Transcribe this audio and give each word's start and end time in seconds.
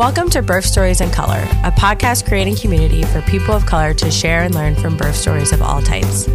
Welcome 0.00 0.30
to 0.30 0.40
Birth 0.40 0.64
Stories 0.64 1.02
in 1.02 1.10
Color, 1.10 1.42
a 1.62 1.70
podcast 1.70 2.26
creating 2.26 2.56
community 2.56 3.02
for 3.02 3.20
people 3.20 3.54
of 3.54 3.66
color 3.66 3.92
to 3.92 4.10
share 4.10 4.44
and 4.44 4.54
learn 4.54 4.74
from 4.74 4.96
birth 4.96 5.14
stories 5.14 5.52
of 5.52 5.60
all 5.60 5.82
types. 5.82 6.26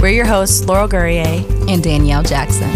We're 0.00 0.08
your 0.08 0.24
hosts, 0.26 0.64
Laurel 0.66 0.88
Gourrier 0.88 1.44
and 1.68 1.80
Danielle 1.84 2.24
Jackson. 2.24 2.68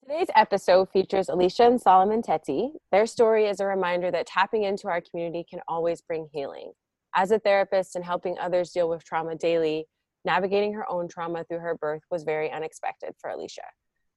Today's 0.00 0.28
episode 0.34 0.88
features 0.92 1.28
Alicia 1.28 1.64
and 1.64 1.78
Solomon 1.78 2.22
Tetteh. 2.22 2.70
Their 2.90 3.04
story 3.04 3.48
is 3.48 3.60
a 3.60 3.66
reminder 3.66 4.10
that 4.10 4.26
tapping 4.26 4.62
into 4.62 4.88
our 4.88 5.02
community 5.02 5.44
can 5.46 5.60
always 5.68 6.00
bring 6.00 6.30
healing. 6.32 6.72
As 7.14 7.32
a 7.32 7.38
therapist 7.38 7.96
and 7.96 8.04
helping 8.06 8.38
others 8.38 8.70
deal 8.70 8.88
with 8.88 9.04
trauma 9.04 9.34
daily, 9.34 9.88
navigating 10.24 10.72
her 10.72 10.90
own 10.90 11.06
trauma 11.06 11.44
through 11.44 11.58
her 11.58 11.76
birth 11.76 12.00
was 12.10 12.22
very 12.22 12.50
unexpected 12.50 13.12
for 13.20 13.28
Alicia. 13.28 13.60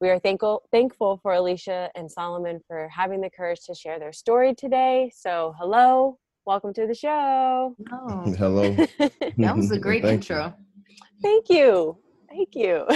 We 0.02 0.10
are 0.10 0.20
thankful, 0.20 0.64
thankful 0.72 1.20
for 1.22 1.34
Alicia 1.34 1.90
and 1.94 2.10
Solomon 2.10 2.62
for 2.66 2.88
having 2.88 3.20
the 3.20 3.30
courage 3.30 3.60
to 3.66 3.76
share 3.76 4.00
their 4.00 4.14
story 4.14 4.56
today. 4.56 5.12
So, 5.14 5.54
hello, 5.60 6.18
welcome 6.46 6.74
to 6.76 6.88
the 6.88 6.96
show. 6.96 7.76
Oh. 7.92 8.34
Hello. 8.38 8.74
that 9.38 9.58
was 9.58 9.72
a 9.72 9.78
great 9.78 10.04
Thank 10.04 10.22
intro. 10.22 10.54
You. 10.88 11.02
Thank 11.22 11.50
you. 11.50 11.98
Thank 12.30 12.56
you. 12.56 12.88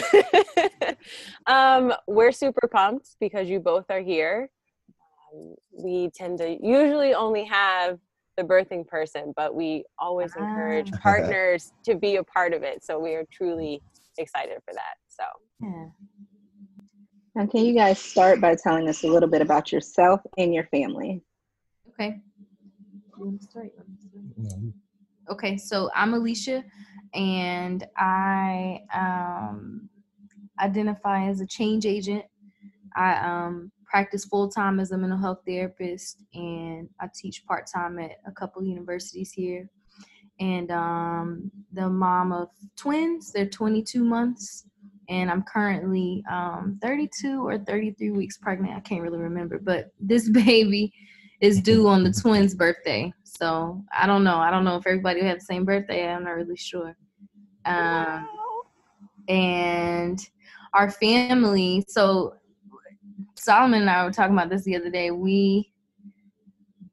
um, 1.54 1.94
we're 2.08 2.32
super 2.32 2.70
pumped 2.70 3.18
because 3.20 3.50
you 3.50 3.60
both 3.60 3.86
are 3.90 4.00
here. 4.00 4.50
Um, 5.36 5.56
we 5.78 6.10
tend 6.16 6.38
to 6.38 6.58
usually 6.66 7.14
only 7.14 7.44
have 7.44 8.00
the 8.38 8.44
birthing 8.44 8.88
person, 8.88 9.34
but 9.36 9.54
we 9.54 9.84
always 10.00 10.32
ah. 10.38 10.42
encourage 10.42 10.90
partners 11.02 11.74
to 11.84 11.96
be 11.96 12.16
a 12.16 12.24
part 12.24 12.54
of 12.54 12.64
it. 12.64 12.86
So 12.86 12.98
we 12.98 13.16
are 13.16 13.26
truly 13.30 13.82
excited 14.18 14.60
for 14.64 14.74
that. 14.74 14.96
So, 15.10 15.24
yeah. 15.60 15.86
Now, 17.36 17.48
can 17.48 17.66
you 17.66 17.74
guys 17.74 17.98
start 17.98 18.40
by 18.40 18.56
telling 18.56 18.88
us 18.88 19.04
a 19.04 19.08
little 19.08 19.30
bit 19.30 19.42
about 19.42 19.72
yourself 19.72 20.22
and 20.38 20.54
your 20.54 20.66
family? 20.66 21.24
Okay. 21.90 22.22
Okay, 25.30 25.58
so 25.58 25.90
I'm 25.96 26.14
Alicia, 26.14 26.64
and 27.16 27.88
I 27.98 28.82
um, 28.94 29.90
identify 30.60 31.28
as 31.28 31.42
a 31.42 31.48
change 31.48 31.88
agent. 31.88 32.26
I 32.96 33.16
um, 33.16 33.72
practice 33.84 34.26
full 34.26 34.50
time 34.50 34.80
as 34.80 34.92
a 34.92 34.98
mental 34.98 35.18
health 35.18 35.40
therapist, 35.48 36.24
and 36.36 36.88
I 37.00 37.08
teach 37.16 37.48
part 37.48 37.66
time 37.66 37.98
at 37.98 38.12
a 38.28 38.32
couple 38.32 38.64
universities 38.64 39.32
here. 39.32 39.68
And 40.40 40.70
um, 40.70 41.52
the 41.72 41.90
mom 41.90 42.32
of 42.32 42.50
twins, 42.76 43.32
they're 43.32 43.48
22 43.48 44.04
months 44.04 44.66
and 45.10 45.30
I'm 45.30 45.44
currently 45.44 46.24
um, 46.32 46.80
32 46.82 47.46
or 47.46 47.58
33 47.60 48.12
weeks 48.12 48.38
pregnant. 48.38 48.76
I 48.76 48.80
can't 48.80 49.02
really 49.02 49.20
remember, 49.20 49.60
but 49.60 49.92
this 50.00 50.30
baby 50.46 50.94
is 51.42 51.62
due 51.62 51.88
on 51.88 52.04
the 52.04 52.12
twins' 52.12 52.56
birthday. 52.56 53.12
So 53.24 53.84
I 53.98 54.08
don't 54.08 54.24
know. 54.24 54.38
I 54.38 54.50
don't 54.50 54.64
know 54.64 54.78
if 54.78 54.88
everybody 54.88 55.22
will 55.22 55.28
have 55.28 55.40
the 55.40 55.46
same 55.46 55.66
birthday. 55.66 56.08
I'm 56.08 56.24
not 56.24 56.32
really 56.32 56.56
sure. 56.56 56.96
Um, 57.66 58.28
and 59.28 60.20
our 60.74 60.90
family. 60.90 61.86
So 61.88 62.36
Solomon 63.36 63.82
and 63.82 63.90
I 63.90 64.06
were 64.06 64.12
talking 64.12 64.34
about 64.34 64.50
this 64.50 64.64
the 64.64 64.76
other 64.76 64.90
day. 64.90 65.12
We 65.12 65.72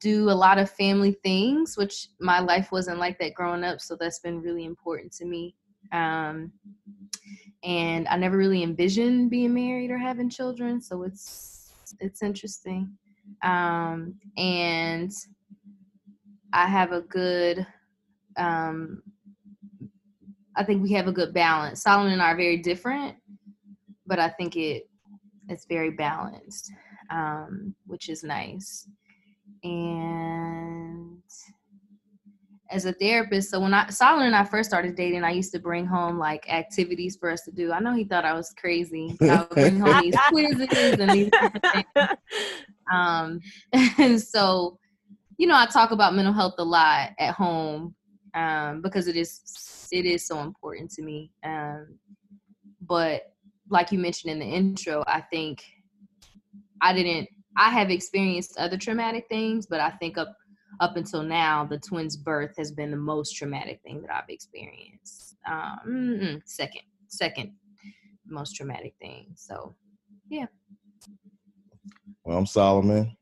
do 0.00 0.30
a 0.30 0.32
lot 0.32 0.58
of 0.58 0.70
family 0.70 1.16
things, 1.22 1.76
which 1.76 2.08
my 2.20 2.40
life 2.40 2.72
wasn't 2.72 2.98
like 2.98 3.18
that 3.18 3.34
growing 3.34 3.64
up. 3.64 3.80
So 3.80 3.96
that's 3.98 4.18
been 4.18 4.40
really 4.40 4.64
important 4.64 5.12
to 5.12 5.26
me. 5.26 5.54
Um, 5.92 6.52
and 7.62 8.08
I 8.08 8.16
never 8.16 8.36
really 8.36 8.62
envisioned 8.62 9.30
being 9.30 9.54
married 9.54 9.90
or 9.90 9.98
having 9.98 10.30
children, 10.30 10.80
so 10.80 11.02
it's 11.02 11.74
it's 12.00 12.22
interesting. 12.22 12.96
Um, 13.42 14.14
and 14.36 15.12
I 16.52 16.66
have 16.66 16.92
a 16.92 17.02
good 17.02 17.66
um, 18.36 19.02
I 20.56 20.64
think 20.64 20.82
we 20.82 20.92
have 20.92 21.08
a 21.08 21.12
good 21.12 21.32
balance. 21.32 21.82
Solomon 21.82 22.12
and 22.12 22.22
I 22.22 22.32
are 22.32 22.36
very 22.36 22.58
different, 22.58 23.16
but 24.06 24.18
I 24.18 24.28
think 24.28 24.56
it 24.56 24.88
it's 25.48 25.66
very 25.66 25.90
balanced, 25.90 26.72
um, 27.10 27.74
which 27.86 28.08
is 28.08 28.22
nice. 28.22 28.88
And 29.64 31.22
as 32.70 32.84
a 32.84 32.92
therapist. 32.92 33.50
So 33.50 33.60
when 33.60 33.74
I 33.74 33.88
Solomon 33.90 34.26
and 34.26 34.36
I 34.36 34.44
first 34.44 34.70
started 34.70 34.96
dating, 34.96 35.24
I 35.24 35.30
used 35.30 35.52
to 35.52 35.58
bring 35.58 35.86
home 35.86 36.18
like 36.18 36.48
activities 36.52 37.16
for 37.16 37.30
us 37.30 37.42
to 37.42 37.50
do. 37.50 37.72
I 37.72 37.80
know 37.80 37.94
he 37.94 38.04
thought 38.04 38.24
I 38.24 38.34
was 38.34 38.52
crazy. 38.58 39.16
I 39.20 39.38
would 39.38 39.50
bring 39.50 39.80
home 39.80 40.00
these 40.02 40.14
quizzes 40.28 40.98
and 41.00 41.10
these 41.10 41.30
things. 41.30 42.08
Um, 42.90 43.40
and 43.72 44.20
so, 44.34 44.78
you 45.38 45.46
know, 45.46 45.56
I 45.56 45.66
talk 45.66 45.90
about 45.90 46.14
mental 46.14 46.34
health 46.34 46.54
a 46.58 46.64
lot 46.64 47.10
at 47.18 47.34
home 47.34 47.94
um, 48.34 48.82
because 48.82 49.08
it 49.08 49.16
is 49.16 49.88
it 49.92 50.06
is 50.06 50.26
so 50.26 50.40
important 50.40 50.90
to 50.92 51.02
me. 51.02 51.32
Um, 51.44 51.98
but 52.82 53.22
like 53.68 53.92
you 53.92 53.98
mentioned 53.98 54.32
in 54.32 54.38
the 54.40 54.56
intro, 54.56 55.04
I 55.06 55.20
think 55.20 55.64
I 56.82 56.92
didn't. 56.92 57.28
I 57.56 57.70
have 57.70 57.90
experienced 57.90 58.56
other 58.58 58.76
traumatic 58.76 59.26
things, 59.28 59.66
but 59.66 59.80
I 59.80 59.90
think 59.90 60.16
up 60.16 60.36
up 60.80 60.96
until 60.96 61.22
now, 61.22 61.64
the 61.64 61.78
twins' 61.78 62.16
birth 62.16 62.54
has 62.56 62.72
been 62.72 62.90
the 62.90 62.96
most 62.96 63.32
traumatic 63.36 63.80
thing 63.84 64.00
that 64.02 64.14
I've 64.14 64.28
experienced. 64.28 65.36
Um, 65.48 66.42
second, 66.46 66.82
second 67.08 67.52
most 68.26 68.56
traumatic 68.56 68.94
thing. 69.00 69.26
So, 69.36 69.74
yeah. 70.28 70.46
Well, 72.24 72.38
I'm 72.38 72.46
Solomon. 72.46 73.14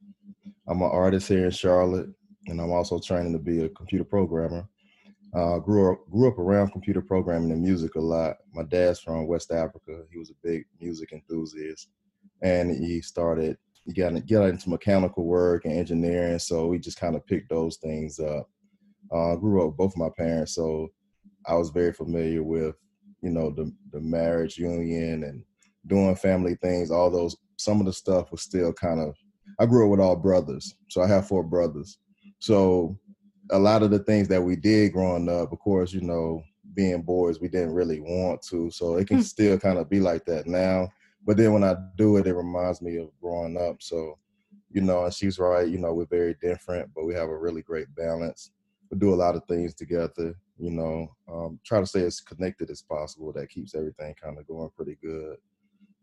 I'm 0.68 0.82
an 0.82 0.90
artist 0.90 1.28
here 1.28 1.46
in 1.46 1.50
Charlotte, 1.50 2.10
and 2.46 2.60
I'm 2.60 2.70
also 2.70 2.98
training 3.00 3.32
to 3.32 3.38
be 3.38 3.64
a 3.64 3.68
computer 3.70 4.04
programmer. 4.04 4.68
Uh, 5.34 5.58
grew 5.58 5.92
up 5.92 5.98
grew 6.10 6.28
up 6.28 6.38
around 6.38 6.72
computer 6.72 7.02
programming 7.02 7.50
and 7.50 7.62
music 7.62 7.96
a 7.96 8.00
lot. 8.00 8.36
My 8.54 8.62
dad's 8.62 8.98
from 8.98 9.26
West 9.26 9.50
Africa. 9.50 10.02
He 10.10 10.18
was 10.18 10.30
a 10.30 10.34
big 10.42 10.64
music 10.80 11.12
enthusiast, 11.12 11.88
and 12.42 12.70
he 12.70 13.00
started 13.02 13.58
got 13.94 14.10
to 14.10 14.20
get 14.20 14.42
into 14.42 14.68
mechanical 14.68 15.24
work 15.24 15.64
and 15.64 15.74
engineering. 15.74 16.38
So 16.38 16.66
we 16.66 16.78
just 16.78 17.00
kind 17.00 17.16
of 17.16 17.26
picked 17.26 17.48
those 17.48 17.76
things 17.76 18.20
up. 18.20 18.48
Uh, 19.10 19.36
grew 19.36 19.62
up 19.62 19.68
with 19.68 19.76
both 19.78 19.96
my 19.96 20.10
parents, 20.16 20.54
so 20.54 20.88
I 21.46 21.54
was 21.54 21.70
very 21.70 21.94
familiar 21.94 22.42
with, 22.42 22.76
you 23.22 23.30
know, 23.30 23.50
the 23.50 23.72
the 23.90 24.00
marriage 24.00 24.58
union 24.58 25.24
and 25.24 25.42
doing 25.86 26.14
family 26.14 26.56
things. 26.56 26.90
All 26.90 27.10
those 27.10 27.34
some 27.56 27.80
of 27.80 27.86
the 27.86 27.92
stuff 27.92 28.30
was 28.30 28.42
still 28.42 28.72
kind 28.74 29.00
of. 29.00 29.14
I 29.58 29.64
grew 29.64 29.86
up 29.86 29.90
with 29.90 30.00
all 30.00 30.16
brothers, 30.16 30.74
so 30.90 31.00
I 31.00 31.08
have 31.08 31.26
four 31.26 31.42
brothers. 31.42 31.98
So 32.38 32.98
a 33.50 33.58
lot 33.58 33.82
of 33.82 33.90
the 33.90 34.00
things 34.00 34.28
that 34.28 34.42
we 34.42 34.56
did 34.56 34.92
growing 34.92 35.26
up, 35.30 35.50
of 35.52 35.58
course, 35.58 35.94
you 35.94 36.02
know, 36.02 36.42
being 36.74 37.00
boys, 37.00 37.40
we 37.40 37.48
didn't 37.48 37.72
really 37.72 38.00
want 38.00 38.42
to. 38.50 38.70
So 38.70 38.96
it 38.96 39.08
can 39.08 39.18
hmm. 39.18 39.22
still 39.22 39.58
kind 39.58 39.78
of 39.78 39.88
be 39.88 40.00
like 40.00 40.26
that 40.26 40.46
now 40.46 40.90
but 41.28 41.36
then 41.36 41.52
when 41.52 41.62
I 41.62 41.76
do 41.98 42.16
it, 42.16 42.26
it 42.26 42.32
reminds 42.32 42.80
me 42.80 42.96
of 42.96 43.10
growing 43.20 43.58
up. 43.58 43.82
So, 43.82 44.18
you 44.70 44.80
know, 44.80 45.04
and 45.04 45.12
she's 45.12 45.38
right. 45.38 45.68
You 45.68 45.76
know, 45.76 45.92
we're 45.92 46.06
very 46.06 46.34
different, 46.40 46.88
but 46.94 47.04
we 47.04 47.12
have 47.12 47.28
a 47.28 47.36
really 47.36 47.60
great 47.60 47.94
balance. 47.94 48.50
We 48.90 48.98
do 48.98 49.12
a 49.12 49.14
lot 49.14 49.36
of 49.36 49.44
things 49.44 49.74
together. 49.74 50.34
You 50.56 50.70
know, 50.70 51.14
um, 51.30 51.60
try 51.66 51.80
to 51.80 51.86
stay 51.86 52.06
as 52.06 52.20
connected 52.20 52.70
as 52.70 52.80
possible. 52.80 53.30
That 53.34 53.50
keeps 53.50 53.74
everything 53.74 54.14
kind 54.14 54.38
of 54.38 54.46
going 54.46 54.70
pretty 54.74 54.96
good. 55.02 55.36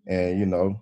And 0.06 0.40
you 0.40 0.46
know, 0.46 0.80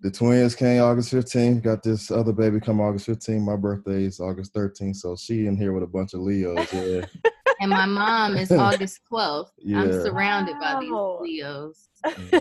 the 0.00 0.10
twins 0.10 0.56
came 0.56 0.82
August 0.82 1.12
15th. 1.12 1.62
Got 1.62 1.84
this 1.84 2.10
other 2.10 2.32
baby 2.32 2.58
come 2.58 2.80
August 2.80 3.06
15th. 3.06 3.42
My 3.42 3.54
birthday 3.54 4.02
is 4.02 4.18
August 4.18 4.52
13th. 4.54 4.96
So 4.96 5.14
she 5.14 5.46
in 5.46 5.56
here 5.56 5.72
with 5.72 5.84
a 5.84 5.86
bunch 5.86 6.14
of 6.14 6.20
Leos. 6.22 6.72
Yeah. 6.72 7.06
and 7.60 7.70
my 7.70 7.86
mom 7.86 8.36
is 8.36 8.50
August 8.50 9.02
12th. 9.08 9.50
Yeah. 9.58 9.82
I'm 9.82 9.92
surrounded 9.92 10.58
by 10.58 10.80
these 10.80 10.90
Leos. 10.90 11.88
Yeah. 12.32 12.40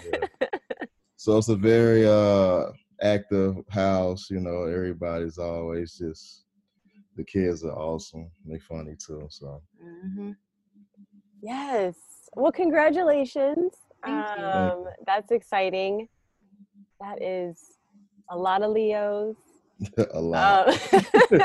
So 1.21 1.37
it's 1.37 1.49
a 1.49 1.55
very 1.55 2.03
uh 2.07 2.71
active 3.03 3.57
house. 3.69 4.31
You 4.31 4.39
know, 4.39 4.63
everybody's 4.63 5.37
always 5.37 5.95
just 5.95 6.45
the 7.15 7.23
kids 7.23 7.63
are 7.63 7.77
awesome. 7.77 8.31
They're 8.43 8.59
funny 8.59 8.95
too. 8.95 9.27
So. 9.29 9.61
Mm-hmm. 9.85 10.31
Yes. 11.43 11.93
Well, 12.35 12.51
congratulations. 12.51 13.73
Thank 14.03 14.25
you. 14.35 14.43
Um, 14.43 14.85
that's 15.05 15.31
exciting. 15.31 16.09
That 16.99 17.21
is 17.21 17.77
a 18.31 18.35
lot 18.35 18.63
of 18.63 18.71
Leos. 18.71 19.35
a 20.13 20.19
lot. 20.19 20.69
Um, 20.69 20.75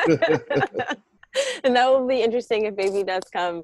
and 1.65 1.77
that 1.77 1.91
will 1.91 2.09
be 2.09 2.23
interesting 2.23 2.65
if 2.65 2.77
baby 2.77 3.03
does 3.03 3.25
come 3.31 3.63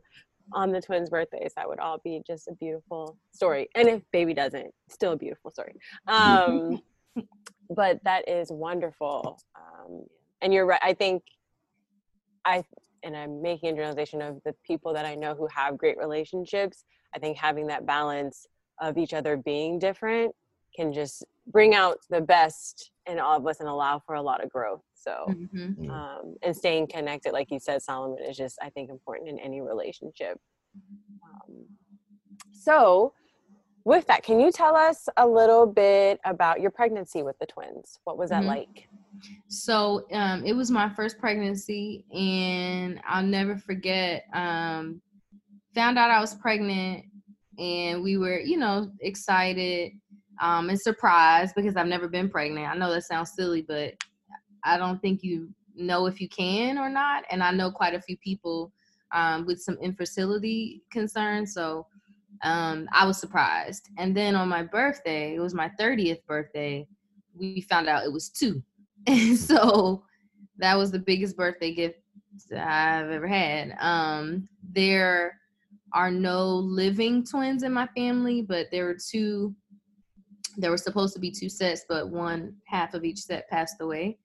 on 0.55 0.73
the 0.73 0.81
twins' 0.81 1.11
birthdays. 1.11 1.53
That 1.57 1.69
would 1.69 1.79
all 1.79 1.99
be 2.03 2.23
just 2.27 2.49
a 2.49 2.55
beautiful 2.55 3.17
story. 3.33 3.69
And 3.75 3.89
if 3.89 4.03
baby 4.13 4.35
doesn't, 4.35 4.73
still 4.89 5.13
a 5.13 5.17
beautiful 5.17 5.51
story. 5.51 5.75
Um, 6.09 6.81
but 7.71 8.03
that 8.05 8.29
is 8.29 8.51
wonderful. 8.51 9.39
Um, 9.57 10.03
and 10.41 10.53
you're 10.53 10.67
right. 10.67 10.81
I 10.83 10.95
think 10.95 11.23
I, 12.45 12.65
and 13.03 13.17
I'm 13.17 13.43
making 13.43 13.71
a 13.71 13.73
generalization 13.73 14.23
of 14.23 14.41
the 14.45 14.55
people 14.67 14.93
that 14.95 15.05
I 15.05 15.15
know 15.15 15.35
who 15.35 15.49
have 15.55 15.79
great 15.79 15.99
relationships. 15.99 16.85
I 17.15 17.19
think 17.19 17.37
having 17.37 17.67
that 17.69 17.87
balance 17.87 18.47
of 18.81 18.99
each 18.99 19.15
other 19.15 19.37
being 19.37 19.79
different 19.79 20.35
can 20.75 20.93
just 20.93 21.25
bring 21.47 21.75
out 21.75 21.99
the 22.11 22.21
best 22.21 22.91
in 23.07 23.19
all 23.19 23.37
of 23.37 23.47
us 23.47 23.61
and 23.61 23.69
allow 23.69 23.99
for 23.99 24.15
a 24.15 24.23
lot 24.23 24.43
of 24.43 24.51
growth. 24.51 24.83
So, 24.95 25.27
Mhm. 25.29 25.91
Um, 25.91 26.37
and 26.43 26.57
staying 26.57 26.87
connected, 26.87 27.33
like 27.33 27.51
you 27.51 27.59
said, 27.59 27.83
Solomon, 27.83 28.23
is 28.25 28.37
just, 28.37 28.59
I 28.63 28.71
think, 28.71 28.91
important 28.91 29.29
in 29.29 29.39
any 29.39 29.61
relationship. 29.61 30.39
Um, 31.25 31.69
so, 32.53 33.15
with 33.85 34.07
that, 34.07 34.23
can 34.23 34.39
you 34.39 34.53
tell 34.53 34.77
us 34.77 35.09
a 35.17 35.27
little 35.27 35.67
bit 35.67 36.21
about 36.25 36.61
your 36.61 36.71
pregnancy 36.71 37.23
with 37.23 37.37
the 37.41 37.47
twins? 37.47 37.99
What 38.05 38.17
was 38.17 38.31
that 38.31 38.45
Mhm. 38.45 38.47
like? 38.47 38.89
So 39.49 40.07
um, 40.13 40.45
it 40.45 40.53
was 40.55 40.71
my 40.71 40.89
first 40.89 41.19
pregnancy, 41.19 42.05
and 42.13 43.01
I'll 43.05 43.23
never 43.27 43.57
forget. 43.57 44.27
Um, 44.33 45.03
found 45.75 45.99
out 45.99 46.11
I 46.11 46.21
was 46.21 46.35
pregnant, 46.35 47.05
and 47.59 48.03
we 48.03 48.17
were, 48.19 48.39
you 48.39 48.57
know, 48.57 48.93
excited 49.01 49.93
um, 50.41 50.69
and 50.69 50.81
surprised 50.81 51.55
because 51.55 51.77
I've 51.77 51.87
never 51.87 52.09
been 52.09 52.29
pregnant. 52.29 52.69
I 52.69 52.75
know 52.75 52.93
that 52.93 53.05
sounds 53.05 53.33
silly, 53.35 53.63
but 53.63 53.95
I 54.65 54.79
don't 54.79 55.01
think 55.01 55.23
you 55.23 55.49
know 55.75 56.07
if 56.07 56.21
you 56.21 56.29
can 56.29 56.79
or 56.79 56.89
not. 56.89 57.25
And 57.31 57.43
I 57.43 57.51
know 57.51 57.71
quite 57.71 57.95
a 57.95 58.03
few 58.03 58.17
people 58.19 58.73
um, 59.13 59.47
with 59.47 59.61
some 59.61 59.77
infertility 59.83 60.83
concerns, 60.91 61.55
so 61.55 61.87
um, 62.43 62.89
I 62.93 63.07
was 63.07 63.19
surprised. 63.19 63.89
And 63.99 64.17
then 64.17 64.35
on 64.35 64.49
my 64.49 64.63
birthday, 64.63 65.35
it 65.35 65.41
was 65.41 65.55
my 65.55 65.71
30th 65.79 66.25
birthday, 66.27 66.87
we 67.35 67.61
found 67.63 67.89
out 67.89 68.05
it 68.05 68.13
was 68.13 68.29
two. 68.29 68.63
And 69.07 69.37
so 69.39 70.05
that 70.59 70.77
was 70.77 70.91
the 70.91 70.99
biggest 70.99 71.37
birthday 71.37 71.75
gift 71.75 71.99
I've 72.53 73.11
ever 73.11 73.27
had. 73.27 73.77
Um, 73.81 74.49
there 74.73 75.39
are 75.95 76.11
no 76.11 76.55
living 76.57 77.25
twins 77.25 77.63
in 77.63 77.73
my 77.73 77.87
family, 77.97 78.43
but 78.43 78.69
there 78.71 78.87
were 78.87 78.97
two. 78.97 79.55
There 80.57 80.71
were 80.71 80.77
supposed 80.77 81.15
to 81.15 81.21
be 81.21 81.31
two 81.31 81.49
sets, 81.49 81.85
but 81.89 82.11
one 82.11 82.55
half 82.67 82.95
of 82.95 83.05
each 83.05 83.21
set 83.21 83.49
passed 83.49 83.77
away 83.81 84.19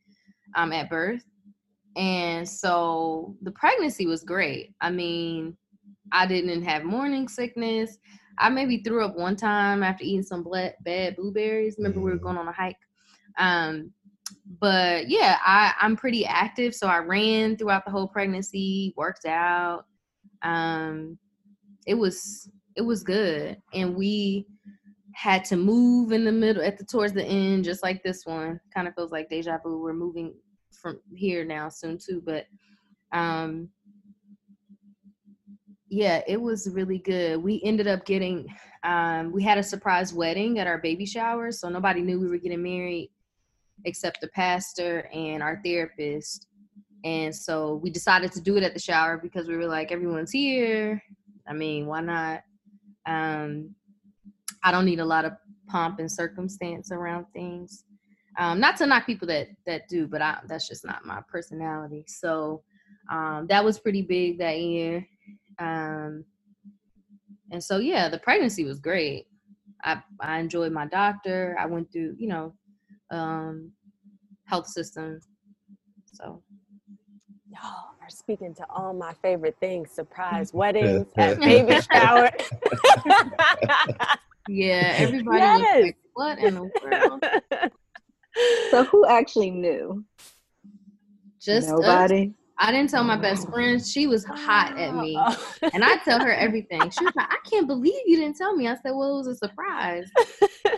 um, 0.55 0.73
at 0.73 0.89
birth. 0.89 1.23
And 1.95 2.47
so 2.47 3.35
the 3.41 3.51
pregnancy 3.51 4.05
was 4.05 4.23
great. 4.23 4.75
I 4.81 4.91
mean, 4.91 5.57
I 6.11 6.27
didn't 6.27 6.63
have 6.63 6.83
morning 6.83 7.27
sickness. 7.27 7.97
I 8.39 8.49
maybe 8.49 8.83
threw 8.83 9.03
up 9.03 9.15
one 9.15 9.35
time 9.35 9.81
after 9.83 10.03
eating 10.03 10.23
some 10.23 10.45
bad 10.81 11.15
blueberries. 11.15 11.75
Remember, 11.77 11.99
we 11.99 12.11
were 12.11 12.17
Mm. 12.17 12.21
going 12.21 12.37
on 12.37 12.47
a 12.47 12.51
hike. 12.51 12.77
Um, 13.37 13.91
but 14.59 15.09
yeah, 15.09 15.39
I, 15.43 15.73
I'm 15.79 15.95
pretty 15.95 16.25
active. 16.25 16.75
So 16.75 16.87
I 16.87 16.99
ran 16.99 17.57
throughout 17.57 17.85
the 17.85 17.91
whole 17.91 18.07
pregnancy, 18.07 18.93
worked 18.95 19.25
out. 19.25 19.85
Um, 20.43 21.17
it 21.87 21.95
was 21.95 22.49
it 22.75 22.81
was 22.81 23.01
good, 23.03 23.57
and 23.73 23.95
we 23.95 24.45
had 25.17 25.43
to 25.43 25.57
move 25.57 26.11
in 26.11 26.23
the 26.23 26.31
middle 26.31 26.61
at 26.61 26.77
the 26.77 26.85
towards 26.85 27.11
the 27.11 27.25
end, 27.25 27.63
just 27.63 27.81
like 27.81 28.03
this 28.03 28.23
one. 28.23 28.59
Kind 28.71 28.87
of 28.87 28.93
feels 28.93 29.11
like 29.11 29.29
deja 29.29 29.57
vu. 29.63 29.81
We're 29.81 29.93
moving 29.93 30.35
from 30.79 30.99
here 31.15 31.43
now 31.43 31.69
soon 31.69 31.97
too, 31.97 32.21
but 32.23 32.45
um, 33.13 33.69
yeah, 35.89 36.21
it 36.27 36.39
was 36.39 36.69
really 36.71 36.99
good. 36.99 37.41
We 37.41 37.59
ended 37.63 37.87
up 37.87 38.05
getting 38.05 38.45
um, 38.83 39.31
we 39.31 39.41
had 39.41 39.57
a 39.57 39.63
surprise 39.63 40.13
wedding 40.13 40.59
at 40.59 40.67
our 40.67 40.77
baby 40.77 41.07
shower, 41.07 41.51
so 41.51 41.67
nobody 41.67 42.01
knew 42.01 42.19
we 42.19 42.27
were 42.27 42.37
getting 42.37 42.61
married 42.61 43.09
except 43.85 44.21
the 44.21 44.27
pastor 44.27 45.09
and 45.11 45.41
our 45.41 45.59
therapist. 45.65 46.45
And 47.03 47.35
so 47.35 47.79
we 47.81 47.89
decided 47.89 48.31
to 48.33 48.41
do 48.41 48.55
it 48.55 48.63
at 48.63 48.75
the 48.75 48.79
shower 48.79 49.17
because 49.17 49.47
we 49.47 49.57
were 49.57 49.65
like, 49.65 49.91
everyone's 49.91 50.31
here. 50.31 51.01
I 51.47 51.53
mean, 51.53 51.87
why 51.87 52.01
not? 52.01 52.43
Um, 53.07 53.73
I 54.67 54.71
don't 54.71 54.83
need 54.83 54.99
a 54.99 55.05
lot 55.05 55.23
of 55.23 55.31
pomp 55.69 55.99
and 55.99 56.11
circumstance 56.11 56.91
around 56.91 57.25
things. 57.31 57.85
Um, 58.37 58.59
not 58.59 58.75
to 58.77 58.85
knock 58.85 59.05
people 59.05 59.25
that 59.29 59.47
that 59.65 59.87
do, 59.87 60.07
but 60.07 60.21
I, 60.21 60.39
that's 60.45 60.67
just 60.67 60.83
not 60.83 61.05
my 61.05 61.21
personality. 61.31 62.03
So 62.05 62.63
um, 63.09 63.47
that 63.47 63.63
was 63.63 63.79
pretty 63.79 64.01
big 64.01 64.39
that 64.39 64.59
year. 64.59 65.07
Um, 65.57 66.25
and 67.49 67.63
so 67.63 67.77
yeah, 67.77 68.09
the 68.09 68.19
pregnancy 68.19 68.65
was 68.65 68.77
great. 68.79 69.27
I 69.85 70.01
I 70.19 70.39
enjoyed 70.39 70.73
my 70.73 70.85
doctor. 70.85 71.55
I 71.57 71.65
went 71.65 71.89
through, 71.93 72.17
you 72.19 72.27
know, 72.27 72.53
um, 73.09 73.71
health 74.43 74.67
system. 74.67 75.21
So 76.11 76.43
Y'all 77.49 77.95
are 78.01 78.09
speaking 78.09 78.53
to 78.55 78.65
all 78.69 78.93
my 78.93 79.13
favorite 79.21 79.55
things 79.61 79.91
surprise 79.91 80.53
weddings, 80.53 81.07
baby 81.15 81.79
shower. 81.81 82.29
yeah, 84.47 84.93
everybody 84.97 85.39
was 85.39 85.61
Yes. 85.61 85.83
like, 85.83 85.97
"What 86.13 86.39
in 86.39 86.55
the 86.55 86.69
world?" 86.83 87.23
So 88.69 88.83
who 88.83 89.03
actually 89.07 89.49
knew? 89.49 90.05
Just 91.41 91.69
us. 91.69 91.79
Nobody. 91.79 92.33
I 92.59 92.71
didn't 92.71 92.89
tell 92.91 93.03
my 93.03 93.17
best 93.17 93.47
friend. 93.49 93.83
She 93.83 94.05
was 94.07 94.25
hot 94.25 94.77
at 94.77 94.95
me, 94.95 95.15
and 95.73 95.83
I 95.83 95.97
tell 95.97 96.19
her 96.19 96.31
everything. 96.33 96.89
She 96.91 97.03
was 97.03 97.13
like, 97.15 97.31
"I 97.31 97.37
can't 97.49 97.65
believe 97.67 97.95
you 98.05 98.17
didn't 98.17 98.35
tell 98.37 98.55
me." 98.55 98.67
I 98.67 98.73
said, 98.75 98.91
"Well, 98.95 99.15
it 99.15 99.17
was 99.17 99.27
a 99.27 99.35
surprise." 99.35 100.07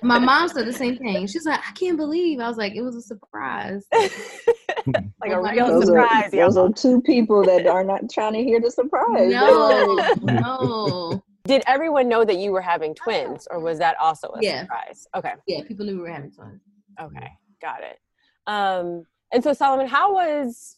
My 0.04 0.20
mom 0.20 0.48
said 0.50 0.68
the 0.68 0.74
same 0.74 0.98
thing. 0.98 1.28
She's 1.28 1.46
like, 1.46 1.60
"I 1.60 1.72
can't 1.74 1.98
believe." 1.98 2.40
I 2.40 2.48
was 2.48 2.58
like, 2.58 2.76
"It 2.76 2.82
was 2.82 2.96
a 2.96 3.02
surprise." 3.02 3.86
like 3.94 5.32
a 5.32 5.40
Like, 5.40 5.56
real 5.56 5.68
Those 5.68 5.88
surprise. 5.88 6.34
are, 6.34 6.38
those 6.38 6.58
are 6.58 6.70
two 6.72 7.02
people 7.02 7.44
that 7.44 7.66
are 7.68 7.84
not 7.84 8.10
trying 8.10 8.34
to 8.34 8.44
hear 8.44 8.60
the 8.62 8.72
surprise. 8.72 9.32
No, 9.32 10.02
no. 10.22 11.24
Did 11.50 11.64
everyone 11.66 12.08
know 12.08 12.24
that 12.24 12.38
you 12.38 12.52
were 12.52 12.62
having 12.62 12.94
twins, 12.94 13.48
or 13.50 13.60
was 13.60 13.80
that 13.80 13.96
also 14.00 14.28
a 14.30 14.40
Yeah. 14.42 14.62
surprise? 14.62 15.08
Okay, 15.16 15.34
Yeah, 15.48 15.62
people 15.68 15.84
knew 15.86 15.96
we 15.96 16.02
were 16.02 16.12
having 16.12 16.32
twins. 16.32 16.62
okay, 17.02 17.28
got 17.60 17.82
it. 17.82 17.98
Um, 18.46 19.04
and 19.34 19.44
so 19.44 19.54
Solomon, 19.54 19.88
how 19.88 20.14
was 20.14 20.78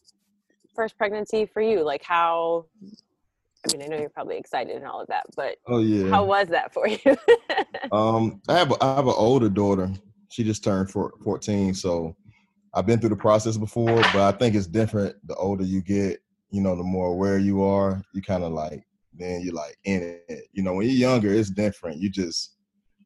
first 0.74 0.96
pregnancy 0.96 1.44
for 1.44 1.60
you? 1.60 1.82
Like 1.84 2.02
how? 2.02 2.66
I 3.66 3.72
mean, 3.76 3.82
I 3.82 3.86
know 3.86 3.98
you're 4.00 4.08
probably 4.08 4.38
excited 4.38 4.74
and 4.74 4.86
all 4.86 5.00
of 5.02 5.08
that, 5.08 5.24
but 5.36 5.56
Oh 5.68 5.80
yeah. 5.80 6.10
how 6.10 6.24
was 6.24 6.48
that 6.48 6.72
for 6.72 6.88
you? 6.88 6.98
Um, 7.92 8.40
I 8.48 8.54
have 8.56 8.70
a, 8.72 8.82
I 8.82 8.94
have 8.96 9.06
an 9.06 9.14
older 9.14 9.50
daughter. 9.50 9.90
She 10.30 10.42
just 10.44 10.64
turned 10.64 10.90
four, 10.90 11.12
14, 11.22 11.74
so 11.74 12.16
I've 12.72 12.86
been 12.86 12.98
through 12.98 13.10
the 13.10 13.16
process 13.16 13.58
before, 13.58 13.96
but 14.14 14.16
I 14.16 14.32
think 14.38 14.54
it's 14.54 14.66
different 14.66 15.14
the 15.26 15.34
older 15.34 15.62
you 15.64 15.82
get. 15.82 16.20
You 16.50 16.62
know, 16.62 16.74
the 16.74 16.82
more 16.82 17.08
aware 17.08 17.36
you 17.38 17.62
are, 17.62 18.02
you 18.14 18.22
kind 18.22 18.44
of 18.44 18.52
like 18.52 18.82
then 19.14 19.42
you're 19.42 19.54
like 19.54 19.76
in 19.84 20.20
it. 20.28 20.44
You 20.52 20.62
know, 20.62 20.74
when 20.74 20.86
you're 20.86 20.96
younger, 20.96 21.32
it's 21.32 21.50
different. 21.50 22.00
You 22.00 22.10
just 22.10 22.56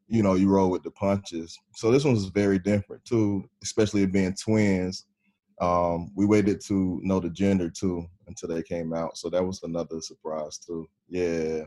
you 0.08 0.22
know 0.22 0.34
you 0.34 0.48
roll 0.48 0.70
with 0.70 0.82
the 0.82 0.90
punches. 0.92 1.58
So 1.74 1.90
this 1.90 2.04
one's 2.04 2.26
very 2.26 2.58
different 2.58 3.04
too, 3.04 3.48
especially 3.62 4.02
it 4.02 4.12
being 4.12 4.34
twins. 4.34 5.06
Um, 5.60 6.12
we 6.14 6.26
waited 6.26 6.60
to 6.66 7.00
know 7.02 7.18
the 7.18 7.30
gender 7.30 7.70
too 7.70 8.06
until 8.26 8.48
they 8.50 8.62
came 8.62 8.92
out, 8.92 9.16
so 9.16 9.30
that 9.30 9.44
was 9.44 9.62
another 9.62 10.00
surprise 10.00 10.58
too. 10.58 10.86
Yeah, 11.08 11.64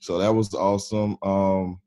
so 0.00 0.18
that 0.18 0.34
was 0.34 0.52
awesome. 0.54 1.16
Um, 1.22 1.80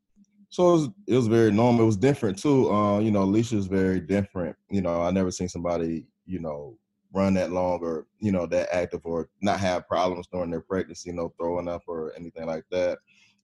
so 0.50 0.69
it 0.69 0.71
was, 0.71 0.89
it 1.07 1.15
was 1.15 1.27
very 1.27 1.51
normal. 1.51 1.81
It 1.81 1.88
was 1.88 1.97
different 1.97 2.38
too. 2.38 2.71
Uh, 2.71 3.00
you 3.00 3.12
know, 3.12 3.23
Alicia 3.23 3.55
was 3.55 3.67
very 3.67 4.00
different. 4.00 4.55
You 4.69 4.81
know, 4.81 5.01
I 5.01 5.12
never 5.12 5.31
seen 5.31 5.50
somebody, 5.50 6.05
you 6.25 6.39
know, 6.39 6.77
run 7.13 7.34
that 7.36 7.51
long 7.51 7.79
or, 7.82 8.08
you 8.20 8.32
know, 8.32 8.46
that 8.48 8.74
active 8.74 9.01
or 9.05 9.29
not 9.41 9.60
have 9.60 9.88
problems 9.88 10.27
during 10.32 10.50
their 10.50 10.62
pregnancy, 10.62 11.10
you 11.10 11.15
know, 11.15 11.34
throwing 11.38 11.67
up 11.67 11.84
or 11.88 12.13
anything 12.17 12.46
like 12.48 12.65
that. 12.72 12.98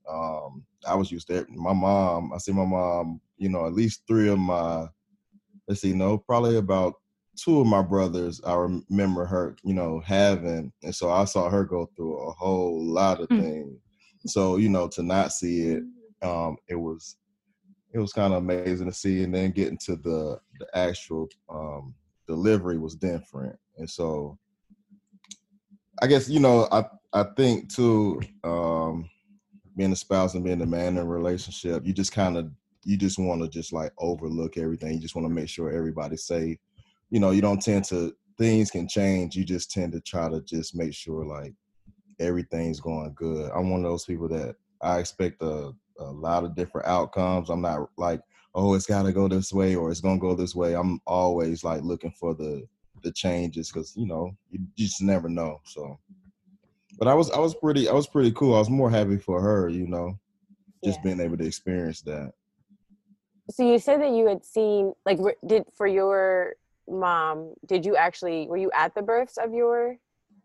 Um, 0.10 0.64
I 0.88 0.96
was 0.96 1.12
used 1.12 1.28
to 1.28 1.38
it. 1.38 1.50
My 1.50 1.74
mom, 1.74 2.34
I 2.34 2.38
see 2.40 2.52
my 2.52 2.66
mom, 2.66 3.22
you 3.38 3.50
know, 3.50 3.66
at 3.68 3.74
least 3.74 4.04
three 4.08 4.30
of 4.30 4.40
my, 4.40 4.88
let's 5.68 5.82
see, 5.82 5.94
no, 5.94 6.18
probably 6.18 6.58
about 6.58 6.96
two 7.36 7.62
of 7.62 7.68
my 7.68 7.82
brothers, 7.82 8.42
I 8.46 8.56
remember 8.56 9.26
her, 9.26 9.56
you 9.64 9.74
know, 9.74 10.02
having. 10.06 10.72
And 10.84 10.94
so 10.96 11.12
I 11.12 11.26
saw 11.26 11.50
her 11.50 11.64
go 11.64 11.90
through 11.96 12.18
a 12.18 12.32
whole 12.32 12.84
lot 12.84 13.22
of 13.22 13.30
Mm. 13.30 13.42
things. 13.44 13.80
So, 14.26 14.58
you 14.58 14.70
know, 14.70 14.88
to 14.90 15.04
not 15.04 15.32
see 15.32 15.62
it 15.62 15.84
um, 16.22 16.58
it 16.68 16.76
was 16.76 17.18
it 17.94 18.00
was 18.00 18.14
kind 18.14 18.34
of 18.34 18.40
amazing 18.40 18.88
to 18.88 18.94
see 18.94 19.24
and 19.24 19.34
then 19.34 19.52
getting 19.52 19.78
to 19.86 19.96
the 19.96 20.40
the 20.60 20.68
actual 20.78 21.28
um, 21.50 21.94
delivery 22.30 22.78
was 22.78 22.96
different. 22.96 23.58
And 23.78 23.90
so 23.90 24.38
i 26.02 26.08
guess 26.08 26.30
you 26.30 26.40
know 26.40 26.66
i 26.72 26.82
i 27.12 27.24
think 27.36 27.74
too 27.74 28.22
um, 28.46 29.10
being 29.76 29.92
a 29.92 29.96
spouse 29.98 30.34
and 30.34 30.46
being 30.46 30.62
a 30.62 30.66
man 30.66 30.96
in 30.96 31.00
a 31.00 31.06
relationship 31.06 31.86
you 31.86 31.92
just 31.92 32.14
kind 32.14 32.38
of 32.38 32.50
you 32.86 32.98
just 32.98 33.20
want 33.20 33.42
to 33.42 33.50
just 33.50 33.74
like 33.74 33.92
overlook 33.98 34.58
everything. 34.58 34.94
You 34.94 35.00
just 35.00 35.16
want 35.16 35.28
to 35.28 35.34
make 35.34 35.50
sure 35.50 35.72
everybody's 35.72 36.24
safe. 36.24 36.58
You 37.10 37.20
know 37.20 37.32
you 37.32 37.42
don't 37.42 37.62
tend 37.62 37.86
to 37.86 38.16
things 38.38 38.72
can 38.72 38.88
change. 38.88 39.36
You 39.36 39.44
just 39.44 39.72
tend 39.72 39.92
to 39.94 40.02
try 40.02 40.30
to 40.30 40.42
just 40.42 40.76
make 40.76 40.94
sure 40.94 41.26
like 41.26 41.54
everything's 42.20 42.80
going 42.80 43.14
good. 43.16 43.52
I'm 43.54 43.70
one 43.70 43.84
of 43.84 43.92
those 43.92 44.06
people 44.06 44.28
that 44.30 44.56
i 44.82 45.00
expect 45.00 45.42
a 45.42 45.72
a 46.00 46.06
lot 46.06 46.46
of 46.46 46.56
different 46.56 46.88
outcomes. 46.88 47.50
I'm 47.50 47.62
not 47.62 47.90
like, 47.98 48.22
oh, 48.56 48.74
it's 48.74 48.86
got 48.86 49.04
to 49.04 49.12
go 49.12 49.28
this 49.28 49.54
way 49.54 49.76
or 49.76 49.92
it's 49.92 50.02
gonna 50.02 50.20
go 50.20 50.36
this 50.36 50.56
way. 50.56 50.76
I'm 50.76 51.00
always 51.06 51.64
like 51.64 51.82
looking 51.84 52.12
for 52.12 52.34
the 52.34 52.68
the 53.04 53.12
changes 53.12 53.72
because 53.72 53.96
you 53.96 54.06
know 54.06 54.36
you, 54.50 54.60
just 54.78 55.02
never 55.02 55.30
know. 55.30 55.62
So, 55.66 56.00
but 56.98 57.08
I 57.08 57.14
was 57.14 57.32
I 57.32 57.40
was 57.40 57.56
pretty 57.56 57.88
I 57.88 57.94
was 57.94 58.08
pretty 58.08 58.32
cool. 58.32 58.56
I 58.56 58.60
was 58.60 58.70
more 58.70 58.90
happy 58.90 59.18
for 59.18 59.42
her, 59.42 59.70
you 59.70 59.88
know, 59.88 60.20
just 60.84 61.00
Yeah. 61.00 61.04
being 61.04 61.20
able 61.20 61.38
to 61.38 61.46
experience 61.46 62.02
that. 62.02 62.34
So 63.52 63.64
you 63.64 63.80
said 63.80 64.02
that 64.02 64.12
you 64.12 64.28
had 64.28 64.46
seen 64.46 64.94
like 65.06 65.20
did 65.46 65.64
for 65.76 65.88
your 65.88 66.56
mom? 66.88 67.54
Did 67.66 67.86
you 67.86 67.96
actually 67.96 68.48
were 68.48 68.58
you 68.58 68.72
at 68.76 68.94
the 68.96 69.02
births 69.02 69.38
of 69.38 69.54
your 69.54 69.98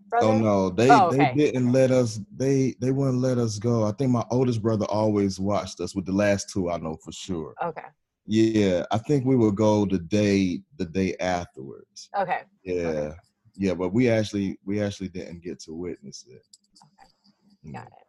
Oh, 0.05 0.11
brother? 0.11 0.27
Oh 0.27 0.39
no, 0.39 0.71
they 0.71 0.91
Oh, 0.91 1.11
they 1.11 1.33
didn't 1.35 1.73
let 1.73 1.91
us. 1.91 2.21
They 2.37 2.75
they 2.81 2.91
wouldn't 2.91 3.21
let 3.21 3.39
us 3.39 3.59
go. 3.59 3.85
I 3.85 3.93
think 3.93 4.11
my 4.11 4.25
oldest 4.31 4.63
brother 4.63 4.87
always 4.87 5.41
watched 5.41 5.81
us. 5.81 5.95
With 5.95 6.07
the 6.07 6.13
last 6.13 6.51
two, 6.51 6.71
I 6.71 6.79
know 6.79 6.97
for 7.05 7.13
sure. 7.13 7.55
Okay. 7.63 7.83
Yeah, 8.27 8.87
I 8.91 8.99
think 8.99 9.27
we 9.27 9.37
would 9.37 9.57
go 9.57 9.85
the 9.85 9.99
day 9.99 10.61
the 10.79 10.87
day 10.87 11.15
afterwards. 11.21 12.09
Okay. 12.19 12.43
Yeah, 12.65 13.13
yeah, 13.57 13.75
but 13.75 13.91
we 13.91 14.09
actually 14.09 14.59
we 14.65 14.81
actually 14.81 15.09
didn't 15.09 15.43
get 15.43 15.61
to 15.61 15.75
witness 15.75 16.25
it. 16.29 16.43
Okay. 17.63 17.73
Got 17.73 17.87
it. 17.87 18.04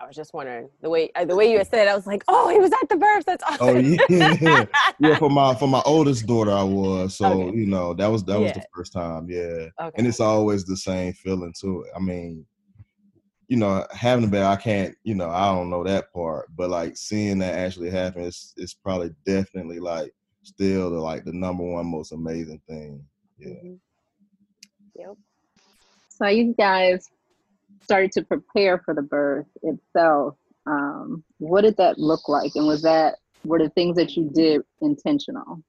I 0.00 0.06
was 0.06 0.16
just 0.16 0.32
wondering 0.32 0.70
the 0.80 0.88
way 0.88 1.10
uh, 1.14 1.26
the 1.26 1.36
way 1.36 1.52
you 1.52 1.62
said. 1.64 1.86
it, 1.86 1.88
I 1.90 1.94
was 1.94 2.06
like, 2.06 2.24
oh, 2.26 2.48
he 2.48 2.58
was 2.58 2.72
at 2.72 2.88
the 2.88 2.96
births. 2.96 3.26
That's 3.26 3.44
awesome. 3.44 3.58
Oh 3.60 3.76
yeah, 3.76 4.64
yeah. 4.98 5.16
For 5.16 5.28
my 5.28 5.54
for 5.54 5.68
my 5.68 5.82
oldest 5.84 6.26
daughter, 6.26 6.52
I 6.52 6.62
was. 6.62 7.16
So 7.16 7.26
Okay. 7.26 7.56
you 7.58 7.66
know 7.66 7.92
that 7.94 8.06
was 8.06 8.24
that 8.24 8.40
was 8.40 8.52
the 8.52 8.64
first 8.74 8.92
time. 8.94 9.28
Yeah, 9.28 9.66
okay. 9.78 9.90
and 9.96 10.06
it's 10.06 10.20
always 10.20 10.64
the 10.64 10.76
same 10.76 11.12
feeling 11.12 11.52
too. 11.58 11.84
I 11.94 11.98
mean, 11.98 12.46
you 13.48 13.58
know, 13.58 13.86
having 13.90 14.24
a 14.24 14.28
baby, 14.28 14.44
I 14.44 14.56
can't. 14.56 14.94
You 15.02 15.16
know, 15.16 15.28
I 15.28 15.54
don't 15.54 15.68
know 15.68 15.84
that 15.84 16.10
part, 16.14 16.48
but 16.56 16.70
like 16.70 16.96
seeing 16.96 17.38
that 17.40 17.56
actually 17.56 17.90
happen, 17.90 18.22
it's 18.22 18.54
it's 18.56 18.74
probably 18.74 19.10
definitely 19.26 19.80
like 19.80 20.12
still 20.44 20.90
the 20.90 20.98
like 20.98 21.24
the 21.24 21.32
number 21.32 21.64
one 21.64 21.84
most 21.86 22.12
amazing 22.12 22.62
thing. 22.66 23.04
Yeah. 23.38 23.48
Mhm. 23.48 23.78
Yep. 24.94 25.14
So 26.08 26.26
you 26.26 26.54
guys 26.56 27.06
started 27.90 28.12
to 28.12 28.22
prepare 28.22 28.80
for 28.84 28.94
the 28.94 29.02
birth 29.02 29.48
itself. 29.62 30.36
Um, 30.64 31.24
what 31.38 31.62
did 31.62 31.76
that 31.78 31.98
look 31.98 32.28
like? 32.28 32.52
And 32.54 32.68
was 32.68 32.82
that 32.82 33.16
were 33.44 33.58
the 33.58 33.70
things 33.70 33.96
that 33.96 34.16
you 34.16 34.30
did 34.32 34.60
intentional? 34.80 35.60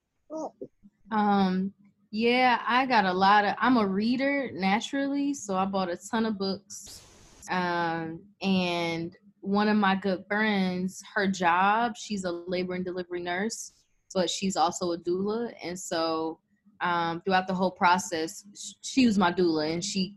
Um, 1.09 1.73
yeah, 2.11 2.61
I 2.67 2.85
got 2.85 3.05
a 3.05 3.13
lot 3.13 3.43
of. 3.43 3.55
I'm 3.59 3.77
a 3.77 3.87
reader 3.87 4.51
naturally, 4.53 5.33
so 5.33 5.55
I 5.55 5.65
bought 5.65 5.89
a 5.89 5.97
ton 6.11 6.27
of 6.27 6.37
books. 6.37 7.01
Um, 7.49 8.21
and 8.43 9.17
one 9.39 9.67
of 9.67 9.77
my 9.77 9.95
good 9.95 10.23
friends, 10.27 11.01
her 11.15 11.25
job, 11.25 11.97
she's 11.97 12.23
a 12.23 12.31
labor 12.31 12.75
and 12.75 12.85
delivery 12.85 13.21
nurse, 13.21 13.71
but 14.13 14.29
she's 14.29 14.55
also 14.55 14.91
a 14.91 14.99
doula, 14.99 15.51
and 15.63 15.79
so 15.79 16.37
um, 16.81 17.21
throughout 17.21 17.47
the 17.47 17.53
whole 17.55 17.71
process, 17.71 18.43
she 18.81 19.07
was 19.07 19.17
my 19.17 19.31
doula, 19.31 19.73
and 19.73 19.83
she, 19.83 20.15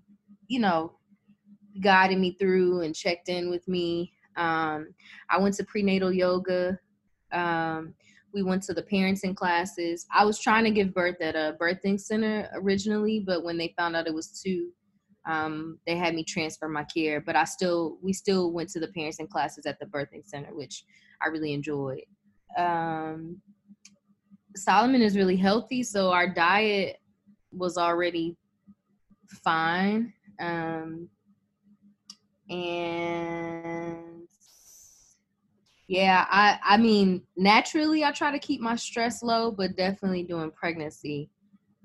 you 0.49 0.59
know, 0.59 0.93
guided 1.81 2.19
me 2.19 2.37
through 2.39 2.83
and 2.83 2.95
checked 2.95 3.29
in 3.29 3.51
with 3.51 3.67
me. 3.69 4.13
Um, 4.37 4.95
I 5.31 5.39
went 5.39 5.55
to 5.57 5.65
prenatal 5.65 6.13
yoga. 6.13 6.79
Um, 7.33 7.95
we 8.33 8.43
went 8.43 8.63
to 8.65 8.75
the 8.75 8.83
parenting 8.83 9.37
classes. 9.37 10.07
I 10.13 10.25
was 10.25 10.41
trying 10.41 10.65
to 10.65 10.71
give 10.71 10.95
birth 10.95 11.21
at 11.21 11.37
a 11.37 11.57
birthing 11.61 12.01
center 12.01 12.51
originally, 12.55 13.21
but 13.21 13.45
when 13.45 13.57
they 13.57 13.75
found 13.79 13.95
out 13.95 14.09
it 14.09 14.15
was 14.15 14.41
two, 14.43 14.71
um, 15.27 15.79
they 15.87 15.97
had 15.97 16.15
me 16.15 16.25
transfer 16.25 16.69
my 16.69 16.85
care. 16.85 17.21
But 17.21 17.37
I 17.37 17.45
still, 17.45 17.99
we 18.03 18.13
still 18.13 18.53
went 18.53 18.71
to 18.71 18.81
the 18.81 18.89
parenting 18.89 19.29
classes 19.29 19.67
at 19.67 19.79
the 19.79 19.87
birthing 19.87 20.27
center, 20.27 20.55
which 20.55 20.85
I 21.23 21.29
really 21.29 21.53
enjoyed. 21.53 22.03
Um, 22.59 23.41
Solomon 24.57 25.03
is 25.03 25.17
really 25.17 25.37
healthy, 25.37 25.83
so 25.83 26.11
our 26.11 26.29
diet 26.29 26.99
was 27.53 27.77
already 27.77 28.37
fine. 29.43 30.13
Um, 30.41 31.09
and 32.51 34.29
yeah, 35.89 36.27
I 36.31 36.59
I 36.65 36.77
mean, 36.77 37.23
naturally 37.37 38.05
I 38.05 38.13
try 38.13 38.33
to 38.33 38.39
keep 38.39 38.61
my 38.61 38.77
stress 38.77 39.23
low, 39.23 39.51
but 39.51 39.77
definitely 39.77 40.23
during 40.23 40.51
pregnancy, 40.51 41.31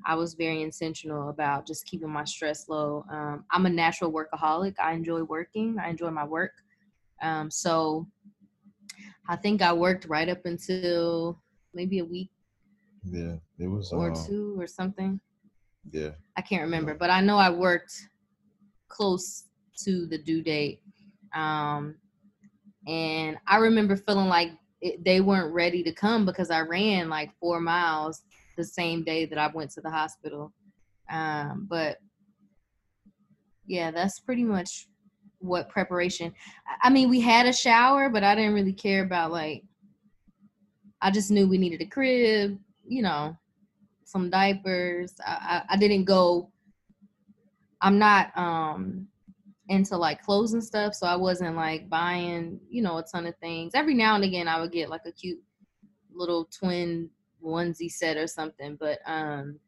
I 0.06 0.16
was 0.16 0.34
very 0.36 0.62
intentional 0.62 1.30
about 1.30 1.68
just 1.68 1.86
keeping 1.86 2.10
my 2.10 2.24
stress 2.24 2.70
low. 2.70 3.04
Um, 3.12 3.46
I'm 3.52 3.66
a 3.66 3.70
natural 3.70 4.12
workaholic. 4.12 4.76
I 4.82 4.94
enjoy 4.94 5.24
working. 5.24 5.78
I 5.82 5.90
enjoy 5.90 6.12
my 6.12 6.24
work. 6.24 6.52
Um, 7.22 7.52
so 7.52 8.08
I 9.28 9.36
think 9.36 9.62
I 9.62 9.74
worked 9.74 10.06
right 10.06 10.30
up 10.30 10.46
until 10.46 11.42
maybe 11.74 12.00
a 12.00 12.06
week 12.06 12.32
Yeah, 13.04 13.36
it 13.60 13.68
was. 13.68 13.92
or 13.92 14.08
um, 14.10 14.16
two 14.26 14.56
or 14.60 14.68
something. 14.68 15.20
Yeah, 15.92 16.12
I 16.38 16.42
can't 16.42 16.64
remember, 16.64 16.96
but 16.96 17.10
I 17.10 17.22
know 17.22 17.38
I 17.38 17.50
worked 17.50 17.94
close 18.88 19.49
to 19.86 20.06
the 20.08 20.18
due 20.18 20.42
date. 20.42 20.82
Um, 21.34 21.96
and 22.88 23.38
I 23.48 23.58
remember 23.58 23.96
feeling 23.96 24.28
like 24.28 24.52
it, 24.82 25.04
they 25.04 25.22
weren't 25.22 25.54
ready 25.54 25.84
to 25.84 25.92
come 25.92 26.26
because 26.26 26.50
I 26.50 26.62
ran 26.62 27.10
like 27.10 27.32
four 27.40 27.60
miles 27.60 28.24
the 28.58 28.64
same 28.64 29.04
day 29.04 29.26
that 29.26 29.38
I 29.38 29.48
went 29.48 29.72
to 29.72 29.82
the 29.82 29.90
hospital. 29.90 30.54
Um, 31.10 31.68
but 31.70 31.98
yeah, 33.66 33.92
that's 33.92 34.20
pretty 34.20 34.44
much 34.44 34.88
what 35.40 35.70
preparation. 35.70 36.34
I- 36.82 36.90
mean, 36.90 37.10
we 37.10 37.22
had 37.22 37.46
a 37.46 37.54
shower, 37.54 38.10
but 38.10 38.24
I 38.24 38.36
didn't 38.36 38.54
really 38.54 38.74
care 38.74 39.04
about 39.04 39.32
like. 39.32 39.64
I 41.02 41.12
just 41.12 41.32
knew 41.32 41.48
we 41.48 41.58
needed 41.58 41.82
a 41.82 41.86
crib, 41.86 42.60
you 42.86 43.02
know, 43.02 43.38
some 44.04 44.30
diapers. 44.30 45.14
I, 45.26 45.64
I, 45.70 45.74
I 45.74 45.78
didn't 45.78 46.04
go. 46.04 46.52
I'm 47.82 47.98
not 47.98 48.38
um 48.38 49.08
into 49.70 49.96
like 49.96 50.24
clothes 50.24 50.54
and 50.54 50.64
stuff, 50.64 50.94
so 50.94 51.08
I 51.08 51.16
wasn't 51.16 51.56
like 51.56 51.90
buying, 51.90 52.60
you 52.70 52.82
know, 52.82 52.98
a 52.98 53.04
ton 53.04 53.28
of 53.28 53.36
things. 53.38 53.74
Every 53.76 53.94
now 53.94 54.16
and 54.16 54.24
again, 54.24 54.48
I 54.48 54.60
would 54.60 54.72
get 54.72 54.90
like 54.90 55.06
a 55.06 55.12
cute 55.12 55.40
little 56.12 56.46
twin 56.46 57.10
onesie 57.44 57.92
set 57.92 58.18
or 58.18 58.28
something, 58.28 58.76
but 58.80 59.00
um, 59.06 59.60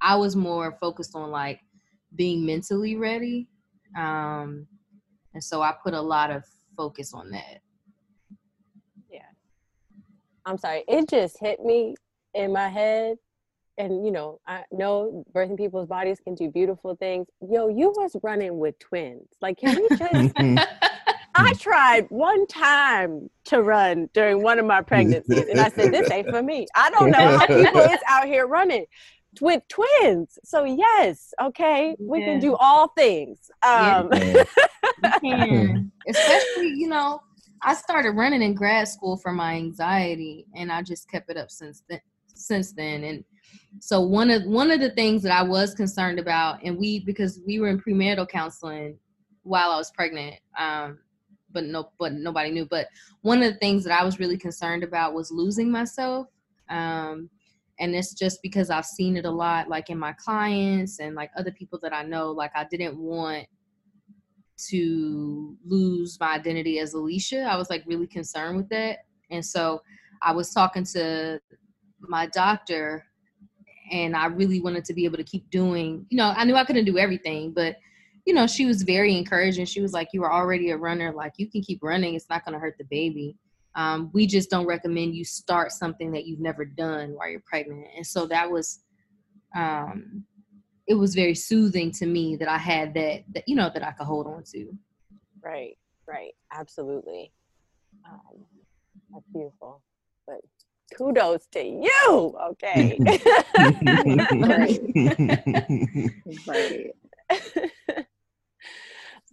I 0.00 0.14
was 0.16 0.36
more 0.36 0.76
focused 0.78 1.16
on 1.16 1.30
like 1.30 1.60
being 2.14 2.44
mentally 2.44 2.96
ready, 2.96 3.48
um, 3.96 4.66
and 5.34 5.42
so 5.42 5.62
I 5.62 5.74
put 5.82 5.94
a 5.94 6.00
lot 6.00 6.30
of 6.30 6.44
focus 6.76 7.14
on 7.14 7.30
that. 7.30 7.60
Yeah. 9.10 9.20
I'm 10.44 10.58
sorry. 10.58 10.84
It 10.86 11.08
just 11.08 11.38
hit 11.40 11.64
me 11.64 11.94
in 12.34 12.52
my 12.52 12.68
head. 12.68 13.16
And 13.78 14.04
you 14.04 14.10
know, 14.10 14.40
I 14.46 14.64
know 14.72 15.24
birthing 15.34 15.56
people's 15.56 15.86
bodies 15.86 16.18
can 16.20 16.34
do 16.34 16.50
beautiful 16.50 16.96
things. 16.96 17.26
Yo, 17.50 17.68
you 17.68 17.92
was 17.96 18.16
running 18.22 18.58
with 18.58 18.78
twins. 18.78 19.28
Like, 19.40 19.58
can 19.58 19.74
we 19.74 19.88
just 19.98 20.34
I 21.38 21.52
tried 21.60 22.06
one 22.08 22.46
time 22.46 23.28
to 23.46 23.62
run 23.62 24.08
during 24.14 24.42
one 24.42 24.58
of 24.58 24.64
my 24.64 24.80
pregnancies, 24.80 25.46
and 25.50 25.60
I 25.60 25.68
said, 25.68 25.92
"This 25.92 26.10
ain't 26.10 26.28
for 26.30 26.42
me." 26.42 26.66
I 26.74 26.90
don't 26.90 27.10
know 27.10 27.38
how 27.38 27.46
people 27.46 27.80
is 27.80 28.00
out 28.08 28.26
here 28.26 28.46
running 28.46 28.86
with 29.40 29.62
twins. 29.68 30.38
So 30.44 30.64
yes, 30.64 31.34
okay, 31.42 31.94
we 32.00 32.20
Yeah. 32.20 32.24
can 32.24 32.40
do 32.40 32.56
all 32.56 32.88
things. 32.88 33.50
Um, 33.62 34.10
Yeah. 34.12 34.42
Can. 35.20 35.92
Especially, 36.08 36.68
you 36.68 36.88
know, 36.88 37.20
I 37.62 37.74
started 37.74 38.10
running 38.12 38.40
in 38.42 38.54
grad 38.54 38.88
school 38.88 39.16
for 39.18 39.32
my 39.32 39.54
anxiety 39.54 40.46
and 40.54 40.72
I 40.72 40.82
just 40.82 41.10
kept 41.10 41.30
it 41.30 41.36
up 41.36 41.50
since 41.50 41.82
then 41.88 42.00
since 42.28 42.72
then. 42.72 43.04
And 43.04 43.24
so 43.80 44.00
one 44.00 44.30
of 44.30 44.44
one 44.44 44.70
of 44.70 44.80
the 44.80 44.90
things 44.90 45.22
that 45.22 45.32
I 45.32 45.42
was 45.42 45.74
concerned 45.74 46.18
about 46.18 46.62
and 46.62 46.78
we 46.78 47.00
because 47.00 47.40
we 47.46 47.60
were 47.60 47.68
in 47.68 47.80
premarital 47.80 48.28
counseling 48.28 48.98
while 49.42 49.70
I 49.70 49.76
was 49.76 49.90
pregnant, 49.92 50.36
um, 50.58 50.98
but 51.52 51.64
no 51.64 51.90
but 51.98 52.12
nobody 52.12 52.50
knew. 52.50 52.66
But 52.66 52.88
one 53.22 53.42
of 53.42 53.52
the 53.52 53.58
things 53.58 53.84
that 53.84 53.98
I 53.98 54.04
was 54.04 54.18
really 54.18 54.38
concerned 54.38 54.82
about 54.82 55.14
was 55.14 55.30
losing 55.30 55.70
myself. 55.70 56.28
Um 56.68 57.30
and 57.78 57.94
it's 57.94 58.14
just 58.14 58.40
because 58.42 58.70
I've 58.70 58.86
seen 58.86 59.16
it 59.16 59.26
a 59.26 59.30
lot 59.30 59.68
like 59.68 59.90
in 59.90 59.98
my 59.98 60.12
clients 60.14 60.98
and 60.98 61.14
like 61.14 61.30
other 61.36 61.50
people 61.50 61.78
that 61.82 61.92
I 61.92 62.02
know, 62.02 62.30
like 62.30 62.52
I 62.54 62.64
didn't 62.64 62.98
want 62.98 63.46
to 64.68 65.56
lose 65.64 66.16
my 66.18 66.34
identity 66.34 66.78
as 66.78 66.94
Alicia. 66.94 67.42
I 67.42 67.56
was 67.56 67.68
like 67.68 67.84
really 67.86 68.06
concerned 68.06 68.56
with 68.56 68.68
that. 68.70 69.00
And 69.30 69.44
so 69.44 69.82
I 70.22 70.32
was 70.32 70.52
talking 70.52 70.84
to 70.94 71.38
my 72.00 72.26
doctor 72.28 73.04
and 73.90 74.16
I 74.16 74.26
really 74.26 74.60
wanted 74.60 74.84
to 74.86 74.94
be 74.94 75.04
able 75.04 75.16
to 75.16 75.24
keep 75.24 75.50
doing, 75.50 76.06
you 76.08 76.16
know, 76.16 76.32
I 76.36 76.44
knew 76.44 76.54
I 76.54 76.64
couldn't 76.64 76.84
do 76.84 76.98
everything, 76.98 77.52
but 77.52 77.76
you 78.24 78.34
know, 78.34 78.46
she 78.46 78.66
was 78.66 78.82
very 78.82 79.16
encouraging. 79.16 79.66
She 79.66 79.80
was 79.80 79.92
like, 79.92 80.08
You 80.12 80.24
are 80.24 80.32
already 80.32 80.70
a 80.70 80.76
runner, 80.76 81.12
like 81.12 81.34
you 81.36 81.48
can 81.48 81.62
keep 81.62 81.82
running, 81.82 82.14
it's 82.14 82.28
not 82.28 82.44
gonna 82.44 82.58
hurt 82.58 82.76
the 82.78 82.84
baby. 82.84 83.36
Um, 83.74 84.10
we 84.12 84.26
just 84.26 84.50
don't 84.50 84.66
recommend 84.66 85.14
you 85.14 85.24
start 85.24 85.70
something 85.70 86.10
that 86.12 86.26
you've 86.26 86.40
never 86.40 86.64
done 86.64 87.10
while 87.10 87.28
you're 87.28 87.42
pregnant. 87.46 87.86
And 87.94 88.06
so 88.06 88.26
that 88.26 88.50
was 88.50 88.80
um 89.54 90.24
it 90.86 90.94
was 90.94 91.14
very 91.14 91.34
soothing 91.34 91.90
to 91.90 92.06
me 92.06 92.36
that 92.36 92.48
I 92.48 92.58
had 92.58 92.94
that, 92.94 93.24
that 93.34 93.44
you 93.46 93.56
know 93.56 93.70
that 93.72 93.84
I 93.84 93.92
could 93.92 94.06
hold 94.06 94.26
on 94.26 94.44
to. 94.52 94.72
right, 95.42 95.76
right, 96.06 96.32
absolutely. 96.52 97.32
Um, 98.08 98.44
that's 99.12 99.26
beautiful. 99.32 99.82
But 100.26 100.40
kudos 100.96 101.46
to 101.52 101.62
you. 101.64 102.36
Okay. 102.50 102.98
Right. 106.46 106.90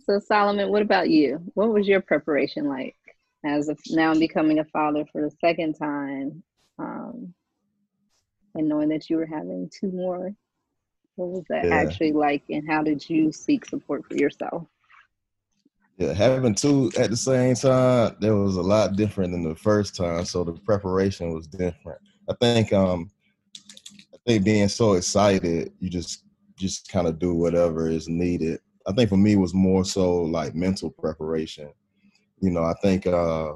So 0.06 0.20
Solomon, 0.20 0.70
what 0.70 0.82
about 0.82 1.10
you? 1.10 1.40
What 1.54 1.70
was 1.70 1.88
your 1.88 2.02
preparation 2.02 2.68
like 2.68 2.98
as 3.46 3.70
of 3.70 3.80
now 3.90 4.14
becoming 4.14 4.60
a 4.60 4.66
father 4.66 5.06
for 5.12 5.22
the 5.22 5.32
second 5.40 5.76
time? 5.76 6.44
um, 6.80 7.34
and 8.56 8.68
knowing 8.68 8.90
that 8.90 9.10
you 9.10 9.16
were 9.18 9.26
having 9.26 9.70
two 9.70 9.92
more. 9.92 10.34
What 11.16 11.30
was 11.30 11.44
that 11.50 11.66
Yeah. 11.66 11.76
actually 11.76 12.12
like, 12.12 12.44
and 12.50 12.68
how 12.68 12.84
did 12.84 13.08
you 13.10 13.32
seek 13.32 13.66
support 13.66 14.06
for 14.06 14.16
yourself? 14.16 14.68
Yeah, 15.98 16.14
having 16.14 16.56
two 16.56 16.92
at 16.98 17.12
the 17.12 17.18
same 17.18 17.56
time, 17.56 18.16
there 18.20 18.36
was 18.36 18.56
a 18.56 18.62
lot 18.62 18.96
different 18.96 19.32
than 19.32 19.44
the 19.44 19.56
first 19.56 19.96
time. 19.96 20.26
So 20.26 20.44
the 20.44 20.54
preparation 20.54 21.34
was 21.34 21.48
different. 21.48 22.00
I 22.30 22.34
think 22.40 22.74
um 22.74 23.12
I 24.14 24.18
think 24.26 24.44
being 24.44 24.68
so 24.70 24.94
excited, 24.94 25.72
you 25.80 25.90
just 25.90 26.24
just 26.58 26.88
kind 26.90 27.08
of 27.08 27.20
do 27.20 27.34
whatever 27.34 27.88
is 27.90 28.08
needed. 28.08 28.60
I 28.88 28.92
think 28.94 29.10
for 29.10 29.18
me 29.18 29.36
was 29.36 29.54
more 29.54 29.86
so 29.86 30.24
like 30.24 30.56
mental 30.56 30.90
preparation. 30.90 31.70
You 32.40 32.52
know, 32.52 32.64
I 32.64 32.74
think 32.82 33.06
uh 33.06 33.54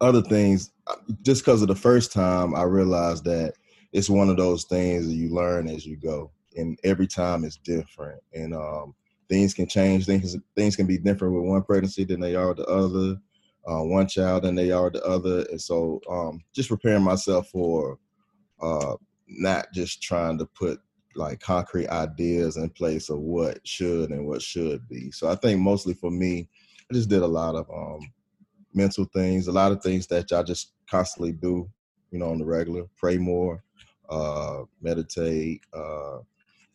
other 0.00 0.22
things 0.22 0.72
uh, 0.88 0.96
just 1.22 1.44
because 1.44 1.62
of 1.62 1.68
the 1.68 1.76
first 1.76 2.12
time 2.12 2.54
I 2.54 2.62
realized 2.62 3.24
that 3.24 3.54
it's 3.92 4.10
one 4.10 4.28
of 4.28 4.36
those 4.36 4.64
things 4.64 5.06
that 5.06 5.14
you 5.14 5.28
learn 5.28 5.68
as 5.68 5.86
you 5.86 5.96
go 5.96 6.30
and 6.56 6.78
every 6.82 7.06
time 7.06 7.44
it's 7.44 7.56
different 7.58 8.20
and 8.34 8.54
um 8.54 8.94
things 9.32 9.54
can 9.54 9.66
change. 9.66 10.04
Things 10.04 10.36
things 10.54 10.76
can 10.76 10.86
be 10.86 10.98
different 10.98 11.34
with 11.34 11.44
one 11.44 11.62
pregnancy 11.62 12.04
than 12.04 12.20
they 12.20 12.34
are 12.34 12.52
the 12.52 12.66
other, 12.66 13.16
uh, 13.66 13.82
one 13.82 14.06
child 14.06 14.42
than 14.42 14.54
they 14.54 14.70
are 14.70 14.90
the 14.90 15.02
other. 15.04 15.46
And 15.50 15.60
so, 15.60 16.02
um, 16.10 16.42
just 16.54 16.68
preparing 16.68 17.02
myself 17.02 17.48
for 17.48 17.98
uh, 18.60 18.96
not 19.26 19.72
just 19.72 20.02
trying 20.02 20.36
to 20.36 20.44
put 20.44 20.80
like 21.14 21.40
concrete 21.40 21.88
ideas 21.88 22.58
in 22.58 22.68
place 22.70 23.08
of 23.08 23.20
what 23.20 23.66
should 23.66 24.10
and 24.10 24.26
what 24.26 24.42
should 24.42 24.86
be. 24.86 25.10
So 25.10 25.28
I 25.28 25.34
think 25.34 25.60
mostly 25.60 25.94
for 25.94 26.10
me, 26.10 26.48
I 26.90 26.94
just 26.94 27.08
did 27.08 27.22
a 27.22 27.26
lot 27.26 27.54
of 27.54 27.70
um, 27.70 28.00
mental 28.74 29.06
things, 29.14 29.48
a 29.48 29.52
lot 29.52 29.72
of 29.72 29.82
things 29.82 30.06
that 30.08 30.30
I 30.30 30.42
just 30.42 30.72
constantly 30.90 31.32
do, 31.32 31.70
you 32.10 32.18
know, 32.18 32.30
on 32.30 32.38
the 32.38 32.44
regular. 32.44 32.84
Pray 32.98 33.16
more, 33.16 33.64
uh, 34.10 34.64
meditate. 34.82 35.62
Uh, 35.72 36.18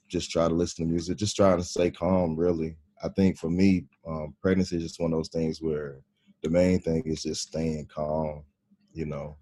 just 0.08 0.32
try 0.32 0.48
to 0.48 0.54
listen 0.54 0.86
to 0.86 0.92
music, 0.92 1.18
just 1.18 1.36
trying 1.36 1.58
to 1.58 1.64
stay 1.64 1.92
calm, 1.92 2.36
really. 2.36 2.78
I 3.04 3.10
think 3.10 3.38
for 3.38 3.50
me, 3.50 3.86
um, 4.08 4.36
pregnancy 4.42 4.78
is 4.78 4.84
just 4.84 5.00
one 5.00 5.14
of 5.14 5.20
those 5.20 5.30
things 5.30 5.62
where 5.62 6.00
the 6.42 6.50
main 6.50 6.80
thing 6.80 7.04
is 7.06 7.24
just 7.24 7.44
staying 7.44 7.88
calm, 7.94 8.44
you 8.94 9.06
know. 9.06 9.38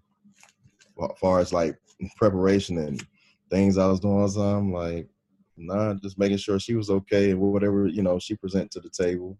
As 1.02 1.18
far 1.20 1.40
as 1.40 1.52
like 1.52 1.78
preparation 2.16 2.78
and 2.78 3.04
things 3.50 3.78
I 3.78 3.86
was 3.86 4.00
doing, 4.00 4.28
so 4.28 4.40
I'm 4.40 4.72
like, 4.72 5.08
nah, 5.56 5.94
just 5.94 6.18
making 6.18 6.38
sure 6.38 6.58
she 6.58 6.74
was 6.74 6.90
okay 6.90 7.30
and 7.30 7.40
whatever, 7.40 7.86
you 7.86 8.02
know, 8.02 8.18
she 8.18 8.34
present 8.34 8.70
to 8.72 8.80
the 8.80 8.90
table. 8.90 9.38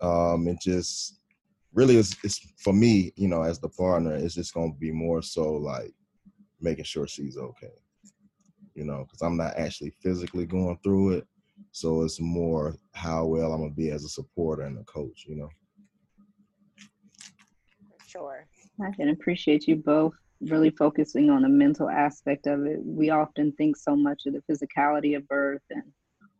Um, 0.00 0.48
and 0.48 0.58
just 0.60 1.20
really 1.72 1.96
it's 1.96 2.14
for 2.58 2.72
me, 2.72 3.12
you 3.16 3.28
know, 3.28 3.42
as 3.42 3.58
the 3.58 3.68
partner, 3.68 4.14
it's 4.14 4.34
just 4.34 4.54
gonna 4.54 4.72
be 4.72 4.90
more 4.90 5.22
so 5.22 5.52
like 5.52 5.92
making 6.60 6.84
sure 6.84 7.06
she's 7.06 7.36
okay 7.36 7.72
you 8.74 8.84
know, 8.84 9.04
because 9.04 9.22
I'm 9.22 9.36
not 9.36 9.56
actually 9.56 9.90
physically 10.02 10.46
going 10.46 10.78
through 10.82 11.12
it. 11.12 11.26
So 11.72 12.02
it's 12.02 12.20
more 12.20 12.74
how 12.92 13.26
well 13.26 13.52
I'm 13.52 13.60
gonna 13.60 13.72
be 13.72 13.90
as 13.90 14.04
a 14.04 14.08
supporter 14.08 14.62
and 14.62 14.78
a 14.78 14.84
coach, 14.84 15.24
you 15.28 15.36
know. 15.36 15.48
Sure. 18.06 18.46
I 18.80 18.90
can 18.92 19.10
appreciate 19.10 19.66
you 19.66 19.76
both 19.76 20.14
really 20.40 20.70
focusing 20.70 21.30
on 21.30 21.42
the 21.42 21.48
mental 21.48 21.88
aspect 21.88 22.46
of 22.46 22.66
it. 22.66 22.78
We 22.84 23.10
often 23.10 23.52
think 23.52 23.76
so 23.76 23.96
much 23.96 24.22
of 24.26 24.34
the 24.34 24.42
physicality 24.50 25.16
of 25.16 25.26
birth 25.28 25.62
and 25.70 25.82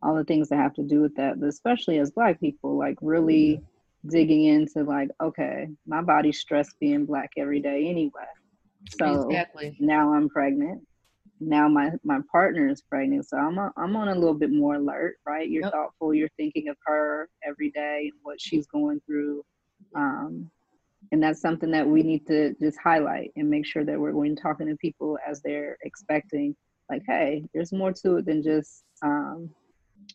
all 0.01 0.15
the 0.15 0.23
things 0.23 0.49
that 0.49 0.57
have 0.57 0.73
to 0.75 0.83
do 0.83 1.01
with 1.01 1.15
that, 1.15 1.39
but 1.39 1.49
especially 1.49 1.97
as 1.97 2.11
Black 2.11 2.39
people, 2.39 2.77
like 2.77 2.97
really 3.01 3.61
digging 4.07 4.45
into 4.45 4.83
like, 4.83 5.09
okay, 5.21 5.67
my 5.87 6.01
body's 6.01 6.39
stressed 6.39 6.79
being 6.79 7.05
Black 7.05 7.31
every 7.37 7.59
day 7.59 7.87
anyway. 7.87 8.27
So 8.99 9.23
exactly. 9.23 9.75
now 9.79 10.13
I'm 10.13 10.29
pregnant. 10.29 10.85
Now 11.39 11.67
my 11.67 11.91
my 12.03 12.19
partner 12.31 12.67
is 12.69 12.81
pregnant, 12.81 13.27
so 13.27 13.37
I'm 13.37 13.57
a, 13.57 13.71
I'm 13.77 13.95
on 13.97 14.07
a 14.09 14.15
little 14.15 14.33
bit 14.35 14.51
more 14.51 14.75
alert, 14.75 15.17
right? 15.25 15.49
You're 15.49 15.63
Yep. 15.63 15.73
thoughtful. 15.73 16.13
You're 16.13 16.29
thinking 16.37 16.69
of 16.69 16.77
her 16.85 17.29
every 17.45 17.71
day 17.71 18.03
and 18.11 18.19
what 18.23 18.39
she's 18.41 18.67
going 18.67 19.01
through. 19.07 19.43
Um, 19.95 20.49
and 21.11 21.21
that's 21.23 21.41
something 21.41 21.71
that 21.71 21.87
we 21.87 22.03
need 22.03 22.25
to 22.27 22.55
just 22.61 22.79
highlight 22.79 23.31
and 23.35 23.49
make 23.49 23.65
sure 23.65 23.85
that 23.85 23.99
we're 23.99 24.11
going 24.11 24.35
talking 24.35 24.67
to 24.67 24.75
people 24.77 25.17
as 25.27 25.41
they're 25.41 25.77
expecting 25.83 26.55
like 26.89 27.03
hey 27.07 27.43
there's 27.53 27.71
more 27.73 27.93
to 27.93 28.17
it 28.17 28.25
than 28.25 28.43
just 28.43 28.83
um, 29.03 29.49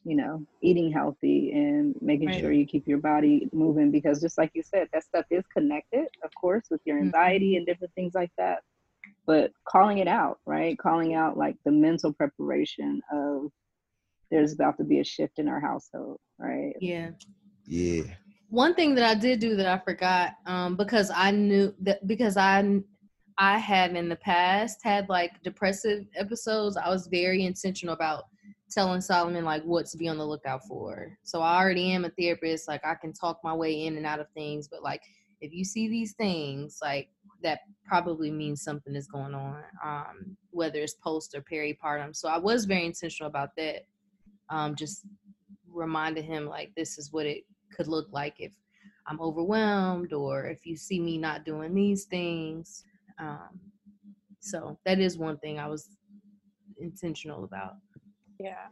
you 0.05 0.17
know 0.17 0.45
eating 0.63 0.93
healthy 0.93 1.53
and 1.53 1.95
making 2.01 2.29
Right. 2.29 2.41
sure 2.41 2.53
you 2.53 2.67
keep 2.67 2.87
your 2.89 2.99
body 2.99 3.49
moving 3.53 3.91
because 3.91 4.21
just 4.21 4.39
like 4.39 4.51
you 4.55 4.63
said 4.63 4.89
that 4.93 5.05
stuff 5.05 5.27
is 5.31 5.45
connected 5.57 6.07
of 6.25 6.31
course 6.41 6.65
with 6.71 6.81
your 6.85 6.99
Mhm. 6.99 7.05
anxiety 7.05 7.57
and 7.57 7.67
different 7.67 7.95
things 7.95 8.15
like 8.15 8.31
that 8.39 8.61
but 9.27 9.53
calling 9.69 9.99
it 9.99 10.09
out 10.09 10.39
right 10.47 10.79
calling 10.79 11.15
out 11.15 11.37
like 11.37 11.57
the 11.65 11.73
mental 11.73 12.13
preparation 12.13 13.01
of 13.13 13.51
there's 14.31 14.53
about 14.53 14.77
to 14.77 14.85
be 14.85 15.01
a 15.01 15.05
shift 15.05 15.39
in 15.39 15.49
our 15.49 15.61
household 15.61 16.19
right 16.39 16.75
Yeah. 16.81 17.11
Yeah. 17.67 18.03
One 18.49 18.75
thing 18.75 18.97
that 18.97 19.05
I 19.05 19.15
did 19.15 19.39
do 19.39 19.55
that 19.57 19.67
I 19.67 19.79
forgot, 19.79 20.33
um, 20.45 20.77
because 20.77 21.11
I 21.15 21.31
knew 21.31 21.73
that 21.83 22.05
because 22.09 22.37
I 22.37 22.81
I 23.39 23.59
have 23.59 23.95
in 23.95 24.09
the 24.09 24.17
past 24.17 24.81
had 24.83 25.09
like 25.09 25.41
depressive 25.45 26.07
episodes. 26.17 26.77
I 26.77 26.89
was 26.89 27.07
very 27.07 27.47
intentional 27.47 27.95
about 27.95 28.25
telling 28.71 29.01
Solomon 29.01 29.45
like 29.45 29.63
what 29.63 29.87
to 29.87 29.97
be 29.97 30.09
on 30.09 30.19
the 30.19 30.27
lookout 30.27 30.65
for. 30.67 31.17
So 31.23 31.41
I 31.41 31.63
already 31.63 31.93
am 31.93 32.05
a 32.05 32.11
therapist. 32.11 32.67
Like 32.67 32.85
I 32.85 32.97
can 32.97 33.13
talk 33.13 33.39
my 33.45 33.55
way 33.55 33.87
in 33.87 33.97
and 33.97 34.05
out 34.05 34.21
of 34.21 34.27
things, 34.35 34.67
but 34.69 34.83
like 34.83 35.03
if 35.41 35.53
you 35.53 35.65
see 35.65 35.89
these 35.89 36.15
things, 36.15 36.81
like 36.83 37.09
that 37.43 37.61
probably 37.85 38.31
means 38.31 38.63
something 38.63 38.95
is 38.95 39.07
going 39.07 39.35
on, 39.35 39.63
um, 39.85 40.37
whether 40.51 40.79
it's 40.81 40.95
post 40.95 41.35
or 41.35 41.43
peripartum. 41.43 42.15
So 42.15 42.29
I 42.29 42.39
was 42.39 42.65
very 42.65 42.87
intentional 42.87 43.29
about 43.29 43.51
that. 43.57 43.87
Um, 44.49 44.75
just 44.75 45.07
reminded 45.73 46.25
him 46.25 46.47
like 46.47 46.73
this 46.77 46.99
is 46.99 47.13
what 47.13 47.27
it 47.27 47.45
could 47.75 47.87
look 47.89 48.09
like 48.11 48.35
if 48.39 48.53
I'm 49.07 49.21
overwhelmed 49.21 50.13
or 50.13 50.47
if 50.47 50.67
you 50.67 50.77
see 50.77 51.01
me 51.01 51.19
not 51.19 51.45
doing 51.45 51.75
these 51.75 52.05
things. 52.05 52.85
Um, 53.19 53.61
so 54.41 54.79
that 54.85 54.99
is 54.99 55.19
one 55.19 55.39
thing 55.39 55.59
I 55.59 55.67
was 55.69 55.89
intentional 56.79 57.45
about. 57.45 57.75
Yeah. 58.39 58.67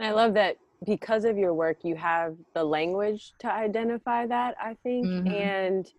I 0.00 0.10
love 0.10 0.34
that 0.34 0.56
because 0.86 1.24
of 1.24 1.36
your 1.36 1.54
work, 1.54 1.78
you 1.82 1.96
have 1.96 2.36
the 2.54 2.62
language 2.62 3.32
to 3.40 3.52
identify 3.52 4.26
that, 4.26 4.54
I 4.60 4.74
think, 4.82 5.06
Mhm. 5.06 5.30
and 5.32 5.92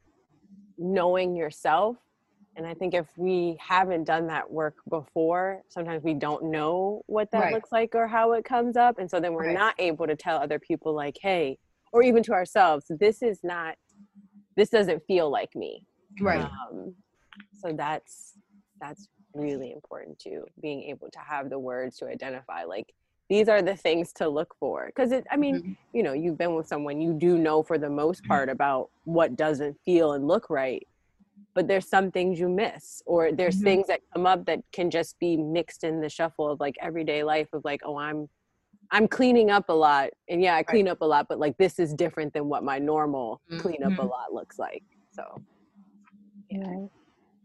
knowing 0.79 1.35
yourself. 1.35 1.97
And 2.55 2.65
I 2.65 2.73
think 2.73 2.93
if 2.93 3.07
we 3.17 3.57
haven't 3.65 4.05
done 4.05 4.27
that 4.27 4.49
work 4.49 4.77
before, 4.89 5.61
sometimes 5.69 6.03
we 6.03 6.13
don't 6.13 6.45
know 6.45 7.03
what 7.05 7.29
that 7.31 7.41
Right. 7.41 7.53
looks 7.53 7.71
like 7.71 7.93
or 7.95 8.07
how 8.07 8.33
it 8.33 8.43
comes 8.43 8.75
up. 8.75 8.97
And 8.99 9.09
so 9.09 9.19
then 9.19 9.33
we're 9.33 9.45
Right. 9.45 9.53
not 9.53 9.75
able 9.79 10.07
to 10.07 10.15
tell 10.15 10.37
other 10.39 10.59
people, 10.59 10.93
like, 10.93 11.17
hey, 11.21 11.57
or 11.93 12.01
even 12.03 12.23
to 12.23 12.33
ourselves, 12.33 12.85
this 12.89 13.21
is 13.21 13.39
not, 13.43 13.75
this 14.57 14.69
doesn't 14.69 15.03
feel 15.05 15.29
like 15.29 15.55
me. 15.55 15.85
Right. 16.19 16.41
Um, 16.71 16.95
so 17.53 17.73
that's 17.73 18.35
that's 18.81 19.07
really 19.33 19.71
important 19.71 20.19
too, 20.19 20.43
being 20.61 20.83
able 20.83 21.09
to 21.11 21.19
have 21.19 21.49
the 21.49 21.59
words 21.59 21.97
to 21.97 22.07
identify 22.07 22.63
like 22.63 22.93
these 23.29 23.47
are 23.47 23.61
the 23.61 23.75
things 23.75 24.11
to 24.13 24.27
look 24.27 24.55
for. 24.59 24.87
Because 24.87 25.11
it, 25.11 25.25
I 25.31 25.37
mean, 25.37 25.61
Mhm. 25.61 25.75
you 25.93 26.03
know, 26.03 26.13
you've 26.13 26.37
been 26.37 26.55
with 26.55 26.67
someone, 26.67 26.99
you 26.99 27.13
do 27.13 27.37
know 27.37 27.63
for 27.63 27.77
the 27.77 27.89
most 27.89 28.25
part 28.25 28.49
about 28.49 28.89
what 29.05 29.35
doesn't 29.35 29.77
feel 29.85 30.13
and 30.13 30.27
look 30.27 30.49
right. 30.49 30.85
But 31.55 31.67
there's 31.67 31.87
some 31.87 32.11
things 32.11 32.39
you 32.39 32.49
miss, 32.49 33.01
or 33.05 33.31
there's 33.31 33.59
Mhm. 33.59 33.63
things 33.63 33.87
that 33.87 34.01
come 34.13 34.25
up 34.25 34.45
that 34.45 34.59
can 34.71 34.89
just 34.89 35.17
be 35.19 35.37
mixed 35.37 35.83
in 35.83 36.01
the 36.01 36.09
shuffle 36.09 36.49
of 36.49 36.59
like 36.59 36.75
everyday 36.81 37.23
life 37.23 37.49
of 37.53 37.63
like, 37.63 37.81
oh, 37.83 37.97
I'm 37.97 38.29
I'm 38.91 39.07
cleaning 39.07 39.51
up 39.51 39.69
a 39.69 39.73
lot. 39.73 40.09
And 40.29 40.41
yeah, 40.41 40.55
I 40.55 40.63
clean 40.63 40.87
up 40.87 41.01
a 41.01 41.05
lot, 41.05 41.27
but 41.29 41.37
like 41.39 41.55
this 41.57 41.77
is 41.77 41.93
different 41.93 42.33
than 42.33 42.49
what 42.49 42.63
my 42.63 42.79
normal 42.79 43.39
clean 43.59 43.83
up 43.83 43.93
a 43.99 44.03
lot 44.03 44.33
looks 44.33 44.57
like. 44.57 44.83
So 45.11 45.23
Right. 46.51 46.89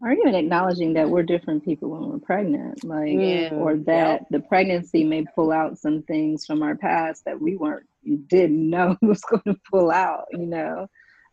Or 0.04 0.12
even 0.12 0.34
acknowledging 0.36 0.92
that 0.94 1.10
we're 1.10 1.24
different 1.24 1.64
people 1.64 1.90
when 1.90 2.10
we're 2.10 2.20
pregnant, 2.20 2.84
like, 2.84 3.10
Yeah. 3.12 3.54
or 3.54 3.78
that 3.78 4.26
the 4.30 4.40
pregnancy 4.40 5.04
may 5.04 5.24
pull 5.34 5.52
out 5.52 5.78
some 5.78 6.02
things 6.04 6.46
from 6.46 6.62
our 6.62 6.76
past 6.76 7.24
that 7.26 7.40
we 7.40 7.56
weren't, 7.56 7.86
you 8.02 8.18
didn't 8.18 8.70
know 8.70 8.96
was 9.02 9.22
going 9.22 9.42
to 9.46 9.56
pull 9.72 9.90
out, 9.90 10.26
you 10.32 10.46
know, 10.46 10.86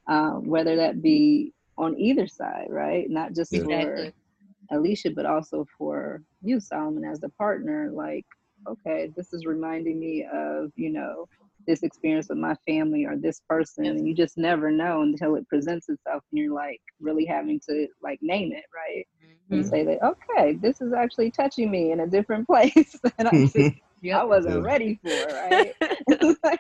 um, 0.08 0.48
whether 0.48 0.78
that 0.78 1.02
be 1.04 1.54
on 1.78 2.00
either 2.00 2.28
side, 2.28 2.68
right? 2.70 3.10
Not 3.10 3.36
just 3.36 3.52
Yeah. 3.54 3.66
for 3.66 4.14
Alicia, 4.72 5.12
but 5.12 5.28
also 5.28 5.66
for 5.78 6.24
you, 6.42 6.62
Solomon, 6.62 7.06
as 7.06 7.20
the 7.20 7.30
partner. 7.30 7.92
Like, 7.92 8.26
okay, 8.68 9.12
this 9.18 9.34
is 9.34 9.46
reminding 9.46 10.00
me 10.00 10.26
of, 10.34 10.72
you 10.78 10.92
know, 10.92 11.28
this 11.68 11.84
experience 11.84 12.28
with 12.30 12.38
my 12.38 12.56
family 12.68 13.06
or 13.06 13.16
this 13.16 13.42
person. 13.48 13.86
Yes. 13.86 13.96
And 13.96 14.08
you 14.08 14.16
just 14.16 14.38
never 14.38 14.72
know 14.72 15.02
until 15.02 15.36
it 15.36 15.48
presents 15.48 15.90
itself 15.90 16.24
and 16.32 16.40
you're 16.40 16.54
like 16.54 16.82
really 17.00 17.26
having 17.26 17.60
to 17.70 17.88
like 18.02 18.20
name 18.22 18.52
it, 18.52 18.66
right? 18.76 19.08
And 19.52 19.64
Mhm. 19.64 19.70
say 19.70 19.84
that, 19.84 20.02
okay, 20.04 20.54
this 20.54 20.82
is 20.82 20.94
actually 20.94 21.32
touching 21.32 21.70
me 21.70 21.92
in 21.92 22.00
a 22.02 22.08
different 22.08 22.48
place 22.48 22.96
that 23.04 23.28
I 23.28 23.46
just 23.46 23.56
I 24.14 24.24
wasn't 24.24 24.56
Yeah. 24.56 24.62
ready 24.62 25.00
for, 25.04 25.26
right? 25.34 25.74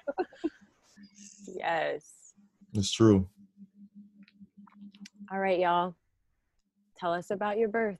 yes. 1.47 2.33
It's 2.73 2.91
true. 2.91 3.27
All 5.31 5.39
right, 5.39 5.59
y'all. 5.59 5.95
Tell 6.99 7.13
us 7.13 7.31
about 7.31 7.57
your 7.57 7.69
birth. 7.69 7.97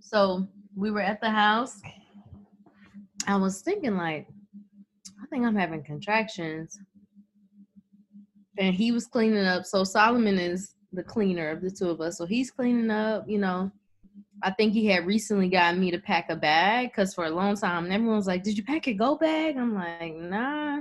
So 0.00 0.46
we 0.76 0.90
were 0.90 1.00
at 1.02 1.20
the 1.20 1.30
house. 1.30 1.82
I 3.28 3.36
was 3.36 3.60
thinking, 3.60 3.96
like, 3.98 4.26
I 5.22 5.26
think 5.26 5.44
I'm 5.44 5.54
having 5.54 5.84
contractions. 5.84 6.80
And 8.56 8.74
he 8.74 8.90
was 8.90 9.06
cleaning 9.06 9.44
up. 9.44 9.66
So 9.66 9.84
Solomon 9.84 10.38
is 10.38 10.74
the 10.94 11.02
cleaner 11.02 11.50
of 11.50 11.60
the 11.60 11.70
two 11.70 11.90
of 11.90 12.00
us. 12.00 12.16
So 12.16 12.24
he's 12.24 12.50
cleaning 12.50 12.90
up, 12.90 13.28
you 13.28 13.38
know. 13.38 13.70
I 14.42 14.50
think 14.52 14.72
he 14.72 14.86
had 14.86 15.06
recently 15.06 15.48
gotten 15.50 15.78
me 15.78 15.90
to 15.90 15.98
pack 15.98 16.30
a 16.30 16.36
bag 16.36 16.90
because 16.90 17.12
for 17.12 17.26
a 17.26 17.30
long 17.30 17.56
time 17.56 17.92
everyone 17.92 18.16
was 18.16 18.26
like, 18.26 18.42
Did 18.42 18.56
you 18.56 18.64
pack 18.64 18.86
your 18.86 18.96
go 18.96 19.16
bag? 19.16 19.56
I'm 19.56 19.74
like, 19.74 20.14
nah. 20.14 20.80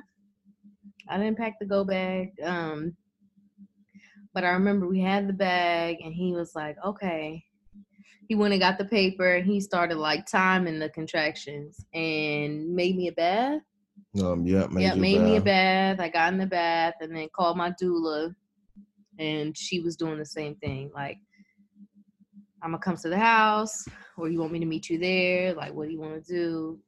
I 1.09 1.17
didn't 1.17 1.37
pack 1.37 1.59
the 1.59 1.65
go 1.65 1.83
bag. 1.83 2.33
Um 2.43 2.95
but 4.33 4.43
I 4.43 4.49
remember 4.49 4.87
we 4.87 4.99
had 4.99 5.27
the 5.27 5.33
bag 5.33 5.97
and 6.03 6.13
he 6.13 6.33
was 6.33 6.53
like, 6.55 6.77
Okay. 6.85 7.43
He 8.27 8.35
went 8.35 8.53
and 8.53 8.61
got 8.61 8.77
the 8.77 8.85
paper 8.85 9.35
and 9.35 9.45
he 9.45 9.59
started 9.61 9.97
like 9.97 10.25
timing 10.25 10.79
the 10.79 10.89
contractions 10.89 11.85
and 11.93 12.73
made 12.75 12.95
me 12.95 13.07
a 13.07 13.13
bath. 13.13 13.61
Um, 14.21 14.45
yeah, 14.45 14.67
made, 14.69 14.83
yeah, 14.83 14.95
made 14.95 15.21
me 15.21 15.37
a 15.37 15.41
bath. 15.41 15.99
I 15.99 16.09
got 16.09 16.33
in 16.33 16.39
the 16.39 16.45
bath 16.45 16.95
and 17.01 17.15
then 17.15 17.29
called 17.33 17.57
my 17.57 17.71
doula 17.81 18.33
and 19.19 19.57
she 19.57 19.79
was 19.79 19.95
doing 19.95 20.17
the 20.17 20.25
same 20.25 20.55
thing. 20.55 20.91
Like 20.93 21.17
I'm 22.61 22.71
gonna 22.71 22.79
come 22.79 22.97
to 22.97 23.09
the 23.09 23.17
house, 23.17 23.85
or 24.17 24.29
you 24.29 24.39
want 24.39 24.51
me 24.51 24.59
to 24.59 24.65
meet 24.65 24.89
you 24.89 24.97
there? 24.97 25.53
Like, 25.53 25.73
what 25.73 25.85
do 25.85 25.93
you 25.93 25.99
want 25.99 26.25
to 26.25 26.33
do? 26.33 26.79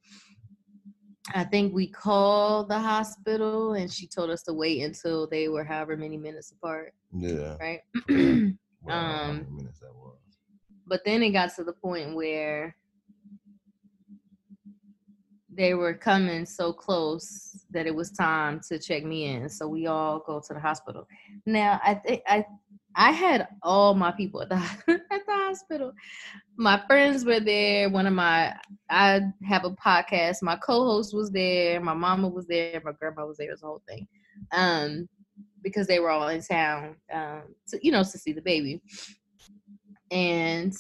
I 1.34 1.44
think 1.44 1.74
we 1.74 1.88
called 1.88 2.70
the 2.70 2.80
hospital, 2.80 3.74
and 3.74 3.92
she 3.92 4.08
told 4.08 4.30
us 4.32 4.44
to 4.44 4.54
wait 4.54 4.82
until 4.82 5.28
they 5.28 5.48
were 5.48 5.64
however 5.64 5.96
many 5.96 6.18
minutes 6.18 6.52
apart. 6.52 6.94
Yeah. 7.14 7.56
Right. 7.60 7.82
Um, 8.90 9.38
many 9.38 9.50
minutes 9.58 9.80
that 9.82 9.94
was. 9.94 10.19
But 10.90 11.02
then 11.06 11.24
it 11.24 11.30
got 11.30 11.56
to 11.56 11.64
the 11.64 11.74
point 11.74 12.16
where 12.16 12.76
they 15.60 15.74
were 15.74 15.94
coming 15.94 16.46
so 16.46 16.74
close 16.74 17.66
that 17.72 17.86
it 17.86 17.94
was 17.94 18.12
time 18.12 18.62
to 18.68 18.80
check 18.80 19.04
me 19.04 19.26
in. 19.26 19.50
So 19.50 19.68
we 19.68 19.88
all 19.88 20.20
go 20.26 20.42
to 20.48 20.54
the 20.54 20.60
hospital. 20.60 21.08
Now 21.46 21.80
I 21.84 22.22
I 22.28 22.46
I 22.96 23.12
had 23.12 23.48
all 23.62 23.94
my 23.94 24.12
people 24.12 24.42
at 24.42 24.50
the 24.50 24.56
at 24.88 25.26
the 25.26 25.34
hospital. 25.34 25.92
My 26.56 26.82
friends 26.88 27.26
were 27.26 27.40
there. 27.40 27.90
One 27.90 28.08
of 28.08 28.14
my 28.14 28.56
I 28.90 29.22
have 29.44 29.66
a 29.66 29.72
podcast. 29.72 30.42
My 30.42 30.56
co-host 30.56 31.14
was 31.14 31.30
there. 31.30 31.80
My 31.82 31.94
mama 31.94 32.28
was 32.28 32.48
there. 32.48 32.82
My 32.84 32.94
grandma 32.94 33.26
was 33.26 33.38
there. 33.38 33.50
It 33.50 33.52
was 33.52 33.62
the 33.62 33.68
whole 33.68 33.84
thing. 33.88 34.08
Um, 34.52 35.10
because 35.62 35.88
they 35.88 36.00
were 36.00 36.10
all 36.10 36.30
in 36.30 36.42
town. 36.42 36.96
Um, 37.14 37.44
to, 37.68 37.80
you 37.82 37.92
know, 37.92 38.04
to 38.04 38.18
see 38.18 38.32
the 38.32 38.42
baby. 38.42 38.82
And 40.12 40.76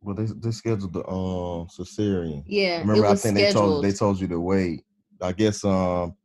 Well, 0.00 0.14
they 0.16 0.24
they 0.26 0.50
scheduled 0.50 0.92
the 0.92 1.06
um 1.08 1.68
cesarean. 1.68 2.42
yeah, 2.46 2.80
Remember, 2.80 3.06
I 3.06 3.14
think 3.14 3.36
they 3.36 3.52
told 3.52 3.84
they 3.84 3.92
told 3.92 4.20
you 4.20 4.28
to 4.28 4.40
wait. 4.40 4.84
I 5.20 5.32
guess 5.32 5.64
um 5.64 6.16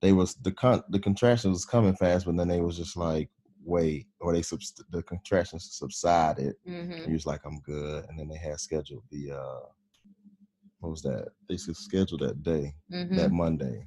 they 0.00 0.12
was 0.12 0.34
the 0.36 0.52
con 0.52 0.82
the 0.88 0.98
contractions 0.98 1.52
was 1.52 1.64
coming 1.66 1.94
fast, 1.94 2.26
but 2.26 2.36
then 2.36 2.48
they 2.48 2.60
was 2.60 2.76
just 2.76 2.96
like 2.96 3.28
wait, 3.64 4.06
or 4.20 4.32
they 4.32 4.42
subs- 4.42 4.82
the 4.90 5.02
contractions 5.02 5.68
subsided. 5.72 6.54
Mhm. 6.66 7.06
He 7.06 7.12
was 7.12 7.26
like, 7.26 7.40
I'm 7.44 7.60
good, 7.60 8.04
and 8.08 8.18
then 8.18 8.28
they 8.28 8.38
had 8.38 8.58
scheduled 8.60 9.04
the 9.10 9.32
uh 9.32 9.60
what 10.80 10.90
was 10.90 11.02
that? 11.02 11.28
They 11.48 11.56
scheduled 11.58 12.22
that 12.22 12.42
day, 12.42 12.74
Mhm. 12.92 13.14
that 13.16 13.30
Monday, 13.30 13.86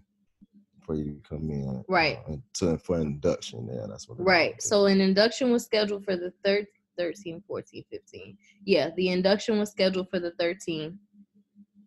for 0.85 0.95
you 0.95 1.15
to 1.15 1.21
come 1.29 1.49
in, 1.49 1.83
Right. 1.87 2.19
uh, 2.29 2.35
to 2.55 2.77
for 2.77 2.99
induction. 2.99 3.67
Yeah, 3.71 3.87
that's 3.89 4.07
what. 4.07 4.19
Right. 4.19 4.61
So 4.61 4.85
an 4.85 5.01
induction 5.01 5.51
was 5.51 5.63
scheduled 5.65 6.05
for 6.05 6.15
the 6.15 6.31
third, 6.43 6.67
13, 6.97 7.43
14, 7.47 7.83
15. 7.89 8.37
Yeah, 8.65 8.89
the 8.95 9.09
induction 9.09 9.59
was 9.59 9.71
scheduled 9.71 10.09
for 10.09 10.19
the 10.19 10.31
13, 10.39 10.97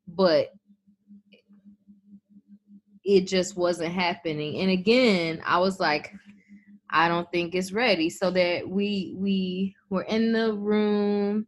but 0.06 0.52
it 3.04 3.26
just 3.26 3.56
wasn't 3.56 3.92
happening. 3.92 4.61
And 4.61 4.70
again, 4.70 5.40
I 5.44 5.58
was 5.58 5.80
like, 5.80 6.12
I 6.90 7.08
don't 7.08 7.30
think 7.30 7.54
it's 7.54 7.72
ready. 7.72 8.11
So 8.11 8.30
that 8.32 8.68
we 8.68 9.14
we 9.16 9.74
were 9.90 10.02
in 10.02 10.32
the 10.32 10.52
room 10.54 11.46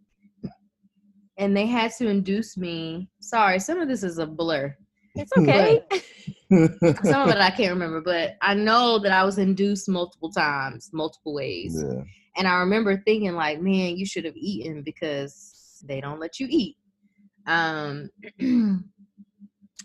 and 1.37 1.57
they 1.57 1.67
had 1.67 1.93
to 1.99 2.09
induce 2.09 2.57
me. 2.57 3.09
Sorry, 3.21 3.59
some 3.59 3.81
of 3.81 3.89
this 3.89 4.03
is 4.03 4.19
a 4.19 4.27
blur. 4.27 4.75
It's 5.15 5.33
okay. 5.39 5.83
Some 6.51 7.29
of 7.29 7.31
it 7.35 7.39
I 7.41 7.51
can't 7.57 7.73
remember, 7.73 8.01
but 8.01 8.37
I 8.43 8.55
know 8.55 8.99
that 8.99 9.13
I 9.13 9.25
was 9.25 9.39
induced 9.39 9.89
multiple 9.89 10.31
times, 10.31 10.91
multiple 10.93 11.35
ways. 11.35 11.75
yeah. 11.83 12.03
And 12.37 12.47
I 12.49 12.59
remember 12.61 12.97
thinking 13.05 13.35
like, 13.35 13.61
man, 13.61 13.97
you 13.97 14.07
should 14.07 14.25
have 14.25 14.37
eaten 14.37 14.83
because 14.83 15.83
they 15.87 16.01
don't 16.01 16.21
let 16.21 16.39
you 16.41 16.47
eat. 16.51 16.77
Um 17.47 18.11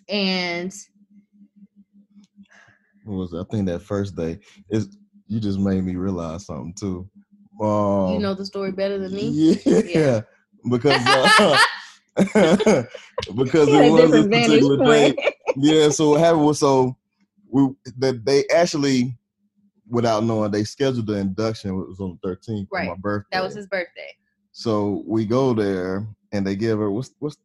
and 0.09 0.73
What 3.03 3.15
was? 3.15 3.33
I 3.33 3.43
think 3.51 3.67
that 3.67 3.81
first 3.81 4.15
day 4.15 4.39
is 4.69 4.97
you 5.27 5.39
just 5.39 5.59
made 5.59 5.83
me 5.83 5.95
realize 5.95 6.45
something 6.45 6.73
too. 6.79 7.09
Um, 7.61 8.15
you 8.15 8.19
know 8.19 8.33
the 8.33 8.45
story 8.45 8.71
better 8.71 8.97
than 8.97 9.13
me. 9.13 9.55
Yeah, 9.65 9.81
Yeah. 9.85 10.21
because 10.69 11.07
uh, 11.09 11.57
because 13.35 13.69
it 13.69 13.91
was 13.91 14.13
a 14.13 14.23
particular 14.29 14.77
day. 14.85 15.15
Yeah, 15.57 15.87
so 15.87 16.09
what 16.09 16.19
happened 16.19 16.45
was 16.45 16.59
so 16.59 16.97
we 17.49 17.69
that 17.99 18.25
they 18.25 18.43
actually, 18.53 19.17
without 19.87 20.25
knowing, 20.25 20.51
they 20.51 20.65
scheduled 20.65 21.07
the 21.07 21.13
induction. 21.13 21.69
It 21.69 21.73
was 21.75 22.01
on 22.01 22.19
the 22.21 22.27
thirteenth, 22.27 22.67
on 22.73 22.85
my 22.87 22.91
Right. 22.91 23.01
birthday. 23.01 23.27
That 23.37 23.43
was 23.43 23.55
his 23.55 23.67
birthday. 23.67 24.13
So 24.51 25.03
we 25.07 25.25
go 25.25 25.53
there 25.53 26.05
and 26.33 26.45
they 26.45 26.57
give 26.57 26.79
her 26.79 26.91
what's 26.91 27.11
what's 27.19 27.37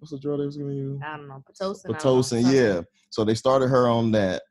what's 0.00 0.10
the 0.10 0.18
drug 0.18 0.40
they 0.40 0.46
was 0.46 0.56
giving 0.56 0.74
you? 0.74 1.00
I 1.04 1.16
don't 1.16 1.28
know, 1.28 1.42
Pitocin. 1.48 1.82
Don't 1.84 1.92
know, 1.92 1.98
Pitocin, 1.98 2.52
yeah. 2.52 2.82
So 3.10 3.24
they 3.24 3.34
started 3.34 3.68
her 3.68 3.88
on 3.88 4.10
that, 4.12 4.42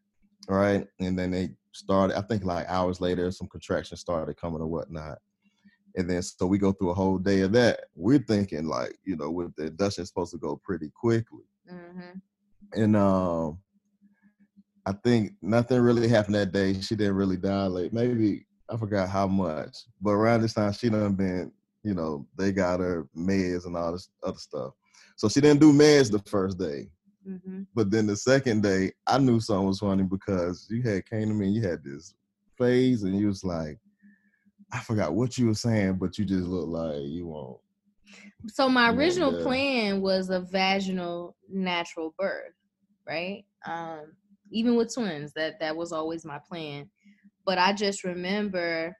right? 0.47 0.87
And 1.01 1.19
then 1.19 1.31
they 1.31 1.49
started, 1.73 2.17
I 2.17 2.21
think 2.21 2.45
like 2.45 2.65
hours 2.69 3.01
later, 3.01 3.29
some 3.31 3.49
contractions 3.49 3.99
started 3.99 4.37
coming 4.37 4.61
or 4.61 4.67
whatnot. 4.67 5.17
And 5.97 6.09
then 6.09 6.21
so 6.21 6.45
we 6.45 6.57
go 6.57 6.71
through 6.73 6.89
a 6.89 6.93
whole 6.95 7.17
day 7.17 7.41
of 7.41 7.53
that. 7.53 7.85
We're 7.95 8.19
thinking 8.19 8.67
like, 8.67 8.97
you 9.05 9.15
know, 9.15 9.31
with 9.31 9.55
the 9.55 9.67
induction 9.67 10.01
it's 10.01 10.09
supposed 10.09 10.31
to 10.33 10.37
go 10.37 10.59
pretty 10.63 10.91
quickly. 10.93 11.45
Mhm. 11.71 12.21
And 12.73 12.95
um 12.95 13.59
I 14.85 14.91
think 14.91 15.33
nothing 15.41 15.79
really 15.81 16.07
happened 16.07 16.35
that 16.35 16.51
day. 16.51 16.79
She 16.79 16.95
didn't 16.95 17.15
really 17.15 17.37
dilate. 17.37 17.91
Maybe 17.93 18.45
I 18.69 18.77
forgot 18.77 19.09
how 19.09 19.27
much. 19.27 19.75
But 20.01 20.11
around 20.11 20.41
this 20.41 20.53
time 20.53 20.73
she 20.73 20.89
done 20.89 21.15
been, 21.15 21.51
you 21.83 21.93
know, 21.93 22.27
they 22.37 22.51
got 22.51 22.79
her 22.81 23.07
meds 23.17 23.65
and 23.65 23.75
all 23.75 23.93
this 23.93 24.09
other 24.23 24.37
stuff. 24.37 24.73
So 25.15 25.29
she 25.29 25.41
didn't 25.41 25.61
do 25.61 25.71
meds 25.73 26.11
the 26.11 26.19
first 26.29 26.59
day. 26.59 26.89
Mhm. 27.27 27.65
But 27.73 27.89
then 27.89 28.05
the 28.05 28.15
second 28.15 28.61
day, 28.61 28.91
I 29.07 29.17
knew 29.17 29.39
something 29.39 29.67
was 29.67 29.79
funny 29.79 30.03
because 30.03 30.67
you 30.69 30.81
had 30.83 31.09
came 31.09 31.29
to 31.29 31.33
me 31.33 31.47
and 31.47 31.55
you 31.55 31.61
had 31.61 31.83
this 31.83 32.13
phase 32.57 33.03
and 33.03 33.17
you 33.17 33.27
was 33.27 33.43
like, 33.43 33.79
I 34.75 34.79
forgot 34.79 35.13
what 35.13 35.37
you 35.37 35.47
were 35.47 35.53
saying, 35.53 35.93
but 35.93 36.17
you 36.17 36.25
just 36.25 36.47
look 36.47 36.67
like 36.67 37.01
you 37.03 37.27
won't. 37.27 37.59
So 38.47 38.67
my 38.67 38.91
original 38.91 39.37
yeah. 39.37 39.43
plan 39.43 40.01
was 40.01 40.29
a 40.29 40.41
vaginal 40.41 41.37
natural 41.49 42.13
birth, 42.19 42.53
right? 43.07 43.45
Um, 43.65 44.13
even 44.51 44.75
with 44.75 44.93
twins, 44.93 45.31
that 45.33 45.59
that 45.61 45.75
was 45.75 45.93
always 45.93 46.25
my 46.25 46.39
plan. 46.45 46.89
But 47.45 47.57
I 47.57 47.71
just 47.71 48.03
remember 48.03 48.95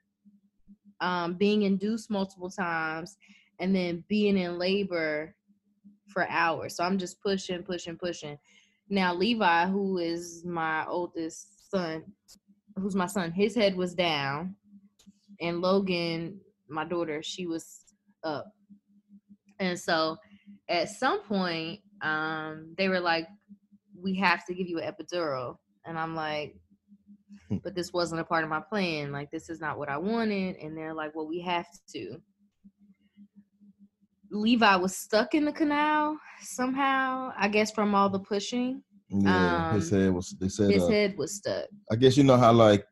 um, 1.00 1.34
being 1.34 1.62
induced 1.62 2.10
multiple 2.10 2.50
times 2.50 3.18
and 3.60 3.76
then 3.76 4.02
being 4.08 4.38
in 4.38 4.58
labor 4.58 5.34
for 6.08 6.26
hours. 6.30 6.76
So 6.76 6.84
I'm 6.84 6.96
just 6.96 7.20
pushing, 7.20 7.62
pushing, 7.62 7.96
pushing. 7.96 8.38
Now 8.88 9.14
Levi, 9.14 9.66
who 9.66 9.98
is 9.98 10.42
my 10.44 10.86
oldest 10.86 11.70
son, 11.70 12.04
who's 12.76 12.94
my 12.94 13.06
son, 13.06 13.30
his 13.30 13.54
head 13.54 13.76
was 13.76 13.94
down, 13.94 14.56
and 15.40 15.60
Logan, 15.60 16.40
my 16.68 16.84
daughter, 16.84 17.22
she 17.22 17.46
was 17.46 17.80
up. 18.24 18.46
And 19.58 19.78
so 19.78 20.16
at 20.68 20.88
some 20.90 21.22
point, 21.22 21.80
um, 22.02 22.74
they 22.76 22.88
were 22.88 23.00
like, 23.00 23.26
we 23.98 24.14
have 24.16 24.44
to 24.46 24.54
give 24.54 24.68
you 24.68 24.78
an 24.78 24.92
epidural. 24.92 25.56
And 25.84 25.98
I'm 25.98 26.14
like, 26.14 26.56
but 27.62 27.74
this 27.74 27.92
wasn't 27.92 28.20
a 28.20 28.24
part 28.24 28.44
of 28.44 28.50
my 28.50 28.60
plan. 28.60 29.12
Like, 29.12 29.30
this 29.30 29.48
is 29.48 29.60
not 29.60 29.78
what 29.78 29.88
I 29.88 29.96
wanted. 29.96 30.56
And 30.56 30.76
they're 30.76 30.94
like, 30.94 31.14
well, 31.14 31.26
we 31.26 31.40
have 31.40 31.66
to. 31.94 32.16
Levi 34.30 34.76
was 34.76 34.96
stuck 34.96 35.34
in 35.34 35.44
the 35.44 35.52
canal 35.52 36.18
somehow, 36.42 37.32
I 37.38 37.48
guess 37.48 37.70
from 37.70 37.94
all 37.94 38.10
the 38.10 38.18
pushing. 38.18 38.82
Yeah, 39.08 39.72
his 39.74 39.92
Um, 39.92 40.00
head 40.00 40.14
was. 40.14 40.36
They 40.38 40.48
said. 40.48 40.70
His 40.70 40.82
uh, 40.82 40.88
head 40.88 41.14
was 41.16 41.36
stuck. 41.36 41.66
I 41.90 41.94
guess 41.96 42.16
you 42.16 42.24
know 42.24 42.36
how 42.36 42.52
like 42.52 42.84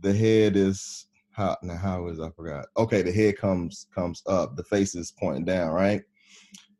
the 0.00 0.12
head 0.12 0.56
is. 0.56 1.06
How 1.40 1.56
now? 1.62 1.76
How 1.76 2.06
is 2.08 2.20
I 2.20 2.30
forgot? 2.30 2.66
Okay, 2.76 3.00
the 3.02 3.12
head 3.12 3.38
comes 3.38 3.86
comes 3.94 4.22
up. 4.26 4.56
The 4.56 4.64
face 4.64 4.94
is 4.94 5.12
pointing 5.18 5.46
down, 5.46 5.70
right? 5.70 6.02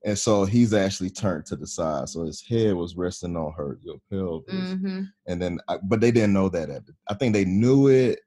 And 0.04 0.18
so 0.18 0.44
he's 0.44 0.72
actually 0.74 1.10
turned 1.10 1.46
to 1.46 1.56
the 1.56 1.66
side, 1.66 2.08
so 2.08 2.24
his 2.24 2.42
head 2.42 2.74
was 2.74 2.96
resting 2.96 3.36
on 3.36 3.52
her 3.56 3.78
your 3.82 3.96
pelvis. 4.10 4.72
hmm 4.72 5.02
and 5.26 5.40
then 5.40 5.58
I, 5.68 5.78
but 5.82 6.00
they 6.00 6.10
didn't 6.10 6.32
know 6.32 6.48
that 6.48 6.70
at 6.70 6.86
the, 6.86 6.92
i 7.08 7.14
think 7.14 7.34
they 7.34 7.44
knew 7.44 7.88
it 7.88 8.20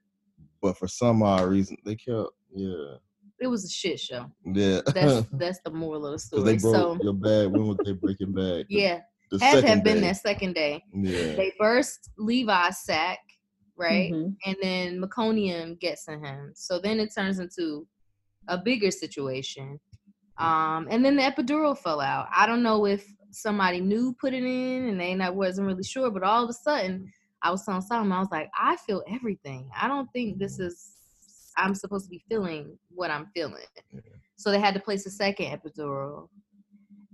but 0.62 0.78
for 0.78 0.86
some 0.86 1.22
odd 1.22 1.48
reason 1.48 1.76
they 1.84 1.96
kept 1.96 2.30
yeah. 2.54 2.96
It 3.40 3.48
was 3.48 3.64
a 3.64 3.68
shit 3.68 3.98
show. 3.98 4.30
Yeah. 4.44 4.80
That's 4.94 5.26
that's 5.32 5.58
the 5.64 5.70
moral 5.72 6.06
of 6.06 6.12
the 6.12 6.18
story. 6.20 6.44
they 6.44 6.56
broke 6.56 6.74
so 6.74 6.98
your 7.02 7.12
bag. 7.12 7.48
When 7.48 7.66
was 7.66 7.78
they 7.84 7.92
breaking 7.92 8.32
back? 8.32 8.66
Yeah, 8.68 9.00
The 9.32 9.44
had 9.44 9.60
to 9.60 9.66
have 9.68 9.82
been 9.84 9.96
day. 9.96 10.00
that 10.02 10.16
second 10.18 10.54
day. 10.54 10.82
Yeah. 10.94 11.34
They 11.34 11.52
burst 11.58 12.10
Levi's 12.16 12.78
sac, 12.84 13.18
right? 13.76 14.12
Mhm. 14.12 14.36
and 14.46 14.56
then 14.62 15.00
meconium 15.00 15.78
gets 15.80 16.06
in 16.08 16.24
him. 16.24 16.52
So 16.54 16.78
then 16.78 17.00
it 17.00 17.12
turns 17.14 17.38
into 17.38 17.86
a 18.48 18.56
bigger 18.58 18.90
situation. 18.90 19.80
Um, 20.36 20.86
and 20.90 21.04
then 21.04 21.16
the 21.16 21.22
epidural 21.22 21.76
fell 21.76 22.00
out. 22.00 22.28
I 22.34 22.46
don't 22.46 22.62
know 22.62 22.86
if 22.86 23.06
somebody 23.30 23.80
new 23.80 24.14
put 24.20 24.32
it 24.34 24.42
in 24.44 24.88
and 24.88 25.00
they 25.00 25.14
not 25.14 25.34
wasn't 25.34 25.66
really 25.66 25.82
sure, 25.84 26.10
but 26.10 26.22
all 26.22 26.44
of 26.44 26.50
a 26.50 26.52
sudden 26.52 27.12
I 27.42 27.50
was 27.50 27.64
telling 27.64 27.82
Solomon, 27.82 28.12
I 28.12 28.20
was 28.20 28.30
like, 28.30 28.50
I 28.58 28.76
feel 28.76 29.02
everything. 29.08 29.70
I 29.80 29.88
don't 29.88 30.10
think 30.12 30.38
this 30.38 30.58
is 30.58 30.90
I'm 31.56 31.74
supposed 31.74 32.06
to 32.06 32.10
be 32.10 32.24
feeling 32.28 32.76
what 32.90 33.10
I'm 33.10 33.26
feeling. 33.34 33.62
So 34.36 34.50
they 34.50 34.58
had 34.60 34.74
to 34.74 34.80
place 34.80 35.06
a 35.06 35.10
second 35.10 35.46
epidural. 35.46 36.28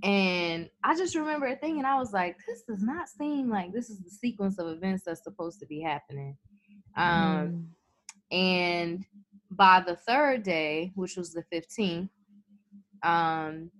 And 0.03 0.70
I 0.83 0.96
just 0.96 1.14
remember 1.14 1.55
thinking, 1.57 1.85
I 1.85 1.99
was 1.99 2.12
like, 2.14 2.37
this 2.46 2.62
does 2.62 2.83
not 2.83 3.09
seem 3.09 3.51
like 3.51 3.73
this 3.73 3.90
is 3.90 4.01
the 4.01 4.09
sequence 4.11 4.59
of 4.59 4.68
events 4.68 5.05
that's 5.05 5.23
supposed 5.23 5.61
to 5.61 5.66
be 5.66 5.81
happening. 5.83 6.38
Um, 6.96 7.68
and 8.31 9.05
by 9.50 9.83
the 9.87 9.96
third 9.96 10.42
day, 10.42 10.92
which 10.94 11.16
was 11.16 11.33
the 11.33 11.44
15th, 11.53 12.09
um, 13.03 13.70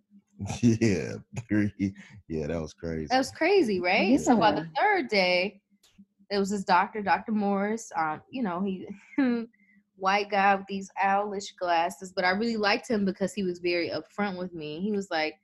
yeah. 0.63 1.15
Yeah, 2.29 2.47
that 2.47 2.61
was 2.61 2.73
crazy. 2.73 3.09
that 3.11 3.19
was 3.19 3.31
crazy, 3.31 3.81
right? 3.81 4.19
So 4.19 4.37
by 4.37 4.53
the 4.53 4.67
third 4.79 5.09
day, 5.09 5.61
it 6.31 6.39
was 6.39 6.51
this 6.51 6.65
doctor, 6.65 7.03
Dr. 7.03 7.33
Morris. 7.33 7.93
Um, 7.97 8.23
you 8.31 8.43
know, 8.43 8.63
he 8.63 8.87
white 9.97 10.31
guy 10.31 10.55
with 10.55 10.67
these 10.67 10.91
owlish 11.03 11.53
glasses, 11.59 12.13
but 12.15 12.25
I 12.25 12.31
really 12.31 12.57
liked 12.57 12.89
him 12.89 13.05
because 13.05 13.35
he 13.35 13.43
was 13.43 13.59
very 13.59 13.91
upfront 13.91 14.39
with 14.39 14.55
me. 14.55 14.81
He 14.81 14.93
was 14.93 15.09
like, 15.11 15.35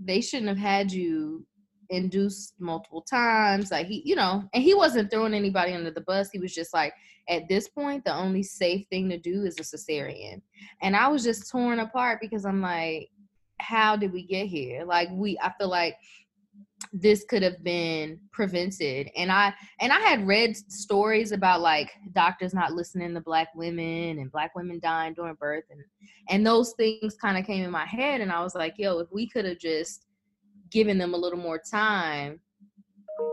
they 0.00 0.20
shouldn't 0.20 0.48
have 0.48 0.58
had 0.58 0.92
you 0.92 1.44
induced 1.92 2.54
multiple 2.58 3.02
times. 3.02 3.70
Like 3.70 3.86
he, 3.86 4.02
you 4.04 4.16
know, 4.16 4.42
and 4.52 4.62
he 4.62 4.74
wasn't 4.74 5.10
throwing 5.10 5.34
anybody 5.34 5.72
under 5.74 5.90
the 5.90 6.00
bus. 6.00 6.30
He 6.30 6.38
was 6.38 6.54
just 6.54 6.72
like, 6.72 6.94
at 7.28 7.48
this 7.48 7.68
point, 7.68 8.04
the 8.04 8.14
only 8.14 8.42
safe 8.42 8.86
thing 8.88 9.08
to 9.10 9.18
do 9.18 9.44
is 9.44 9.58
a 9.58 9.62
cesarean. 9.62 10.40
And 10.80 10.96
I 10.96 11.08
was 11.08 11.22
just 11.22 11.50
torn 11.50 11.78
apart 11.78 12.18
because 12.20 12.44
I'm 12.44 12.60
like, 12.60 13.10
how 13.60 13.94
did 13.94 14.12
we 14.12 14.26
get 14.26 14.46
here? 14.46 14.84
Like 14.84 15.08
we, 15.12 15.38
I 15.40 15.52
feel 15.58 15.68
like 15.68 15.96
this 16.92 17.24
could 17.28 17.42
have 17.42 17.62
been 17.62 18.18
prevented 18.32 19.08
and 19.16 19.30
i 19.30 19.54
and 19.80 19.92
i 19.92 20.00
had 20.00 20.26
read 20.26 20.56
stories 20.56 21.30
about 21.30 21.60
like 21.60 21.92
doctors 22.12 22.52
not 22.52 22.72
listening 22.72 23.14
to 23.14 23.20
black 23.20 23.48
women 23.54 24.18
and 24.18 24.32
black 24.32 24.54
women 24.56 24.80
dying 24.80 25.14
during 25.14 25.34
birth 25.36 25.62
and 25.70 25.80
and 26.28 26.44
those 26.44 26.74
things 26.76 27.14
kind 27.14 27.38
of 27.38 27.46
came 27.46 27.64
in 27.64 27.70
my 27.70 27.86
head 27.86 28.20
and 28.20 28.32
i 28.32 28.42
was 28.42 28.56
like 28.56 28.74
yo 28.78 28.98
if 28.98 29.06
we 29.12 29.28
could 29.28 29.44
have 29.44 29.58
just 29.58 30.06
given 30.72 30.98
them 30.98 31.14
a 31.14 31.16
little 31.16 31.38
more 31.38 31.60
time 31.70 32.40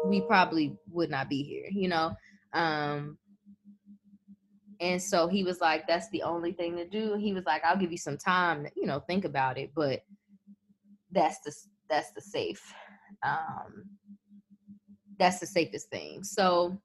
we 0.06 0.22
probably 0.22 0.78
would 0.92 1.10
not 1.10 1.30
be 1.30 1.44
here 1.44 1.68
you 1.72 1.88
know? 1.88 2.16
Um 2.54 3.18
and 4.82 5.02
so 5.02 5.28
he 5.28 5.44
was 5.44 5.60
like 5.60 5.88
that's 5.88 6.10
the 6.10 6.24
only 6.24 6.54
thing 6.54 6.78
to 6.78 6.88
do. 6.88 7.16
He 7.16 7.34
was 7.34 7.46
like 7.46 7.64
i'll 7.66 7.78
give 7.78 7.92
you 7.92 7.98
some 7.98 8.18
time 8.18 8.68
you 8.76 8.86
know 8.86 9.00
think 9.00 9.26
about 9.26 9.58
it 9.58 9.72
but 9.76 10.02
that's 11.12 11.40
the 11.40 11.54
that's 11.90 12.12
the 12.12 12.22
safe 12.22 12.74
um 13.24 13.86
that's 15.18 15.40
the 15.40 15.46
safest 15.46 15.90
thing. 15.90 16.24
So 16.24 16.80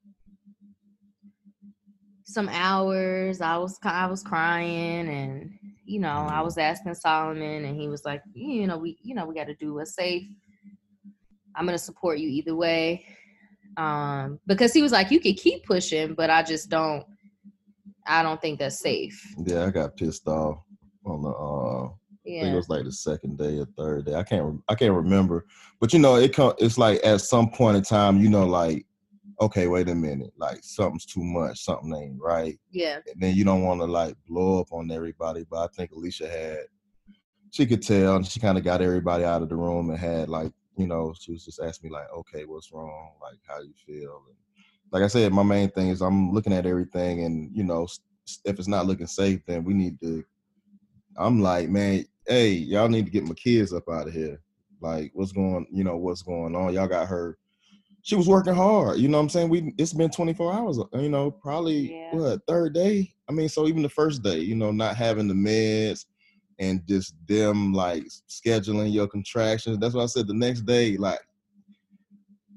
some 2.25 2.49
hours 2.49 3.39
i 3.39 3.55
was 3.55 3.77
i 3.83 4.07
was 4.07 4.23
crying 4.23 5.07
and 5.07 5.51
you 5.85 5.99
know 5.99 6.09
i 6.09 6.41
was 6.41 6.57
asking 6.57 6.95
solomon 6.95 7.63
and 7.65 7.79
he 7.79 7.87
was 7.87 8.03
like 8.03 8.23
you 8.33 8.65
know 8.65 8.77
we 8.77 8.97
you 9.03 9.13
know 9.13 9.25
we 9.27 9.35
got 9.35 9.45
to 9.45 9.53
do 9.53 9.75
what's 9.75 9.93
safe 9.93 10.27
i'm 11.55 11.65
gonna 11.65 11.77
support 11.77 12.19
you 12.19 12.29
either 12.29 12.55
way 12.55 13.05
um 13.77 14.39
because 14.47 14.73
he 14.73 14.81
was 14.81 14.91
like 14.91 15.11
you 15.11 15.19
could 15.19 15.37
keep 15.37 15.65
pushing 15.65 16.13
but 16.13 16.29
i 16.29 16.41
just 16.41 16.69
don't 16.69 17.05
i 18.07 18.23
don't 18.23 18.41
think 18.41 18.59
that's 18.59 18.79
safe 18.79 19.35
yeah, 19.45 19.65
I 19.65 19.69
got 19.69 19.97
pissed 19.97 20.27
off 20.27 20.59
on 21.05 21.21
the 21.21 21.29
uh 21.29 21.89
I 22.27 22.41
think 22.41 22.53
it 22.53 22.57
was 22.57 22.69
like 22.69 22.83
the 22.83 22.91
second 22.91 23.37
day 23.37 23.59
or 23.59 23.67
third 23.77 24.05
day. 24.05 24.15
I 24.15 24.23
can't 24.23 24.43
rem- 24.43 24.63
I 24.67 24.75
can't 24.75 24.93
remember. 24.93 25.45
But 25.79 25.93
you 25.93 25.99
know, 25.99 26.15
it 26.15 26.33
come 26.33 26.53
it's 26.57 26.77
like 26.77 26.99
at 27.05 27.21
some 27.21 27.51
point 27.51 27.77
in 27.77 27.83
time, 27.83 28.19
you 28.19 28.29
know, 28.29 28.45
like, 28.45 28.85
okay, 29.41 29.67
wait 29.67 29.89
a 29.89 29.95
minute, 29.95 30.33
like 30.37 30.59
something's 30.63 31.05
too 31.05 31.23
much, 31.23 31.63
something 31.63 31.93
ain't 31.95 32.19
right. 32.19 32.59
yeah 32.71 32.99
And 33.11 33.21
then 33.21 33.35
you 33.35 33.43
don't 33.43 33.63
want 33.63 33.81
to 33.81 33.85
like 33.85 34.15
blow 34.27 34.59
up 34.59 34.71
on 34.71 34.89
everybody. 34.89 35.45
But 35.49 35.65
I 35.65 35.67
think 35.75 35.91
Alicia 35.91 36.27
had 36.27 36.59
she 37.51 37.65
could 37.67 37.83
tell 37.83 38.15
and 38.15 38.25
she 38.25 38.39
kind 38.39 38.57
of 38.57 38.63
got 38.63 38.81
everybody 38.81 39.23
out 39.23 39.43
of 39.43 39.49
the 39.49 39.55
room 39.55 39.89
and 39.91 39.99
had 39.99 40.27
like, 40.27 40.51
you 40.77 40.87
know, 40.87 41.13
she 41.19 41.31
was 41.31 41.45
just 41.45 41.61
asking 41.61 41.89
me 41.89 41.93
like, 41.95 42.07
okay, 42.15 42.45
what's 42.45 42.71
wrong? 42.71 43.11
Like 43.21 43.39
how 43.47 43.61
you 43.61 43.73
feel? 43.85 44.23
And 44.27 44.35
like 44.91 45.03
I 45.03 45.07
said, 45.07 45.33
my 45.33 45.43
main 45.43 45.69
thing 45.69 45.89
is 45.89 46.01
I'm 46.01 46.31
looking 46.31 46.53
at 46.53 46.65
everything 46.65 47.23
and 47.23 47.55
you 47.55 47.63
know, 47.63 47.87
if 48.45 48.59
it's 48.59 48.67
not 48.67 48.85
looking 48.87 49.07
safe, 49.07 49.41
then 49.45 49.63
we 49.63 49.73
need 49.73 49.99
to 50.01 50.23
I'm 51.17 51.41
like, 51.41 51.69
man, 51.69 52.05
hey, 52.27 52.49
y'all 52.49 52.89
need 52.89 53.05
to 53.05 53.11
get 53.11 53.23
my 53.23 53.35
kids 53.35 53.73
up 53.73 53.87
out 53.89 54.07
of 54.07 54.13
here. 54.13 54.41
Like, 54.81 55.11
what's 55.13 55.31
going, 55.31 55.65
you 55.71 55.83
know, 55.83 55.97
what's 55.97 56.21
going 56.21 56.55
on? 56.55 56.73
Y'all 56.73 56.87
got 56.87 57.07
her. 57.07 57.37
She 58.01 58.15
was 58.15 58.27
working 58.27 58.53
hard. 58.53 58.99
You 58.99 59.07
know 59.07 59.17
what 59.17 59.23
I'm 59.23 59.29
saying? 59.29 59.49
We 59.49 59.73
it's 59.77 59.93
been 59.93 60.11
24 60.11 60.53
hours, 60.53 60.79
uh, 60.79 60.85
you 60.99 61.09
know, 61.09 61.31
probably 61.31 61.91
Yeah. 61.91 62.15
what, 62.15 62.41
third 62.47 62.73
day? 62.73 63.13
I 63.27 63.31
mean, 63.31 63.49
so 63.49 63.67
even 63.67 63.81
the 63.81 63.89
first 63.89 64.21
day, 64.21 64.39
you 64.39 64.55
know, 64.55 64.71
not 64.71 64.95
having 64.95 65.27
the 65.27 65.33
meds 65.33 66.05
and 66.59 66.81
just 66.87 67.15
them 67.27 67.73
like 67.73 68.03
scheduling 68.29 68.93
your 68.93 69.07
contractions. 69.07 69.77
That's 69.79 69.93
why 69.93 70.03
I 70.03 70.07
said 70.07 70.27
the 70.27 70.33
next 70.33 70.61
day, 70.65 70.97
like 70.97 71.19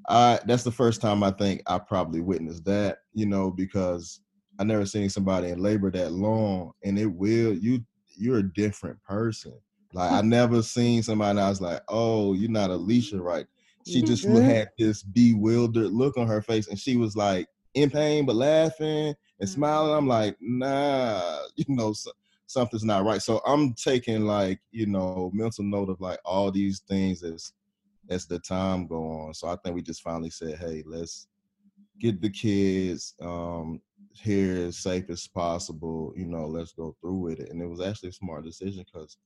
I 0.08 0.40
that's 0.46 0.64
the 0.64 0.72
first 0.72 1.00
time 1.00 1.22
I 1.22 1.30
think 1.32 1.62
I 1.66 1.78
probably 1.78 2.20
witnessed 2.20 2.64
that, 2.64 2.98
you 3.12 3.26
know, 3.26 3.50
because 3.50 4.20
I 4.58 4.64
never 4.64 4.86
seen 4.86 5.08
somebody 5.10 5.48
in 5.50 5.60
labor 5.60 5.90
that 5.90 6.12
long 6.12 6.72
and 6.84 6.98
it 6.98 7.06
will 7.06 7.52
you 7.54 7.84
you're 8.16 8.38
a 8.38 8.52
different 8.54 9.02
person. 9.02 9.52
Like 9.92 10.10
I 10.12 10.22
never 10.22 10.62
seen 10.62 11.02
somebody 11.02 11.30
and 11.30 11.40
I 11.40 11.48
was 11.48 11.60
like, 11.60 11.82
oh, 11.88 12.34
you're 12.34 12.50
not 12.50 12.70
Alicia, 12.70 13.20
right? 13.20 13.46
She 13.84 14.02
just 14.02 14.26
had 14.26 14.68
this 14.78 15.02
bewildered 15.02 15.92
look 15.92 16.16
on 16.18 16.26
her 16.26 16.42
face 16.42 16.68
and 16.68 16.78
she 16.78 16.96
was 16.96 17.16
like 17.16 17.46
in 17.74 17.90
pain 17.90 18.26
but 18.26 18.36
laughing 18.36 19.14
and 19.40 19.48
Mhm. 19.48 19.48
smiling. 19.48 19.94
I'm 19.96 20.08
like, 20.08 20.36
nah, 20.40 21.40
you 21.56 21.64
know, 21.68 21.92
so, 21.92 22.10
something's 22.48 22.84
not 22.84 23.04
right. 23.04 23.22
So 23.22 23.40
I'm 23.46 23.74
taking 23.74 24.24
like, 24.24 24.58
you 24.72 24.86
know, 24.86 25.30
mental 25.32 25.64
note 25.64 25.90
of 25.90 26.00
like 26.00 26.18
all 26.24 26.50
these 26.50 26.80
things 26.80 27.22
as 27.22 27.52
as 28.10 28.26
the 28.26 28.38
time 28.38 28.86
go 28.86 29.04
on. 29.04 29.34
So 29.34 29.48
I 29.48 29.56
think 29.56 29.76
we 29.76 29.82
just 29.82 30.02
finally 30.02 30.30
said, 30.30 30.58
hey, 30.58 30.82
let's 30.86 31.28
get 32.00 32.20
the 32.20 32.30
kids 32.30 33.14
um 33.20 33.80
here 34.12 34.66
as 34.66 34.78
safe 34.78 35.10
as 35.10 35.28
possible. 35.28 36.12
You 36.16 36.26
know, 36.26 36.46
let's 36.46 36.72
go 36.72 36.96
through 37.00 37.18
with 37.18 37.38
it. 37.38 37.50
And 37.50 37.62
it 37.62 37.66
was 37.66 37.80
actually 37.80 38.08
a 38.08 38.12
smart 38.12 38.44
decision 38.44 38.84
because 38.90 39.18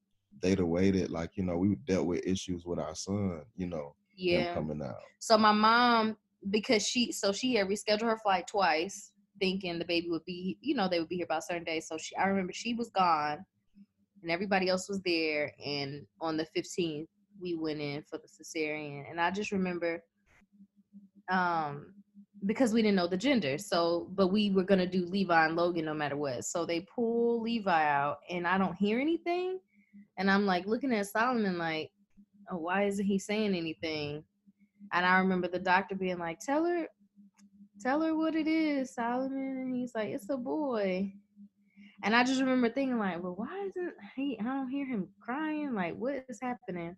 they'd 0.43 0.59
have 0.59 0.67
waited. 0.67 1.11
Like, 1.11 1.31
you 1.37 1.45
know, 1.45 1.57
we 1.57 1.77
dealt 1.87 2.07
with 2.07 2.27
issues 2.27 2.67
with 2.67 2.81
our 2.81 2.95
son, 2.95 3.43
you 3.57 3.69
know, 3.69 3.95
yeah 4.17 4.53
coming 4.53 4.83
out. 4.83 4.97
So 5.21 5.39
my 5.39 5.53
mom, 5.53 6.17
because 6.51 6.85
she, 6.85 7.13
so 7.13 7.33
she 7.33 7.55
had 7.55 7.69
rescheduled 7.69 8.03
her 8.03 8.19
flight 8.19 8.49
twice, 8.49 9.12
thinking 9.43 9.77
the 9.77 9.85
baby 9.85 10.09
would 10.09 10.25
be, 10.25 10.57
you 10.61 10.77
know, 10.77 10.89
they 10.89 11.01
would 11.01 11.09
be 11.09 11.17
here 11.17 11.27
by 11.27 11.39
a 11.39 11.43
certain 11.43 11.65
day. 11.65 11.81
So 11.81 11.99
she, 11.99 12.15
I 12.15 12.27
remember 12.27 12.53
she 12.53 12.75
was 12.75 12.91
gone, 12.91 13.45
and 14.23 14.31
everybody 14.31 14.69
else 14.69 14.89
was 14.89 15.03
there. 15.03 15.53
And 15.67 16.07
on 16.21 16.37
the 16.37 16.47
15th, 16.57 17.09
we 17.41 17.57
went 17.57 17.81
in 17.81 18.05
for 18.09 18.19
the 18.19 18.29
cesarean, 18.29 19.11
and 19.11 19.21
I 19.21 19.33
just 19.33 19.51
remember, 19.51 20.05
um, 21.29 21.93
because 22.47 22.73
we 22.73 22.83
didn't 22.83 22.97
know 22.97 23.09
the 23.09 23.17
gender. 23.17 23.59
So, 23.59 24.09
but 24.15 24.29
we 24.29 24.51
were 24.51 24.63
gonna 24.63 24.87
do 24.87 25.07
Levi 25.07 25.47
and 25.47 25.57
Logan 25.57 25.87
no 25.87 25.95
matter 25.95 26.17
what. 26.17 26.45
So 26.45 26.65
they 26.65 26.87
pull 26.95 27.43
Levi 27.43 27.85
out, 27.85 28.19
and 28.31 28.47
I 28.47 28.59
don't 28.59 28.77
hear 28.77 29.01
anything, 29.01 29.59
and 30.19 30.31
I'm 30.31 30.47
like 30.47 30.67
looking 30.67 30.95
at 30.95 31.07
Solomon 31.07 31.59
like, 31.59 31.91
oh, 32.49 32.59
why 32.59 32.85
isn't 32.85 33.05
he 33.05 33.19
saying 33.19 33.57
anything? 33.57 34.23
And 34.93 35.05
I 35.05 35.19
remember 35.19 35.49
the 35.49 35.59
doctor 35.59 35.97
being 35.97 36.19
like, 36.19 36.39
"Tell 36.39 36.65
her, 36.65 36.87
tell 37.83 38.01
her 38.03 38.17
what 38.17 38.35
it 38.35 38.47
is, 38.47 38.95
Solomon." 38.95 39.59
And 39.59 39.75
he's 39.75 39.95
like, 39.95 40.11
"It's 40.11 40.31
a 40.31 40.37
boy." 40.37 41.13
And 42.05 42.17
I 42.17 42.25
just 42.25 42.41
remember 42.41 42.69
thinking 42.69 42.99
like, 42.99 43.23
"Well, 43.23 43.35
why 43.37 43.69
isn't 43.69 43.95
he? 44.17 44.39
I 44.41 44.45
don't 44.45 44.71
hear 44.71 44.87
him 44.87 45.09
crying. 45.21 45.75
Like, 45.75 45.97
what 45.97 46.25
is 46.29 46.41
happening?" 46.41 46.97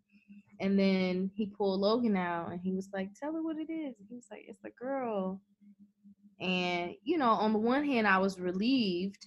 And 0.60 0.78
then 0.78 1.30
he 1.34 1.46
pulled 1.46 1.80
Logan 1.80 2.16
out, 2.16 2.52
and 2.52 2.60
he 2.60 2.72
was 2.72 2.88
like, 2.92 3.10
"Tell 3.14 3.34
her 3.34 3.42
what 3.42 3.58
it 3.58 3.70
is." 3.72 3.94
He 4.08 4.14
was 4.14 4.26
like, 4.30 4.44
"It's 4.48 4.64
a 4.64 4.70
girl." 4.70 5.40
And 6.40 6.94
you 7.04 7.18
know, 7.18 7.30
on 7.30 7.52
the 7.52 7.58
one 7.58 7.84
hand, 7.84 8.06
I 8.06 8.18
was 8.18 8.40
relieved, 8.40 9.26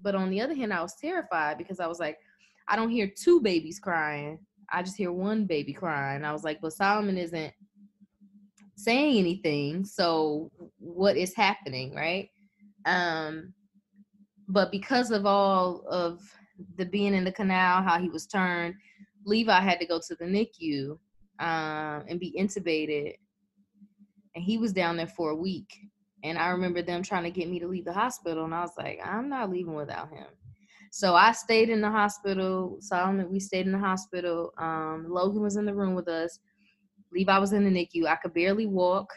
but 0.00 0.14
on 0.14 0.30
the 0.30 0.40
other 0.40 0.54
hand, 0.54 0.72
I 0.72 0.82
was 0.82 0.96
terrified 0.96 1.58
because 1.58 1.80
I 1.80 1.86
was 1.86 2.00
like, 2.00 2.18
I 2.68 2.76
don't 2.76 2.90
hear 2.90 3.06
two 3.06 3.40
babies 3.40 3.78
crying. 3.78 4.38
I 4.70 4.82
just 4.82 4.96
hear 4.96 5.12
one 5.12 5.44
baby 5.46 5.72
crying. 5.72 6.24
I 6.24 6.32
was 6.32 6.44
like, 6.44 6.60
but 6.60 6.72
Solomon 6.72 7.18
isn't 7.18 7.52
saying 8.84 9.18
anything. 9.18 9.84
So 9.84 10.50
what 10.78 11.16
is 11.16 11.34
happening, 11.34 11.94
right? 11.94 12.28
Um 12.86 13.54
but 14.48 14.70
because 14.70 15.10
of 15.10 15.24
all 15.24 15.86
of 15.88 16.20
the 16.76 16.84
being 16.84 17.14
in 17.14 17.24
the 17.24 17.32
canal, 17.32 17.82
how 17.82 17.98
he 17.98 18.08
was 18.08 18.26
turned, 18.26 18.74
Levi 19.24 19.60
had 19.60 19.80
to 19.80 19.86
go 19.86 20.00
to 20.06 20.14
the 20.16 20.24
NICU 20.24 20.98
um, 21.38 22.04
and 22.08 22.20
be 22.20 22.34
intubated, 22.38 23.14
and 24.34 24.44
he 24.44 24.58
was 24.58 24.72
down 24.72 24.96
there 24.96 25.06
for 25.06 25.30
a 25.30 25.36
week. 25.36 25.78
And 26.24 26.38
I 26.38 26.48
remember 26.48 26.82
them 26.82 27.02
trying 27.02 27.24
to 27.24 27.30
get 27.30 27.48
me 27.48 27.58
to 27.60 27.66
leave 27.66 27.84
the 27.84 27.92
hospital, 27.92 28.44
and 28.44 28.54
I 28.54 28.60
was 28.60 28.72
like, 28.76 29.00
I'm 29.04 29.28
not 29.28 29.50
leaving 29.50 29.74
without 29.74 30.10
him. 30.10 30.26
So 30.90 31.14
I 31.14 31.32
stayed 31.32 31.70
in 31.70 31.80
the 31.80 31.90
hospital. 31.90 32.76
Solomon, 32.80 33.30
we 33.30 33.40
stayed 33.40 33.66
in 33.66 33.72
the 33.72 33.78
hospital. 33.78 34.52
Um, 34.58 35.06
Logan 35.08 35.40
was 35.40 35.56
in 35.56 35.64
the 35.64 35.74
room 35.74 35.94
with 35.94 36.08
us. 36.08 36.38
Levi 37.12 37.32
I 37.32 37.38
was 37.38 37.52
in 37.52 37.64
the 37.64 37.70
NICU. 37.70 38.06
I 38.06 38.16
could 38.16 38.34
barely 38.34 38.66
walk, 38.66 39.12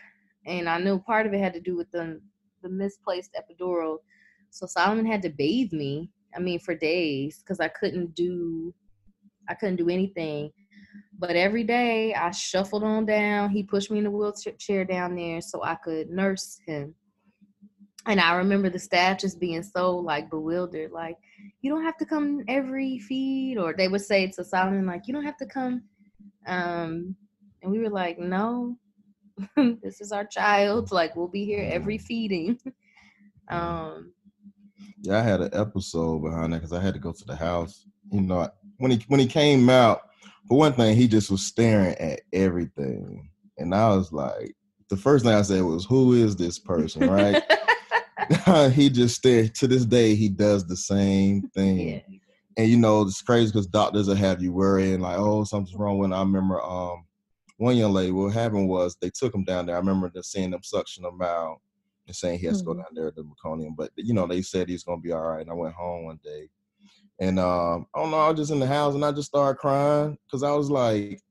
and 0.45 0.67
I 0.69 0.77
knew 0.79 0.99
part 0.99 1.25
of 1.25 1.34
it 1.34 1.39
had 1.39 1.53
to 1.53 1.60
do 1.60 1.75
with 1.75 1.89
the 1.91 2.21
the 2.62 2.69
misplaced 2.69 3.36
epidural. 3.36 3.97
So 4.49 4.65
Solomon 4.65 5.05
had 5.05 5.21
to 5.23 5.29
bathe 5.29 5.73
me. 5.73 6.10
I 6.36 6.39
mean, 6.39 6.60
for 6.60 6.75
days 6.75 7.39
because 7.39 7.60
I 7.60 7.67
couldn't 7.67 8.15
do, 8.15 8.73
I 9.47 9.53
couldn't 9.53 9.77
do 9.77 9.89
anything. 9.89 10.51
But 11.17 11.36
every 11.36 11.63
day 11.63 12.13
I 12.13 12.31
shuffled 12.31 12.84
on 12.84 13.05
down. 13.05 13.49
He 13.49 13.63
pushed 13.63 13.91
me 13.91 13.99
in 13.99 14.05
the 14.05 14.12
wheelchair 14.12 14.86
down 14.86 15.15
there 15.15 15.41
so 15.41 15.63
I 15.63 15.75
could 15.75 16.10
nurse 16.10 16.60
him. 16.65 16.93
And 18.08 18.19
I 18.19 18.36
remember 18.36 18.69
the 18.69 18.79
staff 18.79 19.19
just 19.19 19.39
being 19.39 19.63
so 19.63 19.97
like 19.97 20.29
bewildered, 20.29 20.91
like, 20.91 21.17
you 21.62 21.71
don't 21.71 21.84
have 21.84 21.97
to 21.97 22.05
come 22.05 22.43
every 22.47 22.99
feed, 22.99 23.58
or 23.58 23.73
they 23.73 23.88
would 23.88 24.01
say 24.01 24.27
to 24.31 24.43
Solomon, 24.43 24.86
like, 24.86 25.08
you 25.08 25.13
don't 25.13 25.25
have 25.25 25.38
to 25.38 25.45
come. 25.45 25.84
Um, 26.45 27.15
and 27.65 27.73
we 27.73 27.80
were 27.80 27.89
like, 27.89 28.19
no, 28.19 28.78
this 29.58 29.99
is 29.99 30.12
our 30.12 30.25
child. 30.25 30.91
Like, 30.91 31.15
we'll 31.15 31.28
be 31.28 31.45
here 31.45 31.67
every 31.69 31.97
feeding. 31.97 32.60
um, 33.49 34.13
yeah, 35.01 35.17
I 35.17 35.21
had 35.23 35.41
an 35.41 35.49
episode 35.54 36.19
behind 36.19 36.54
that 36.54 36.58
because 36.58 36.73
I 36.73 36.80
had 36.80 36.93
to 36.93 36.99
go 36.99 37.12
to 37.12 37.25
the 37.25 37.36
house. 37.36 37.88
You 38.12 38.21
know, 38.21 38.47
when 38.78 38.91
he 38.91 39.04
when 39.08 39.19
he 39.19 39.25
came 39.25 39.67
out, 39.69 40.01
for 40.47 40.60
one 40.60 40.73
thing, 40.73 40.95
he 40.95 41.08
just 41.08 41.32
was 41.32 41.43
staring 41.43 41.95
at 41.95 42.21
everything, 42.32 43.30
and 43.58 43.73
I 43.73 43.89
was 43.89 44.12
like, 44.12 44.56
the 44.89 44.97
first 44.97 45.25
thing 45.25 45.34
I 45.34 45.41
said 45.41 45.63
was, 45.63 45.86
"Who 45.86 46.13
is 46.13 46.36
this 46.36 46.60
person?" 46.60 47.10
Right? 47.10 47.43
he 48.73 48.91
just 48.91 49.15
stared. 49.15 49.56
To 49.56 49.67
this 49.67 49.86
day, 49.86 50.13
he 50.13 50.30
does 50.30 50.67
the 50.67 50.78
same 50.78 51.49
thing. 51.49 51.89
Yeah. 51.89 52.01
And 52.58 52.69
you 52.69 52.78
know, 52.78 53.01
it's 53.01 53.23
crazy 53.23 53.47
because 53.47 53.67
doctors 53.67 54.08
will 54.08 54.15
have 54.15 54.41
you 54.41 54.54
worrying 54.54 55.01
like, 55.01 55.17
"Oh, 55.17 55.43
something's 55.45 55.75
wrong." 55.75 55.97
When 55.97 56.13
I 56.13 56.19
remember, 56.19 56.62
um, 56.62 57.06
one 57.57 57.77
young 57.77 57.93
lady, 57.93 58.11
what 58.11 58.33
happened 58.33 58.67
was 58.67 58.97
they 58.99 59.09
took 59.09 59.33
him 59.33 59.43
down 59.43 59.65
there. 59.65 59.75
I 59.75 59.79
remember 59.79 60.09
just 60.09 60.31
seeing 60.31 60.51
them 60.51 60.63
suction 60.63 61.05
him 61.05 61.21
out 61.21 61.61
and 62.07 62.15
saying 62.15 62.39
he 62.39 62.45
has 62.47 62.61
mm-hmm. 62.61 62.61
to 62.61 62.65
go 62.65 62.71
mm-hmm. 62.71 62.95
down 62.95 63.03
there 63.03 63.11
to 63.11 63.15
the 63.15 63.23
meconium. 63.23 63.75
But 63.75 63.91
you 63.95 64.13
know, 64.13 64.27
they 64.27 64.41
said 64.41 64.69
he's 64.69 64.83
gonna 64.83 65.01
be 65.01 65.11
all 65.11 65.21
right. 65.21 65.41
And 65.41 65.49
I 65.49 65.53
went 65.53 65.73
home 65.73 66.05
one 66.05 66.19
day, 66.23 66.49
and 67.19 67.39
um, 67.39 67.87
I 67.95 67.99
don't 67.99 68.11
know, 68.11 68.19
I 68.19 68.29
was 68.29 68.39
just 68.39 68.51
in 68.51 68.59
the 68.59 68.67
house 68.67 68.93
and 68.93 69.05
I 69.05 69.11
just 69.11 69.29
started 69.29 69.57
crying 69.57 70.17
because 70.25 70.43
I 70.43 70.51
was 70.51 70.69
like, 70.69 71.21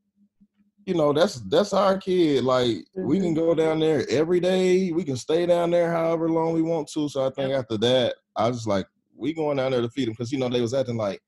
you 0.87 0.95
know, 0.95 1.13
that's 1.13 1.37
that's 1.49 1.73
our 1.73 1.99
kid. 1.99 2.45
Like 2.45 2.69
mm-hmm. 2.69 3.07
we 3.07 3.19
can 3.19 3.35
mm-hmm. 3.35 3.45
go 3.45 3.55
down 3.55 3.81
there 3.81 4.09
every 4.09 4.41
day. 4.41 4.93
We 4.93 5.05
can 5.05 5.17
stay 5.17 5.47
down 5.47 5.71
there 5.71 5.91
however 5.91 6.29
long 6.29 6.55
we 6.55 6.63
want 6.63 6.89
to. 6.93 7.09
So 7.09 7.27
I 7.27 7.31
think 7.31 7.53
after 7.53 7.77
that, 7.79 8.17
I 8.37 8.49
was 8.49 8.67
like, 8.67 8.87
we 9.17 9.33
going 9.33 9.59
down 9.59 9.73
there 9.73 9.83
to 9.83 9.89
feed 9.91 10.09
him 10.09 10.15
because 10.15 10.33
you 10.33 10.39
know 10.39 10.49
they 10.49 10.61
was 10.61 10.75
acting 10.75 10.97
like 10.97 11.23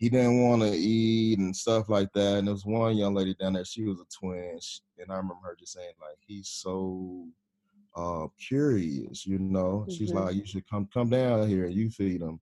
he 0.00 0.08
didn't 0.08 0.42
want 0.42 0.62
to 0.62 0.70
eat 0.70 1.38
and 1.38 1.54
stuff 1.54 1.90
like 1.90 2.10
that. 2.14 2.38
And 2.38 2.48
there 2.48 2.54
was 2.54 2.64
one 2.64 2.96
young 2.96 3.14
lady 3.14 3.34
down 3.34 3.52
there. 3.52 3.66
She 3.66 3.84
was 3.84 4.00
a 4.00 4.04
twin, 4.18 4.58
and 4.98 5.12
I 5.12 5.16
remember 5.16 5.44
her 5.44 5.56
just 5.58 5.74
saying 5.74 5.92
like, 6.00 6.16
he's 6.26 6.48
so 6.48 7.26
uh, 7.94 8.26
curious, 8.48 9.26
you 9.26 9.38
know. 9.38 9.84
Mm-hmm. 9.84 9.92
She's 9.92 10.12
like, 10.12 10.34
you 10.34 10.46
should 10.46 10.68
come 10.68 10.88
come 10.92 11.10
down 11.10 11.46
here 11.46 11.66
and 11.66 11.74
you 11.74 11.90
feed 11.90 12.22
him. 12.22 12.38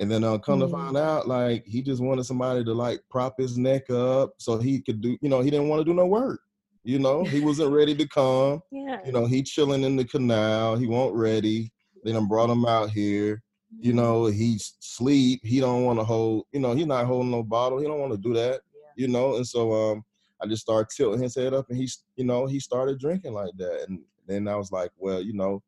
And 0.00 0.10
then 0.10 0.24
uh, 0.24 0.38
come 0.38 0.60
mm-hmm. 0.60 0.70
to 0.70 0.76
find 0.76 0.96
out, 0.96 1.28
like 1.28 1.66
he 1.66 1.82
just 1.82 2.02
wanted 2.02 2.24
somebody 2.24 2.64
to 2.64 2.72
like 2.72 3.02
prop 3.10 3.34
his 3.38 3.58
neck 3.58 3.90
up 3.90 4.32
so 4.38 4.56
he 4.56 4.80
could 4.80 5.02
do, 5.02 5.18
you 5.20 5.28
know, 5.28 5.42
he 5.42 5.50
didn't 5.50 5.68
want 5.68 5.80
to 5.80 5.84
do 5.84 5.92
no 5.92 6.06
work. 6.06 6.40
You 6.82 6.98
know, 6.98 7.24
he 7.24 7.40
wasn't 7.40 7.72
ready 7.74 7.94
to 7.94 8.08
come. 8.08 8.62
Yeah. 8.70 9.00
You 9.04 9.12
know, 9.12 9.26
he 9.26 9.42
chilling 9.42 9.84
in 9.84 9.96
the 9.96 10.04
canal. 10.06 10.76
He 10.76 10.86
won't 10.86 11.14
ready. 11.14 11.70
Then 12.04 12.16
I 12.16 12.20
brought 12.20 12.48
him 12.50 12.64
out 12.64 12.88
here. 12.88 13.42
You 13.80 13.92
know, 13.92 14.26
he 14.26 14.58
sleep. 14.58 15.40
He 15.44 15.60
don't 15.60 15.84
want 15.84 15.98
to 15.98 16.04
hold. 16.04 16.44
You 16.52 16.60
know, 16.60 16.74
he's 16.74 16.86
not 16.86 17.06
holding 17.06 17.30
no 17.30 17.42
bottle. 17.42 17.78
He 17.78 17.86
don't 17.86 18.00
want 18.00 18.12
to 18.12 18.18
do 18.18 18.34
that. 18.34 18.60
You 18.96 19.08
know, 19.08 19.36
and 19.36 19.46
so 19.46 19.72
um, 19.72 20.04
I 20.40 20.46
just 20.46 20.62
started 20.62 20.94
tilting 20.94 21.22
his 21.22 21.34
head 21.34 21.54
up, 21.54 21.70
and 21.70 21.78
he's, 21.78 22.04
you 22.16 22.24
know, 22.24 22.46
he 22.46 22.60
started 22.60 22.98
drinking 22.98 23.32
like 23.32 23.52
that, 23.56 23.86
and 23.88 24.00
then 24.26 24.46
I 24.48 24.56
was 24.56 24.70
like, 24.70 24.90
well, 24.98 25.22
you 25.22 25.32
know, 25.32 25.62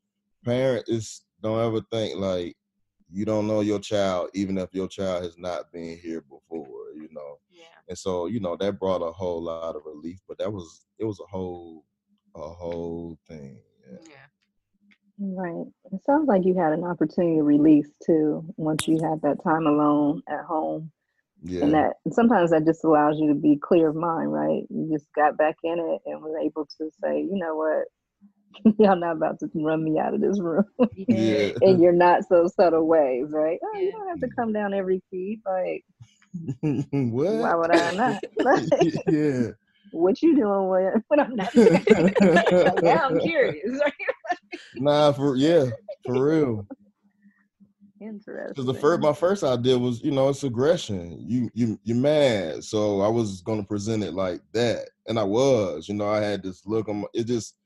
parent 0.45 0.85
is 0.89 1.23
don't 1.43 1.61
ever 1.61 1.81
think 1.91 2.19
like 2.19 2.57
you 3.11 3.25
don't 3.25 3.47
know 3.47 3.61
your 3.61 3.79
child, 3.79 4.31
even 4.35 4.59
if 4.59 4.75
your 4.75 4.89
child 4.89 5.25
has 5.25 5.39
not 5.39 5.73
been 5.73 5.97
here 5.99 6.21
before, 6.23 6.93
you 6.95 7.09
know. 7.13 7.39
Yeah. 7.51 7.65
And 7.89 7.97
so, 7.97 8.27
you 8.27 8.41
know, 8.41 8.57
that 8.57 8.79
brought 8.79 9.03
a 9.03 9.13
whole 9.13 9.43
lot 9.43 9.77
of 9.77 9.83
relief, 9.87 10.21
but 10.27 10.39
that 10.39 10.53
was 10.53 10.87
it 10.99 11.05
was 11.05 11.21
a 11.21 11.31
whole 11.31 11.85
a 12.35 12.49
whole 12.49 13.19
thing. 13.29 13.59
Yeah. 13.89 13.99
yeah. 14.09 14.27
Right. 15.19 15.67
It 15.93 16.01
sounds 16.05 16.29
like 16.29 16.45
you 16.45 16.57
had 16.59 16.73
an 16.73 16.85
opportunity 16.85 17.37
to 17.37 17.43
release 17.43 17.89
too 18.05 18.45
once 18.57 18.89
you 18.89 19.01
had 19.03 19.23
that 19.23 19.43
time 19.45 19.67
alone 19.67 20.23
at 20.29 20.45
home. 20.45 20.91
Yeah. 21.43 21.65
And 21.65 21.75
that 21.75 21.93
sometimes 22.11 22.51
that 22.51 22.65
just 22.65 22.85
allows 22.85 23.19
you 23.21 23.29
to 23.29 23.35
be 23.35 23.57
clear 23.57 23.89
of 23.91 23.97
mind, 23.97 24.33
right? 24.33 24.63
You 24.71 24.89
just 24.91 25.07
got 25.15 25.37
back 25.37 25.57
in 25.63 25.79
it 25.79 26.01
and 26.07 26.23
was 26.23 26.35
able 26.43 26.67
to 26.79 26.91
say, 27.03 27.21
you 27.21 27.37
know 27.37 27.55
what, 27.55 27.85
y'all 28.79 28.97
not 28.97 29.17
about 29.17 29.39
to 29.41 29.51
run 29.55 29.85
me 29.85 29.99
out 29.99 30.15
of 30.15 30.21
this 30.21 30.41
room. 30.41 30.65
Yeah. 30.97 31.51
and 31.61 31.83
you're 31.83 31.93
not 31.93 32.27
so 32.29 32.49
subtle 32.49 32.87
ways, 32.87 33.27
right? 33.31 33.59
Oh, 33.63 33.79
you 33.79 33.93
don't 33.93 34.09
have 34.09 34.21
to 34.21 34.29
come 34.35 34.53
down 34.53 34.73
every 34.73 35.03
feed. 35.11 35.43
Like, 35.45 35.85
what? 36.61 37.35
Why 37.35 37.55
would 37.55 37.71
I 37.71 37.91
not? 37.93 38.25
yeah. 39.09 39.51
What 39.91 40.23
you 40.23 40.35
doing 40.37 40.69
when, 40.69 41.05
when 41.09 41.21
I'm 41.21 41.37
not? 41.37 41.55
like, 41.55 42.83
now 42.83 43.09
I'm 43.09 43.21
curious. 43.21 43.81
Nah, 44.75 45.13
for 45.13 45.37
yeah, 45.37 45.67
for 46.07 46.25
real. 46.25 46.67
Interesting. 48.01 48.49
Because 48.49 48.67
the 48.67 48.75
first, 48.75 49.01
my 49.01 49.13
first 49.13 49.45
idea 49.45 49.79
was, 49.79 50.03
you 50.03 50.11
know, 50.11 50.29
it's 50.29 50.43
aggression. 50.43 51.17
You, 51.21 51.51
you, 51.55 51.79
you're 51.85 51.97
mad. 51.97 52.63
So 52.65 53.01
I 53.01 53.09
was 53.09 53.41
gonna 53.41 53.65
present 53.65 54.03
it 54.03 54.13
like 54.13 54.41
that, 54.53 54.89
and 55.07 55.19
I 55.19 55.25
was. 55.25 55.89
You 55.89 55.95
know, 55.95 56.09
I 56.09 56.21
had 56.21 56.43
this 56.43 56.67
look 56.67 56.89
on. 56.89 57.03
My, 57.03 57.07
it 57.15 57.25
just 57.25 57.57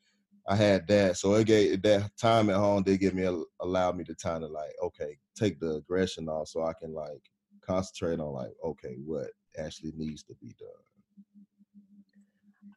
I 0.48 0.56
had 0.56 0.86
that. 0.88 1.16
So 1.16 1.34
it 1.34 1.46
gave 1.46 1.82
that 1.82 2.10
time 2.16 2.50
at 2.50 2.56
home 2.56 2.82
did 2.82 3.00
give 3.00 3.14
me 3.14 3.24
a, 3.24 3.36
allowed 3.60 3.96
me 3.96 4.04
to 4.04 4.14
kind 4.14 4.44
of 4.44 4.50
like, 4.50 4.72
okay, 4.82 5.16
take 5.36 5.60
the 5.60 5.74
aggression 5.76 6.28
off 6.28 6.48
so 6.48 6.64
I 6.64 6.72
can 6.72 6.94
like 6.94 7.22
concentrate 7.60 8.18
on 8.20 8.32
like, 8.32 8.54
okay, 8.64 8.96
what 9.04 9.28
actually 9.58 9.92
needs 9.96 10.22
to 10.24 10.34
be 10.40 10.54
done. 10.58 10.68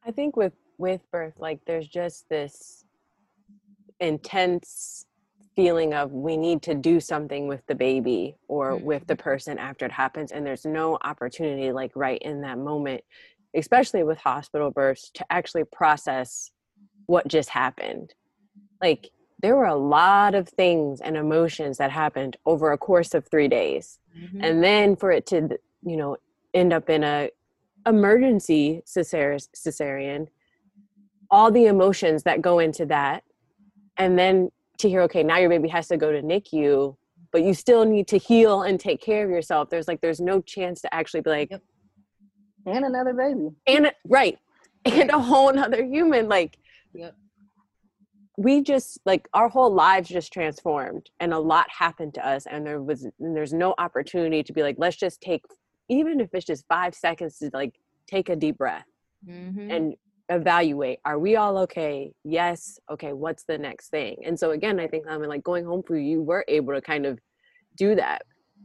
I 0.05 0.11
think 0.11 0.35
with 0.35 0.53
with 0.77 1.01
birth, 1.11 1.35
like 1.37 1.59
there's 1.65 1.87
just 1.87 2.27
this 2.27 2.85
intense 4.01 5.05
feeling 5.55 5.93
of 5.93 6.11
we 6.11 6.37
need 6.37 6.61
to 6.61 6.73
do 6.73 6.99
something 6.99 7.47
with 7.47 7.65
the 7.67 7.75
baby 7.75 8.35
or 8.47 8.71
mm-hmm. 8.71 8.85
with 8.85 9.07
the 9.07 9.15
person 9.15 9.57
after 9.57 9.85
it 9.85 9.91
happens 9.91 10.31
and 10.31 10.45
there's 10.45 10.65
no 10.65 10.97
opportunity 11.03 11.71
like 11.71 11.91
right 11.95 12.21
in 12.21 12.41
that 12.41 12.57
moment 12.57 13.03
especially 13.55 14.03
with 14.03 14.17
hospital 14.17 14.71
births 14.71 15.09
to 15.13 15.25
actually 15.29 15.63
process 15.65 16.51
what 17.07 17.27
just 17.27 17.49
happened. 17.49 18.13
Like 18.81 19.09
there 19.41 19.55
were 19.55 19.65
a 19.65 19.75
lot 19.75 20.35
of 20.35 20.47
things 20.49 21.01
and 21.01 21.17
emotions 21.17 21.77
that 21.77 21.91
happened 21.91 22.37
over 22.45 22.71
a 22.71 22.77
course 22.77 23.13
of 23.13 23.27
3 23.27 23.47
days. 23.47 23.99
Mm-hmm. 24.17 24.43
And 24.43 24.63
then 24.63 24.95
for 24.95 25.11
it 25.11 25.25
to, 25.27 25.59
you 25.83 25.97
know, 25.97 26.17
end 26.53 26.73
up 26.73 26.89
in 26.89 27.03
a 27.03 27.29
emergency 27.85 28.83
cesarean, 28.85 30.27
all 31.29 31.51
the 31.51 31.65
emotions 31.65 32.23
that 32.23 32.41
go 32.41 32.59
into 32.59 32.85
that 32.85 33.23
and 34.01 34.17
then 34.17 34.49
to 34.79 34.89
hear 34.89 35.01
okay, 35.03 35.23
now 35.23 35.37
your 35.37 35.49
baby 35.49 35.69
has 35.69 35.87
to 35.89 35.97
go 35.97 36.11
to 36.11 36.21
NICU, 36.21 36.95
but 37.31 37.43
you 37.43 37.53
still 37.53 37.85
need 37.85 38.07
to 38.07 38.17
heal 38.17 38.63
and 38.63 38.79
take 38.79 39.01
care 39.01 39.23
of 39.23 39.29
yourself. 39.29 39.69
There's 39.69 39.87
like 39.87 40.01
there's 40.01 40.19
no 40.19 40.41
chance 40.41 40.81
to 40.81 40.93
actually 40.93 41.21
be 41.21 41.29
like 41.29 41.51
yep. 41.51 41.61
and 42.65 42.85
another 42.85 43.13
baby. 43.13 43.49
And 43.67 43.91
right. 44.07 44.37
And 44.83 45.11
a 45.11 45.19
whole 45.19 45.57
other 45.57 45.83
human 45.83 46.27
like 46.27 46.57
Yep. 46.93 47.15
We 48.37 48.61
just 48.61 48.99
like 49.05 49.29
our 49.33 49.47
whole 49.47 49.71
lives 49.71 50.09
just 50.09 50.33
transformed 50.33 51.11
and 51.19 51.33
a 51.33 51.39
lot 51.39 51.67
happened 51.69 52.15
to 52.15 52.27
us 52.27 52.47
and 52.47 52.65
there 52.65 52.81
was 52.81 53.03
and 53.03 53.35
there's 53.35 53.53
no 53.53 53.75
opportunity 53.77 54.41
to 54.41 54.51
be 54.51 54.63
like 54.63 54.77
let's 54.79 54.97
just 54.97 55.21
take 55.21 55.43
even 55.87 56.19
if 56.19 56.33
it's 56.33 56.45
just 56.45 56.65
5 56.67 56.95
seconds 56.95 57.37
to 57.39 57.51
like 57.53 57.75
take 58.07 58.29
a 58.29 58.35
deep 58.35 58.57
breath 58.57 58.87
mm-hmm. 59.27 59.69
and 59.69 59.95
evaluate 60.31 60.99
are 61.05 61.19
we 61.19 61.35
all 61.35 61.57
okay? 61.59 62.11
Yes 62.23 62.79
okay 62.89 63.13
what's 63.13 63.43
the 63.43 63.57
next 63.57 63.89
thing? 63.89 64.15
And 64.25 64.35
so 64.39 64.51
again 64.51 64.79
i 64.79 64.87
think 64.87 65.05
i 65.07 65.17
mean 65.17 65.29
like 65.29 65.43
going 65.43 65.65
home 65.65 65.83
for 65.87 65.97
you 65.97 66.21
were 66.21 66.43
able 66.47 66.73
to 66.73 66.81
kind 66.81 67.05
of 67.05 67.19
do 67.77 67.95
that 67.95 68.21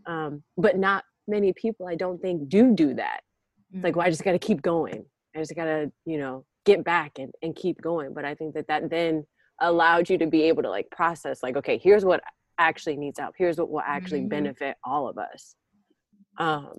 um, 0.07 0.43
but 0.57 0.75
not 0.79 1.03
many 1.29 1.53
people 1.53 1.85
i 1.89 1.97
don't 1.97 2.21
think 2.23 2.49
do 2.49 2.63
do 2.75 2.95
that. 2.95 3.21
Mm-hmm. 3.21 3.77
it's 3.79 3.85
like 3.85 3.97
well 3.97 4.07
i 4.07 4.11
just 4.11 4.25
got 4.25 4.33
to 4.33 4.39
keep 4.49 4.63
going. 4.63 5.05
I 5.35 5.39
just 5.41 5.55
got 5.55 5.65
to 5.67 5.93
you 6.07 6.19
know 6.19 6.45
get 6.65 6.83
back 6.85 7.13
and, 7.19 7.31
and 7.43 7.55
keep 7.55 7.77
going. 7.91 8.15
But 8.15 8.25
i 8.25 8.35
think 8.35 8.55
that 8.55 8.69
that 8.69 8.89
then 8.91 9.25
allowed 9.61 10.09
you 10.11 10.19
to 10.19 10.27
be 10.27 10.43
able 10.51 10.63
to 10.63 10.71
like 10.71 10.89
process 10.91 11.43
like 11.43 11.57
okay 11.57 11.79
here's 11.87 12.05
what 12.05 12.21
actually 12.59 12.97
needs 12.97 13.19
help. 13.19 13.35
Here's 13.37 13.59
what 13.59 13.69
will 13.71 13.81
actually 13.97 14.23
Mhm. 14.23 14.29
benefit 14.37 14.75
all 14.85 15.09
of 15.09 15.17
us. 15.19 15.55
Um 16.39 16.73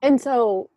and 0.00 0.20
so 0.20 0.70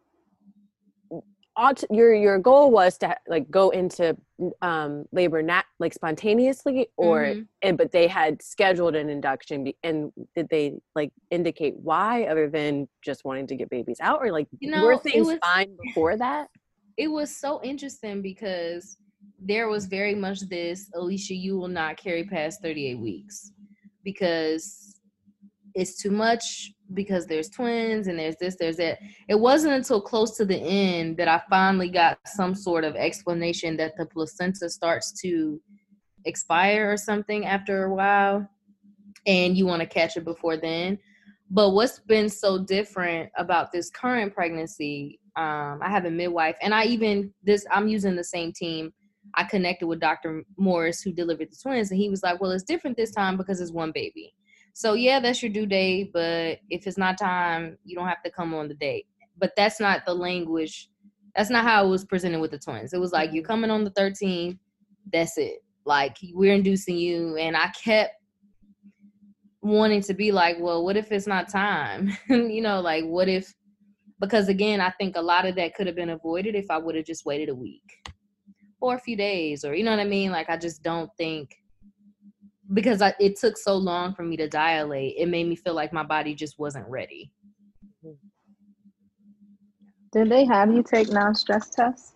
aut- 1.57 1.83
your 1.89 2.13
your 2.13 2.37
goal 2.39 2.71
was 2.71 2.97
to 2.99 3.15
like 3.27 3.49
go 3.49 3.69
into 3.69 4.15
um 4.61 5.05
labor 5.11 5.41
nat 5.41 5.63
like 5.79 5.93
spontaneously 5.93 6.87
or 6.97 7.19
Mhm. 7.21 7.47
and 7.61 7.77
but 7.77 7.91
they 7.91 8.07
had 8.07 8.41
scheduled 8.41 8.95
an 8.95 9.09
induction 9.09 9.71
and 9.83 10.11
did 10.35 10.49
they 10.49 10.73
like 10.95 11.11
indicate 11.31 11.75
why 11.77 12.23
other 12.23 12.49
than 12.49 12.87
just 13.03 13.23
wanting 13.25 13.47
to 13.47 13.55
get 13.55 13.69
babies 13.69 13.97
out? 14.01 14.19
Or 14.21 14.31
like 14.31 14.47
You 14.59 14.71
know, 14.71 14.83
were 14.85 14.97
things 14.97 15.27
was- 15.27 15.39
fine 15.43 15.75
before 15.85 16.17
that? 16.17 16.49
It 16.97 17.07
was 17.09 17.35
so 17.35 17.61
interesting 17.63 18.21
because 18.21 18.97
there 19.39 19.67
was 19.67 19.85
very 19.85 20.15
much 20.15 20.39
this 20.41 20.89
alicia 20.95 21.33
you 21.35 21.57
will 21.57 21.67
not 21.67 21.97
carry 21.97 22.23
past 22.23 22.61
38 22.61 22.99
weeks. 22.99 23.51
Because 24.03 24.94
it's 25.75 26.01
too 26.01 26.09
much 26.09 26.71
because 26.93 27.27
there's 27.27 27.49
twins 27.49 28.07
and 28.07 28.17
there's 28.17 28.37
this 28.37 28.55
there's 28.57 28.77
that. 28.77 28.99
It 29.27 29.39
wasn't 29.39 29.73
until 29.73 30.01
close 30.01 30.37
to 30.37 30.45
the 30.45 30.57
end 30.57 31.17
that 31.17 31.27
i 31.27 31.41
finally 31.49 31.89
got 31.89 32.17
some 32.25 32.55
sort 32.55 32.83
of 32.83 32.95
explanation 32.95 33.77
that 33.77 33.97
the 33.97 34.05
placenta 34.05 34.69
starts 34.69 35.11
to 35.21 35.61
expire 36.25 36.91
or 36.91 36.97
something 36.97 37.45
after 37.45 37.85
a 37.85 37.93
while 37.93 38.47
and 39.27 39.57
you 39.57 39.65
want 39.65 39.81
to 39.81 39.87
catch 39.87 40.17
it 40.17 40.23
before 40.23 40.57
then. 40.57 40.97
But 41.49 41.71
what's 41.71 41.99
been 41.99 42.29
so 42.29 42.63
different 42.63 43.29
about 43.37 43.71
this 43.71 43.89
current 43.89 44.33
pregnancy 44.33 45.19
um, 45.35 45.79
i 45.81 45.89
have 45.89 46.05
a 46.05 46.09
midwife 46.11 46.55
and 46.61 46.73
i 46.73 46.85
even 46.85 47.33
this 47.43 47.65
i'm 47.69 47.89
using 47.89 48.15
the 48.15 48.23
same 48.23 48.53
team. 48.53 48.93
I 49.33 49.43
connected 49.43 49.85
with 49.85 49.99
dr 49.99 50.43
morris 50.57 51.01
who 51.01 51.11
delivered 51.11 51.51
the 51.51 51.57
twins 51.61 51.91
and 51.91 51.99
he 51.99 52.09
was 52.09 52.23
like 52.23 52.39
well 52.39 52.51
it's 52.51 52.63
different 52.63 52.95
this 52.95 53.11
time 53.11 53.35
because 53.35 53.59
it's 53.59 53.71
one 53.71 53.91
baby 53.91 54.33
so 54.75 54.93
yeah 54.93 55.21
that's 55.21 55.41
your 55.41 55.49
due 55.49 55.65
date 55.65 56.11
but 56.11 56.59
if 56.69 56.85
it's 56.85 56.97
not 56.97 57.17
time 57.17 57.77
you 57.85 57.95
don't 57.95 58.09
have 58.09 58.21
to 58.21 58.29
come 58.29 58.53
on 58.53 58.67
the 58.67 58.73
date. 58.73 59.07
But 59.37 59.53
that's 59.55 59.79
not 59.79 60.05
the 60.05 60.13
language 60.13 60.89
that's 61.33 61.49
not 61.49 61.63
how 61.63 61.85
it 61.85 61.89
was 61.89 62.05
presented 62.05 62.39
with 62.39 62.51
the 62.51 62.59
twins. 62.59 62.93
It 62.93 62.99
was 62.99 63.13
like 63.13 63.31
you're 63.33 63.43
coming 63.43 63.71
on 63.71 63.85
the 63.85 63.91
13th 63.91 64.59
that's 65.13 65.37
it. 65.37 65.63
Like 65.85 66.17
we're 66.33 66.53
inducing 66.53 66.97
you. 66.97 67.37
And 67.37 67.55
i 67.55 67.69
kept 67.69 68.15
wanting 69.61 70.01
to 70.01 70.13
be 70.13 70.33
like 70.33 70.57
well 70.59 70.83
what 70.83 70.97
if 70.97 71.09
it's 71.09 71.25
not 71.25 71.47
time? 71.47 72.11
You 72.29 72.61
know 72.61 72.81
like 72.81 73.05
what 73.05 73.29
if 73.29 73.53
because 74.19 74.49
again 74.49 74.81
i 74.81 74.89
think 74.91 75.15
a 75.15 75.21
lot 75.21 75.45
of 75.45 75.55
that 75.55 75.73
could 75.73 75.87
have 75.87 75.95
been 75.95 76.09
avoided 76.09 76.55
if 76.55 76.69
i 76.69 76.77
would 76.77 76.95
have 76.95 77.05
just 77.05 77.25
waited 77.25 77.49
a 77.49 77.55
week 77.55 78.07
or 78.79 78.95
a 78.95 78.99
few 78.99 79.17
days 79.17 79.65
or 79.65 79.73
you 79.73 79.83
know 79.83 79.91
what 79.91 79.99
i 79.99 80.05
mean? 80.05 80.31
Like 80.31 80.49
i 80.49 80.57
just 80.57 80.83
don't 80.83 81.09
think 81.17 81.55
because 82.73 83.01
I, 83.01 83.13
it 83.19 83.37
took 83.39 83.57
so 83.57 83.75
long 83.75 84.13
for 84.13 84.23
me 84.23 84.35
to 84.37 84.47
dilate 84.49 85.15
it 85.17 85.27
made 85.27 85.47
me 85.47 85.55
feel 85.55 85.73
like 85.75 85.93
my 85.93 86.03
body 86.03 86.33
just 86.33 86.57
wasn't 86.59 86.87
ready 86.87 87.31
Did 90.11 90.29
they 90.29 90.45
have 90.45 90.73
you 90.73 90.81
take 90.81 91.09
non-stress 91.11 91.69
tests? 91.69 92.13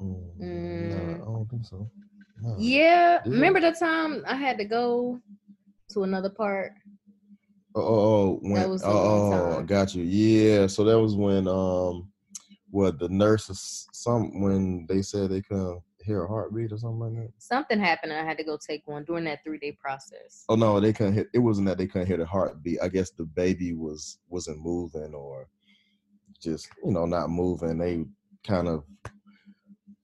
Mm, 0.00 0.40
Mm. 0.40 1.18
No, 1.18 1.22
I 1.22 1.26
don't 1.26 1.50
think 1.50 1.66
so. 1.66 1.90
No. 2.42 2.56
yeah 2.58 3.18
Did 3.22 3.26
you? 3.26 3.34
remember 3.34 3.60
the 3.60 3.72
time 3.72 4.24
i 4.26 4.34
had 4.34 4.56
to 4.58 4.64
go 4.64 5.20
to 5.90 6.02
another 6.04 6.30
part 6.30 6.72
Oh, 7.76 7.80
oh, 7.82 7.94
oh, 7.94 8.38
when, 8.42 8.68
was 8.68 8.82
a 8.82 8.86
oh, 8.86 9.52
I 9.52 9.56
time. 9.56 9.66
got 9.66 9.94
you. 9.94 10.02
Yeah, 10.02 10.66
so 10.66 10.82
that 10.82 10.98
was 10.98 11.14
when 11.14 11.46
um, 11.46 12.10
what 12.70 12.98
the 12.98 13.08
nurses 13.08 13.86
some 13.92 14.40
when 14.40 14.86
they 14.88 15.02
said 15.02 15.30
they 15.30 15.40
couldn't 15.40 15.80
hear 16.04 16.24
a 16.24 16.28
heartbeat 16.28 16.72
or 16.72 16.78
something 16.78 17.00
like 17.00 17.26
that. 17.26 17.32
something 17.38 17.78
happened 17.78 18.12
and 18.12 18.20
i 18.20 18.24
had 18.24 18.38
to 18.38 18.44
go 18.44 18.56
take 18.56 18.86
one 18.86 19.04
during 19.04 19.24
that 19.24 19.42
three 19.44 19.58
day 19.58 19.72
process 19.72 20.44
Oh 20.48 20.56
no, 20.56 20.80
they 20.80 20.92
couldn't 20.92 21.14
hit. 21.14 21.28
It 21.32 21.38
wasn't 21.38 21.66
that 21.68 21.78
they 21.78 21.86
couldn't 21.86 22.08
hear 22.08 22.16
the 22.16 22.26
heartbeat. 22.26 22.80
I 22.82 22.88
guess 22.88 23.10
the 23.12 23.24
baby 23.24 23.72
was 23.72 24.18
wasn't 24.28 24.58
moving 24.60 25.14
or 25.14 25.46
just 26.42 26.68
you 26.84 26.90
know 26.90 27.06
not 27.06 27.30
moving. 27.30 27.78
They 27.78 28.04
kind 28.44 28.66
of 28.66 28.82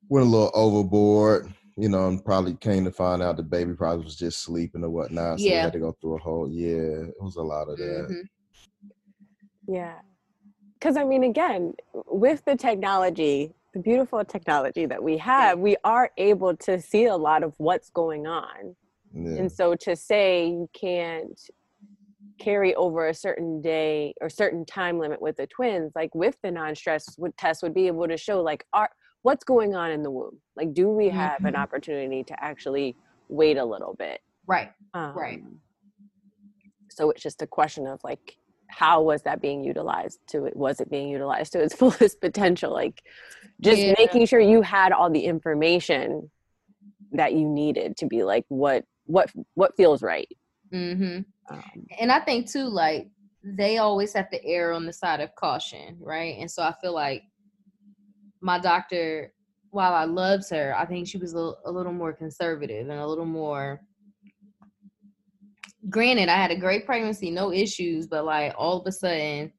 went 0.08 0.26
a 0.26 0.28
little 0.28 0.52
overboard, 0.54 1.52
you 1.76 1.88
know, 1.88 2.06
and 2.08 2.24
probably 2.24 2.54
came 2.54 2.84
to 2.84 2.92
find 2.92 3.22
out 3.22 3.36
the 3.36 3.42
baby 3.42 3.74
probably 3.74 4.04
was 4.04 4.14
just 4.16 4.42
sleeping 4.42 4.84
or 4.84 4.90
whatnot. 4.90 5.40
So 5.40 5.48
they 5.48 5.56
had 5.56 5.72
to 5.72 5.80
go 5.80 5.96
through 6.00 6.16
a 6.16 6.20
whole 6.20 6.48
yeah. 6.48 7.08
It 7.08 7.14
was 7.20 7.36
a 7.36 7.42
lot 7.42 7.68
of 7.68 7.78
that. 7.78 8.08
Mhm. 8.10 8.28
Yeah. 9.66 9.94
Because 10.78 10.96
I 10.96 11.02
mean, 11.04 11.24
again, 11.24 11.74
with 11.92 12.44
the 12.44 12.54
technology, 12.54 13.52
the 13.76 13.82
beautiful 13.82 14.24
technology 14.24 14.86
that 14.86 15.02
we 15.02 15.18
have, 15.18 15.58
we 15.58 15.76
are 15.84 16.10
able 16.16 16.56
to 16.56 16.80
see 16.80 17.04
a 17.04 17.16
lot 17.16 17.42
of 17.42 17.52
what's 17.58 17.90
going 17.90 18.26
on. 18.26 18.74
Yeah. 19.12 19.40
And 19.40 19.52
so 19.52 19.74
to 19.82 19.94
say 19.94 20.46
you 20.48 20.70
can't 20.72 21.38
carry 22.38 22.74
over 22.74 23.06
a 23.08 23.14
certain 23.14 23.60
day 23.60 24.14
or 24.22 24.30
certain 24.30 24.64
time 24.64 24.98
limit 24.98 25.20
with 25.20 25.36
the 25.36 25.46
twins, 25.46 25.92
like 25.94 26.14
with 26.14 26.36
the 26.42 26.50
non-stress 26.50 27.18
would 27.18 27.36
test 27.36 27.62
would 27.62 27.74
be 27.74 27.86
able 27.86 28.08
to 28.08 28.16
show 28.16 28.40
like 28.42 28.64
are 28.72 28.88
what's 29.22 29.44
going 29.44 29.74
on 29.74 29.90
in 29.90 30.02
the 30.02 30.10
womb. 30.10 30.40
Like 30.56 30.72
do 30.72 30.88
we 30.88 31.10
have 31.10 31.44
an 31.44 31.52
Mhm. 31.52 31.58
opportunity 31.62 32.24
to 32.24 32.42
actually 32.42 32.96
wait 33.28 33.58
a 33.58 33.64
little 33.64 33.94
bit? 33.98 34.22
right 34.46 34.72
Um, 34.94 35.14
Right. 35.14 35.42
So 36.88 37.10
it's 37.10 37.22
just 37.22 37.42
a 37.42 37.46
question 37.46 37.86
of 37.86 38.02
like, 38.02 38.38
how 38.76 39.00
was 39.00 39.22
that 39.22 39.40
being 39.40 39.64
utilized 39.64 40.18
to 40.28 40.44
it? 40.44 40.54
Was 40.54 40.80
it 40.80 40.90
being 40.90 41.08
utilized 41.08 41.52
to 41.52 41.60
its 41.62 41.74
fullest 41.80 42.20
potential? 42.20 42.70
Like, 42.70 43.02
just 43.62 43.80
Yeah. 43.80 43.94
making 43.98 44.26
sure 44.26 44.38
you 44.38 44.60
had 44.60 44.92
all 44.92 45.08
the 45.08 45.24
information 45.24 46.30
that 47.12 47.32
you 47.32 47.48
needed 47.48 47.96
to 47.98 48.06
be 48.06 48.22
like, 48.22 48.44
what, 48.48 48.84
what, 49.06 49.30
what 49.54 49.74
feels 49.78 50.02
right. 50.02 50.28
hmm 50.70 51.20
Um, 51.50 51.86
and 51.98 52.12
I 52.12 52.20
think 52.20 52.50
too, 52.50 52.68
like 52.68 53.08
they 53.42 53.78
always 53.78 54.12
have 54.12 54.28
to 54.30 54.44
err 54.44 54.72
on 54.74 54.84
the 54.84 54.92
side 54.92 55.20
of 55.20 55.34
caution, 55.36 55.96
right? 55.98 56.36
And 56.38 56.50
so 56.50 56.62
I 56.62 56.74
feel 56.82 56.92
like 56.92 57.22
my 58.42 58.58
doctor, 58.58 59.32
while 59.70 59.94
I 59.94 60.04
loved 60.04 60.50
her, 60.50 60.74
I 60.76 60.84
think 60.84 61.08
she 61.08 61.16
was 61.16 61.34
a, 61.34 61.52
a 61.64 61.70
little 61.72 61.92
more 61.94 62.12
conservative 62.12 62.90
and 62.90 63.00
a 63.00 63.06
little 63.06 63.24
more. 63.24 63.80
Granted, 65.88 66.28
I 66.28 66.36
had 66.36 66.50
a 66.50 66.56
great 66.56 66.84
pregnancy, 66.86 67.30
no 67.30 67.52
issues, 67.52 68.06
but 68.06 68.24
like 68.24 68.54
all 68.58 68.80
of 68.80 68.86
a 68.86 68.92
sudden, 68.92 69.52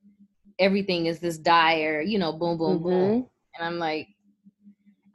everything 0.59 1.05
is 1.05 1.19
this 1.19 1.38
dire, 1.38 2.01
you 2.01 2.19
know, 2.19 2.34
boom, 2.34 2.57
boom, 2.57 2.82
boom, 2.82 3.28
and 3.55 3.65
I'm 3.65 3.80
like. 3.80 4.07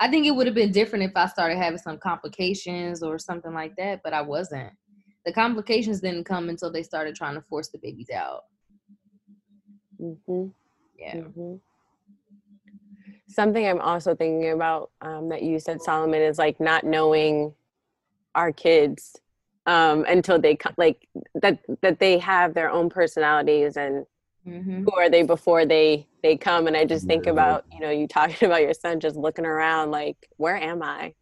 I 0.01 0.11
think 0.11 0.27
it 0.27 0.33
would 0.33 0.47
have 0.47 0.57
been 0.57 0.73
different 0.73 1.05
if 1.05 1.13
I 1.15 1.27
started 1.27 1.59
having 1.59 1.79
some 1.79 1.97
complications 1.97 3.05
or 3.05 3.21
something 3.21 3.55
like 3.55 3.77
that, 3.77 4.01
but 4.03 4.13
I 4.13 4.21
wasn't 4.21 4.73
the 5.25 5.33
complications 5.33 6.01
didn't 6.01 6.25
come 6.25 6.49
until 6.49 6.73
they 6.73 6.83
started 6.83 7.15
trying 7.15 7.35
to 7.35 7.41
force 7.43 7.69
the 7.69 7.79
babies 7.79 8.11
out. 8.11 8.43
Mm-hmm. 10.01 10.49
Yeah. 10.99 11.15
Mhm. 11.15 11.61
Something 13.29 13.67
I'm 13.67 13.81
also 13.81 14.15
thinking 14.15 14.51
about 14.51 14.91
um, 15.01 15.29
that 15.29 15.43
you 15.43 15.59
said, 15.59 15.81
Solomon, 15.81 16.21
is 16.21 16.39
like 16.39 16.61
not 16.61 16.85
knowing 16.85 17.55
our 18.35 18.53
kids 18.53 19.17
um, 19.67 20.05
until 20.09 20.39
they 20.39 20.57
co- 20.57 20.71
like 20.77 21.09
that 21.35 21.59
that 21.83 21.99
they 22.01 22.19
have 22.19 22.55
their 22.55 22.71
own 22.71 22.89
personalities 22.91 23.77
and 23.77 24.05
Mm-hmm. 24.45 24.83
who 24.83 24.91
are 24.97 25.09
they 25.09 25.23
before 25.23 25.65
they 25.65 26.05
they 26.25 26.37
come. 26.37 26.67
And 26.67 26.77
I 26.77 26.85
just 26.85 27.07
think 27.07 27.27
Yeah. 27.27 27.31
about 27.31 27.65
you 27.73 27.79
know 27.79 27.91
you 27.91 28.09
talking 28.09 28.45
about 28.49 28.61
your 28.63 28.75
son 28.75 28.99
just 28.99 29.15
looking 29.15 29.47
around 29.47 29.93
like 29.93 30.17
where 30.37 30.57
am 30.57 30.83
I? 30.83 31.15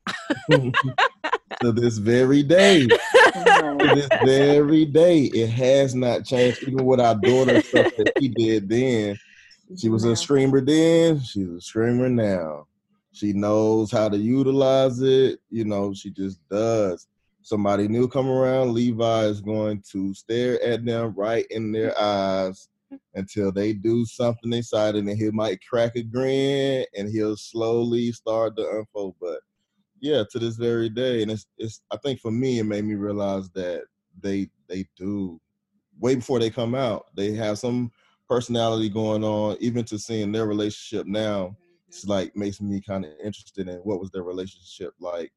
to 0.50 1.72
this 1.72 1.98
very 1.98 2.42
day. 2.42 2.86
To 3.34 3.90
this 3.94 4.08
very 4.24 4.84
day, 4.86 5.24
it 5.24 5.48
has 5.50 5.94
not 5.94 6.24
changed. 6.24 6.62
Even 6.64 6.84
with 6.86 6.98
our 7.00 7.14
daughter 7.14 7.60
stuff 7.62 7.92
that 7.96 8.12
she 8.18 8.28
did 8.28 8.68
then, 8.68 9.18
she 9.76 9.88
was 9.90 10.04
No. 10.04 10.12
a 10.12 10.16
screamer 10.16 10.60
then. 10.60 11.20
She's 11.20 11.48
a 11.48 11.60
screamer 11.60 12.08
now. 12.08 12.66
She 13.12 13.32
knows 13.32 13.90
how 13.92 14.08
to 14.08 14.16
utilize 14.16 15.00
it. 15.02 15.40
You 15.50 15.64
know, 15.66 15.92
she 15.94 16.10
just 16.10 16.40
does. 16.48 17.06
Somebody 17.42 17.88
new 17.88 18.06
come 18.06 18.28
around, 18.28 18.74
Levi 18.74 19.24
is 19.24 19.40
going 19.40 19.82
to 19.92 20.12
stare 20.14 20.62
at 20.62 20.84
them 20.84 21.14
right 21.16 21.46
in 21.50 21.72
their 21.72 21.98
eyes 21.98 22.68
until 23.14 23.52
they 23.52 23.72
do 23.72 24.04
something 24.04 24.52
exciting, 24.52 25.08
and 25.08 25.18
he 25.18 25.30
might 25.30 25.64
crack 25.66 25.96
a 25.96 26.02
grin, 26.02 26.84
and 26.96 27.08
he'll 27.08 27.36
slowly 27.36 28.12
start 28.12 28.56
to 28.56 28.68
unfold. 28.70 29.14
But 29.20 29.40
yeah, 30.00 30.24
to 30.30 30.38
this 30.38 30.56
very 30.56 30.88
day, 30.88 31.22
and 31.22 31.30
it's 31.30 31.46
it's. 31.58 31.82
I 31.90 31.96
think 31.98 32.20
for 32.20 32.30
me, 32.30 32.58
it 32.58 32.64
made 32.64 32.84
me 32.84 32.94
realize 32.94 33.50
that 33.50 33.84
they 34.20 34.48
they 34.68 34.86
do 34.96 35.40
way 35.98 36.14
before 36.14 36.38
they 36.38 36.50
come 36.50 36.74
out. 36.74 37.06
They 37.14 37.32
have 37.34 37.58
some 37.58 37.90
personality 38.28 38.88
going 38.88 39.24
on, 39.24 39.56
even 39.60 39.84
to 39.84 39.98
seeing 39.98 40.32
their 40.32 40.46
relationship 40.46 41.06
now. 41.06 41.46
Mm-hmm. 41.46 41.54
It's 41.88 42.06
like 42.06 42.36
makes 42.36 42.60
me 42.60 42.80
kind 42.80 43.04
of 43.04 43.12
interested 43.22 43.68
in 43.68 43.76
what 43.78 44.00
was 44.00 44.10
their 44.10 44.22
relationship 44.22 44.94
like 45.00 45.32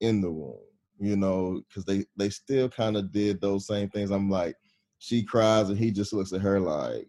in 0.00 0.20
the 0.20 0.30
womb, 0.30 0.58
you 1.00 1.16
know, 1.16 1.62
because 1.68 1.84
they 1.84 2.04
they 2.16 2.28
still 2.28 2.68
kind 2.68 2.96
of 2.96 3.10
did 3.10 3.40
those 3.40 3.66
same 3.66 3.88
things. 3.88 4.10
I'm 4.10 4.30
like, 4.30 4.54
she 4.98 5.22
cries 5.24 5.70
and 5.70 5.78
he 5.78 5.90
just 5.90 6.12
looks 6.12 6.32
at 6.32 6.42
her 6.42 6.60
like, 6.60 7.08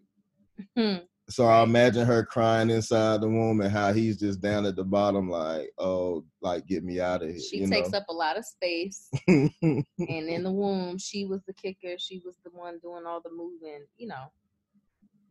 Hmm. 0.76 0.96
so 1.28 1.46
I 1.46 1.62
imagine 1.62 2.06
her 2.06 2.24
crying 2.24 2.70
inside 2.70 3.20
the 3.20 3.28
womb 3.28 3.60
and 3.60 3.70
how 3.70 3.92
he's 3.92 4.18
just 4.18 4.40
down 4.40 4.64
at 4.64 4.76
the 4.76 4.84
bottom, 4.84 5.28
like, 5.28 5.70
oh, 5.78 6.24
like 6.40 6.66
get 6.66 6.84
me 6.84 7.00
out 7.00 7.22
of 7.22 7.30
here. 7.30 7.38
She 7.38 7.58
you 7.58 7.66
takes 7.66 7.90
know? 7.90 7.98
up 7.98 8.04
a 8.08 8.14
lot 8.14 8.38
of 8.38 8.44
space. 8.46 9.08
and 9.28 9.84
in 9.98 10.42
the 10.42 10.50
womb, 10.50 10.96
she 10.98 11.26
was 11.26 11.42
the 11.46 11.52
kicker. 11.54 11.96
She 11.98 12.22
was 12.24 12.36
the 12.44 12.50
one 12.50 12.78
doing 12.78 13.04
all 13.06 13.20
the 13.20 13.30
moving, 13.30 13.84
you 13.96 14.08
know. 14.08 14.32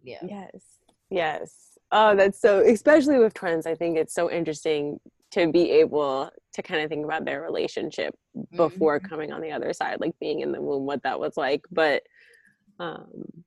Yeah. 0.03 0.19
Yes. 0.23 0.63
Yes. 1.09 1.55
Oh, 1.91 2.15
that's 2.15 2.39
so, 2.39 2.59
especially 2.59 3.17
with 3.17 3.33
twins, 3.33 3.65
I 3.65 3.75
think 3.75 3.97
it's 3.97 4.13
so 4.13 4.29
interesting 4.31 4.99
to 5.31 5.51
be 5.51 5.71
able 5.71 6.29
to 6.53 6.61
kind 6.61 6.81
of 6.81 6.89
think 6.89 7.05
about 7.05 7.25
their 7.25 7.41
relationship 7.41 8.13
before 8.57 8.99
Mhm. 8.99 9.09
coming 9.09 9.31
on 9.31 9.41
the 9.41 9.51
other 9.51 9.73
side, 9.73 9.99
like 10.01 10.17
being 10.19 10.41
in 10.41 10.51
the 10.51 10.61
womb, 10.61 10.85
what 10.85 11.03
that 11.03 11.19
was 11.19 11.37
like. 11.37 11.65
But 11.71 12.03
um, 12.79 13.43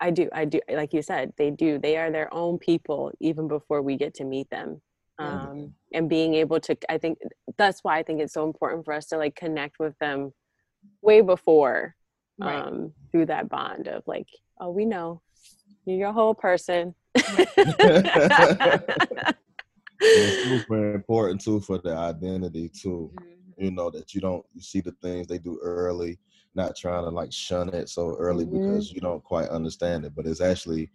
I 0.00 0.10
do, 0.10 0.28
I 0.32 0.44
do, 0.46 0.60
like 0.70 0.92
you 0.92 1.02
said, 1.02 1.32
they 1.36 1.50
do. 1.50 1.78
They 1.78 1.96
are 1.96 2.10
their 2.10 2.32
own 2.32 2.58
people 2.58 3.12
even 3.20 3.48
before 3.48 3.82
we 3.82 3.96
get 3.96 4.14
to 4.14 4.24
meet 4.24 4.48
them. 4.50 4.80
Mhm. 5.20 5.24
Um, 5.24 5.74
and 5.92 6.08
being 6.08 6.34
able 6.34 6.58
to, 6.60 6.76
I 6.88 6.98
think 6.98 7.18
that's 7.58 7.84
why 7.84 7.98
I 7.98 8.02
think 8.02 8.20
it's 8.20 8.32
so 8.32 8.44
important 8.44 8.84
for 8.84 8.94
us 8.94 9.06
to 9.08 9.18
like 9.18 9.36
connect 9.36 9.78
with 9.78 9.96
them 9.98 10.32
way 11.02 11.20
before 11.20 11.94
Right. 12.38 12.62
um, 12.62 12.94
through 13.10 13.26
that 13.26 13.48
bond 13.50 13.88
of 13.88 14.02
like, 14.06 14.26
oh, 14.58 14.70
we 14.70 14.86
know 14.86 15.20
you're 15.84 15.98
your 15.98 16.12
whole 16.12 16.34
person. 16.34 16.94
it's 20.10 20.40
super 20.40 20.92
important 20.94 21.40
too 21.40 21.60
for 21.60 21.78
the 21.78 21.94
identity 21.94 22.68
too. 22.68 23.12
Mhm. 23.12 23.54
You 23.58 23.70
know 23.70 23.90
that 23.90 24.14
you 24.14 24.20
don't 24.20 24.44
you 24.54 24.60
see 24.62 24.80
the 24.80 24.92
things 25.02 25.26
they 25.26 25.38
do 25.38 25.58
early, 25.62 26.18
not 26.54 26.76
trying 26.76 27.04
to 27.04 27.10
like 27.10 27.32
shun 27.32 27.68
it 27.74 27.88
so 27.88 28.16
early 28.18 28.44
Mhm. 28.46 28.46
because 28.46 28.92
you 28.92 29.00
don't 29.00 29.22
quite 29.22 29.48
understand 29.48 30.04
it, 30.04 30.14
but 30.14 30.26
it's 30.26 30.40
actually 30.40 30.90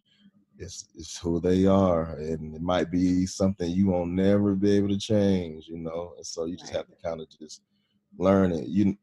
it's 0.58 0.88
it's 0.96 1.18
who 1.20 1.40
they 1.40 1.66
are, 1.66 2.16
and 2.18 2.56
it 2.56 2.62
might 2.62 2.92
be 2.92 3.26
something 3.26 3.72
you 3.72 3.88
won't 3.88 4.12
never 4.12 4.56
be 4.56 4.72
able 4.78 4.90
to 4.90 4.98
change. 4.98 5.68
You 5.68 5.78
know, 5.80 6.14
and 6.18 6.26
so 6.26 6.46
you 6.46 6.58
just 6.58 6.74
Right. 6.74 6.76
have 6.76 6.88
to 6.90 6.96
kind 7.04 7.22
of 7.22 7.28
just 7.30 7.62
learn 8.18 8.52
it. 8.52 8.68
You 8.68 8.98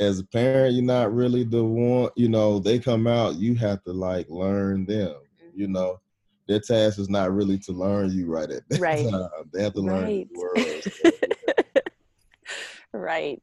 as 0.00 0.18
a 0.20 0.24
parent, 0.24 0.74
you're 0.74 0.84
not 0.84 1.12
really 1.14 1.44
the 1.44 1.64
one. 1.64 2.10
You 2.16 2.28
know, 2.28 2.58
they 2.58 2.78
come 2.78 3.06
out, 3.06 3.36
you 3.36 3.54
have 3.56 3.82
to 3.84 3.92
like 3.92 4.28
learn 4.28 4.86
them. 4.86 5.14
You 5.54 5.68
Mhm. 5.68 5.68
know, 5.68 6.00
their 6.48 6.60
task 6.60 6.98
is 6.98 7.10
not 7.10 7.32
really 7.32 7.58
to 7.58 7.72
learn 7.72 8.10
you 8.10 8.26
right 8.26 8.50
at 8.50 8.68
that 8.68 8.80
Right. 8.80 9.08
time. 9.08 9.28
They 9.52 9.62
have 9.62 9.74
to 9.74 9.80
learn 9.80 10.02
right. 10.04 10.28
the 10.32 10.38
world. 10.40 10.82
So, 10.82 11.10
yeah. 11.74 11.82
right. 12.92 13.42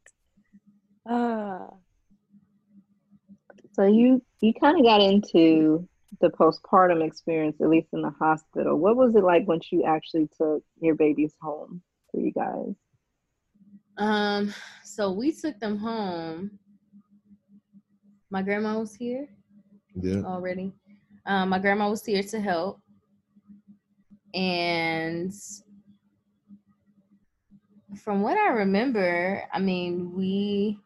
Ah. 1.08 1.70
So 3.74 3.84
you 3.84 4.22
you 4.42 4.54
kind 4.54 4.80
of 4.80 4.86
got 4.86 5.02
into 5.02 5.88
the 6.22 6.30
postpartum 6.30 7.06
experience, 7.06 7.58
at 7.62 7.70
least 7.70 7.90
in 7.94 8.02
the 8.02 8.10
hospital. 8.10 8.78
What 8.78 8.96
was 8.96 9.16
it 9.16 9.24
like 9.24 9.48
once 9.48 9.72
you 9.72 9.84
actually 9.84 10.30
took 10.38 10.64
your 10.80 10.96
babies 10.96 11.36
home 11.42 11.82
for 12.12 12.20
you 12.20 12.32
guys? 12.32 12.74
Um, 13.98 14.54
so 14.84 15.12
we 15.12 15.32
took 15.32 15.60
them 15.60 15.78
home. 15.78 16.58
My 18.32 18.42
grandma 18.42 18.80
was 18.80 18.96
here 18.96 19.28
yeah. 19.96 20.22
already. 20.22 20.74
Um, 21.26 21.50
my 21.50 21.60
grandma 21.60 21.90
was 21.90 22.04
here 22.06 22.24
to 22.24 22.40
help. 22.40 22.80
And 24.36 25.34
from 28.04 28.22
what 28.22 28.38
I 28.38 28.50
remember, 28.50 29.44
I 29.54 29.60
mean, 29.60 30.14
we 30.14 30.78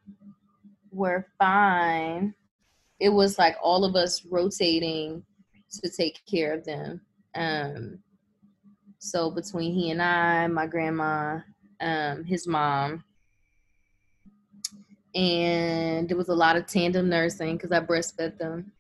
were 0.92 1.26
fine. 1.40 2.36
It 3.00 3.10
was 3.10 3.40
like 3.40 3.56
all 3.62 3.84
of 3.84 3.96
us 3.96 4.24
rotating 4.26 5.24
to 5.82 5.90
take 5.90 6.22
care 6.30 6.54
of 6.54 6.64
them. 6.64 7.02
Um, 7.36 8.00
so 9.00 9.32
between 9.32 9.74
he 9.74 9.92
and 9.92 10.02
I, 10.02 10.48
my 10.48 10.68
grandma, 10.68 11.40
um, 11.82 12.24
his 12.26 12.46
mom, 12.48 13.04
and 15.16 16.08
there 16.08 16.18
was 16.18 16.30
a 16.30 16.36
lot 16.36 16.56
of 16.56 16.68
tandem 16.68 17.10
nursing 17.10 17.58
because 17.58 17.72
I 17.72 17.80
breastfed 17.80 18.38
them 18.38 18.72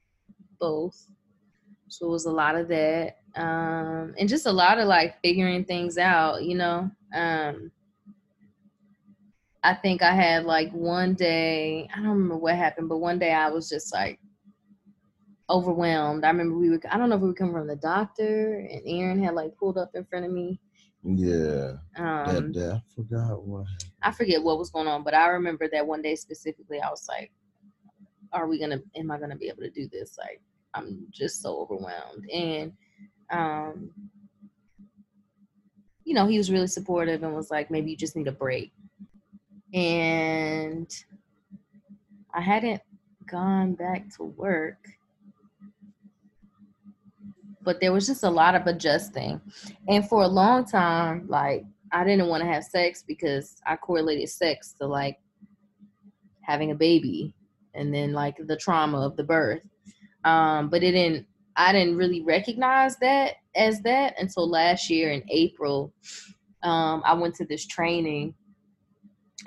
both. 0.59 1.07
So 1.87 2.07
it 2.07 2.11
was 2.11 2.25
a 2.25 2.31
lot 2.31 2.55
of 2.55 2.67
that. 2.67 3.18
Um, 3.35 4.15
and 4.17 4.27
just 4.27 4.45
a 4.45 4.51
lot 4.51 4.79
of 4.79 4.87
like 4.87 5.21
figuring 5.21 5.65
things 5.65 5.97
out, 5.97 6.43
you 6.43 6.55
know. 6.55 6.89
Um, 7.13 7.71
I 9.63 9.73
think 9.73 10.01
I 10.01 10.13
had 10.13 10.45
like 10.45 10.71
one 10.71 11.13
day, 11.13 11.87
I 11.93 11.97
don't 11.97 12.09
remember 12.09 12.37
what 12.37 12.55
happened, 12.55 12.89
but 12.89 12.97
one 12.97 13.19
day 13.19 13.33
I 13.33 13.49
was 13.49 13.69
just 13.69 13.93
like 13.93 14.19
overwhelmed. 15.49 16.23
I 16.23 16.29
remember 16.29 16.57
we 16.57 16.69
were, 16.69 16.81
I 16.89 16.97
don't 16.97 17.09
know 17.09 17.15
if 17.15 17.21
we 17.21 17.27
were 17.27 17.33
coming 17.33 17.53
from 17.53 17.67
the 17.67 17.75
doctor 17.75 18.67
and 18.71 18.81
Aaron 18.85 19.23
had 19.23 19.35
like 19.35 19.55
pulled 19.57 19.77
up 19.77 19.91
in 19.95 20.05
front 20.05 20.25
of 20.25 20.31
me. 20.31 20.59
Yeah. 21.03 21.73
Um, 21.97 22.51
that, 22.51 22.53
that 22.53 22.73
I 22.75 22.81
forgot 22.95 23.43
what. 23.43 23.65
I 24.01 24.11
forget 24.11 24.43
what 24.43 24.59
was 24.59 24.69
going 24.69 24.87
on, 24.87 25.03
but 25.03 25.13
I 25.13 25.27
remember 25.27 25.67
that 25.71 25.85
one 25.85 26.01
day 26.01 26.15
specifically, 26.15 26.79
I 26.81 26.89
was 26.89 27.07
like, 27.07 27.31
"Are 28.33 28.47
we 28.47 28.59
gonna? 28.59 28.81
Am 28.95 29.09
I 29.09 29.17
gonna 29.17 29.37
be 29.37 29.47
able 29.47 29.61
to 29.61 29.69
do 29.69 29.87
this? 29.87 30.17
Like, 30.17 30.41
I'm 30.73 31.07
just 31.09 31.41
so 31.41 31.57
overwhelmed." 31.59 32.29
And, 32.29 32.73
um, 33.31 33.91
you 36.03 36.13
know, 36.13 36.27
he 36.27 36.37
was 36.37 36.51
really 36.51 36.67
supportive 36.67 37.23
and 37.23 37.35
was 37.35 37.51
like, 37.51 37.69
"Maybe 37.69 37.91
you 37.91 37.97
just 37.97 38.15
need 38.15 38.27
a 38.27 38.31
break." 38.31 38.71
And 39.73 40.91
I 42.33 42.41
hadn't 42.41 42.81
gone 43.29 43.73
back 43.73 44.09
to 44.17 44.23
work, 44.23 44.87
but 47.61 47.79
there 47.79 47.93
was 47.93 48.07
just 48.07 48.23
a 48.23 48.29
lot 48.29 48.55
of 48.55 48.65
adjusting, 48.65 49.39
and 49.87 50.07
for 50.07 50.23
a 50.23 50.27
long 50.27 50.65
time, 50.65 51.27
like 51.27 51.65
I 51.91 52.03
didn't 52.03 52.27
want 52.27 52.41
to 52.41 52.49
have 52.49 52.63
sex 52.63 53.03
because 53.07 53.61
I 53.65 53.75
correlated 53.75 54.29
sex 54.29 54.73
to 54.79 54.87
like 54.87 55.19
having 56.41 56.71
a 56.71 56.75
baby 56.75 57.35
and 57.73 57.93
then 57.93 58.13
like 58.13 58.35
the 58.47 58.57
trauma 58.57 59.05
of 59.05 59.15
the 59.15 59.23
birth. 59.23 59.61
Um, 60.25 60.69
but 60.69 60.83
it 60.83 60.91
didn't 60.91 61.27
I 61.55 61.71
didn't 61.71 61.97
really 61.97 62.21
recognize 62.21 62.97
that 62.97 63.35
as 63.55 63.81
that 63.81 64.15
until 64.19 64.49
last 64.49 64.89
year 64.89 65.11
in 65.11 65.23
April. 65.29 65.93
Um, 66.63 67.01
I 67.05 67.13
went 67.13 67.35
to 67.35 67.45
this 67.45 67.65
training 67.65 68.33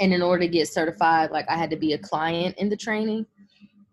and 0.00 0.12
in 0.12 0.22
order 0.22 0.40
to 0.44 0.48
get 0.48 0.68
certified, 0.68 1.30
like 1.30 1.48
I 1.48 1.56
had 1.56 1.70
to 1.70 1.76
be 1.76 1.92
a 1.92 1.98
client 1.98 2.56
in 2.58 2.68
the 2.68 2.76
training. 2.76 3.26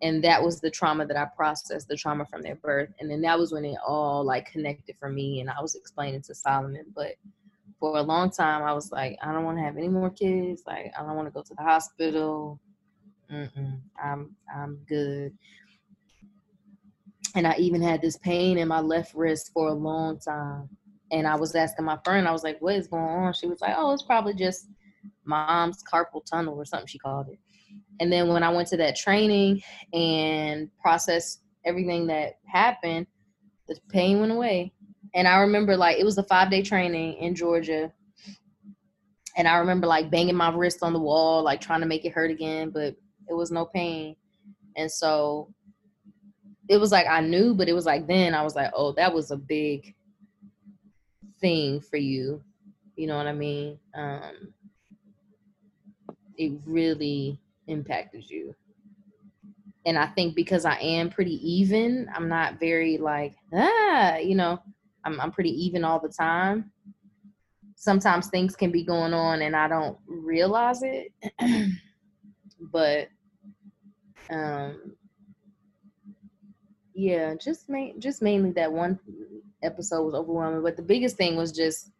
And 0.02 0.24
that 0.24 0.42
was 0.42 0.60
the 0.60 0.70
trauma 0.70 1.06
that 1.06 1.16
I 1.16 1.26
processed, 1.36 1.88
the 1.88 1.96
trauma 1.96 2.24
from 2.24 2.42
their 2.42 2.54
birth. 2.54 2.88
And 3.00 3.10
then 3.10 3.20
that 3.22 3.38
was 3.38 3.52
when 3.52 3.66
it 3.66 3.76
all 3.86 4.24
like 4.24 4.50
connected 4.50 4.96
for 4.98 5.10
me. 5.10 5.40
And 5.40 5.50
I 5.50 5.60
was 5.60 5.74
explaining 5.74 6.22
to 6.22 6.34
Solomon, 6.34 6.86
but 6.94 7.16
for 7.78 7.98
a 7.98 8.02
long 8.02 8.30
time, 8.30 8.62
I 8.62 8.72
was 8.72 8.90
like, 8.92 9.18
I 9.22 9.32
don't 9.32 9.44
want 9.44 9.58
to 9.58 9.64
have 9.64 9.76
any 9.76 9.88
more 9.88 10.10
kids. 10.10 10.62
Like, 10.66 10.92
I 10.98 11.02
don't 11.02 11.16
want 11.16 11.28
to 11.28 11.32
go 11.32 11.42
to 11.42 11.54
the 11.54 11.62
hospital. 11.62 12.60
Mm-mm, 13.30 13.80
I'm 14.02 14.34
I'm 14.54 14.78
good. 14.88 15.32
And 17.34 17.46
I 17.46 17.56
even 17.58 17.82
had 17.82 18.02
this 18.02 18.16
pain 18.18 18.58
in 18.58 18.68
my 18.68 18.80
left 18.80 19.14
wrist 19.14 19.50
for 19.52 19.68
a 19.68 19.74
long 19.74 20.18
time. 20.18 20.68
And 21.12 21.26
I 21.26 21.36
was 21.36 21.54
asking 21.54 21.84
my 21.84 21.98
friend, 22.04 22.26
I 22.26 22.32
was 22.32 22.44
like, 22.44 22.60
"What 22.60 22.76
is 22.76 22.88
going 22.88 23.02
on?" 23.02 23.32
She 23.32 23.46
was 23.46 23.60
like, 23.60 23.74
"Oh, 23.76 23.92
it's 23.92 24.02
probably 24.02 24.34
just 24.34 24.68
mom's 25.24 25.82
carpal 25.82 26.24
tunnel 26.24 26.54
or 26.54 26.64
something." 26.64 26.86
She 26.86 26.98
called 26.98 27.28
it. 27.28 27.38
And 28.00 28.12
then 28.12 28.28
when 28.28 28.42
I 28.42 28.50
went 28.50 28.68
to 28.68 28.76
that 28.78 28.96
training 28.96 29.62
and 29.92 30.70
processed 30.80 31.42
everything 31.64 32.06
that 32.08 32.38
happened, 32.46 33.06
the 33.68 33.78
pain 33.90 34.20
went 34.20 34.32
away. 34.32 34.72
And 35.14 35.28
I 35.28 35.38
remember 35.40 35.76
like 35.76 35.98
it 35.98 36.04
was 36.04 36.18
a 36.18 36.22
five 36.24 36.50
day 36.50 36.62
training 36.62 37.14
in 37.18 37.34
Georgia. 37.34 37.92
And 39.36 39.46
I 39.46 39.58
remember 39.58 39.86
like 39.86 40.10
banging 40.10 40.36
my 40.36 40.50
wrist 40.50 40.82
on 40.82 40.92
the 40.92 40.98
wall, 40.98 41.42
like 41.42 41.60
trying 41.60 41.80
to 41.80 41.86
make 41.86 42.04
it 42.04 42.12
hurt 42.12 42.30
again, 42.30 42.70
but 42.70 42.96
it 43.28 43.34
was 43.34 43.50
no 43.50 43.64
pain. 43.64 44.16
And 44.76 44.90
so 44.90 45.52
it 46.70 46.78
was 46.78 46.92
like 46.92 47.08
I 47.08 47.20
knew, 47.20 47.52
but 47.52 47.68
it 47.68 47.72
was 47.72 47.84
like 47.84 48.06
then 48.06 48.32
I 48.32 48.42
was 48.42 48.54
like, 48.54 48.70
oh, 48.76 48.92
that 48.92 49.12
was 49.12 49.32
a 49.32 49.36
big 49.36 49.92
thing 51.40 51.80
for 51.80 51.96
you. 51.96 52.40
You 52.94 53.08
know 53.08 53.16
what 53.16 53.26
I 53.26 53.32
mean? 53.32 53.76
Um, 53.92 54.54
it 56.36 56.52
really 56.64 57.40
impacted 57.66 58.30
you. 58.30 58.54
And 59.84 59.98
I 59.98 60.06
think 60.06 60.36
because 60.36 60.64
I 60.64 60.76
am 60.76 61.10
pretty 61.10 61.40
even, 61.42 62.08
I'm 62.14 62.28
not 62.28 62.60
very 62.60 62.98
like, 62.98 63.34
ah, 63.52 64.18
you 64.18 64.36
know, 64.36 64.62
I'm 65.04 65.20
I'm 65.20 65.32
pretty 65.32 65.50
even 65.64 65.82
all 65.82 65.98
the 65.98 66.08
time. 66.08 66.70
Sometimes 67.74 68.28
things 68.28 68.54
can 68.54 68.70
be 68.70 68.84
going 68.84 69.12
on 69.12 69.42
and 69.42 69.56
I 69.56 69.66
don't 69.66 69.98
realize 70.06 70.82
it. 70.84 71.12
but 72.60 73.08
um 74.30 74.94
yeah, 77.00 77.34
just 77.34 77.68
main 77.68 77.98
just 78.00 78.20
mainly 78.20 78.50
that 78.52 78.72
one 78.72 78.98
episode 79.62 80.04
was 80.04 80.14
overwhelming. 80.14 80.62
But 80.62 80.76
the 80.76 80.82
biggest 80.82 81.16
thing 81.16 81.36
was 81.36 81.50
just 81.50 81.90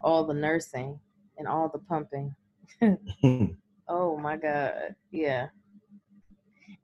all 0.00 0.24
the 0.24 0.34
nursing 0.34 0.98
and 1.36 1.46
all 1.46 1.68
the 1.68 1.78
pumping. 1.78 2.34
oh 3.88 4.16
my 4.16 4.36
god. 4.36 4.94
Yeah. 5.12 5.48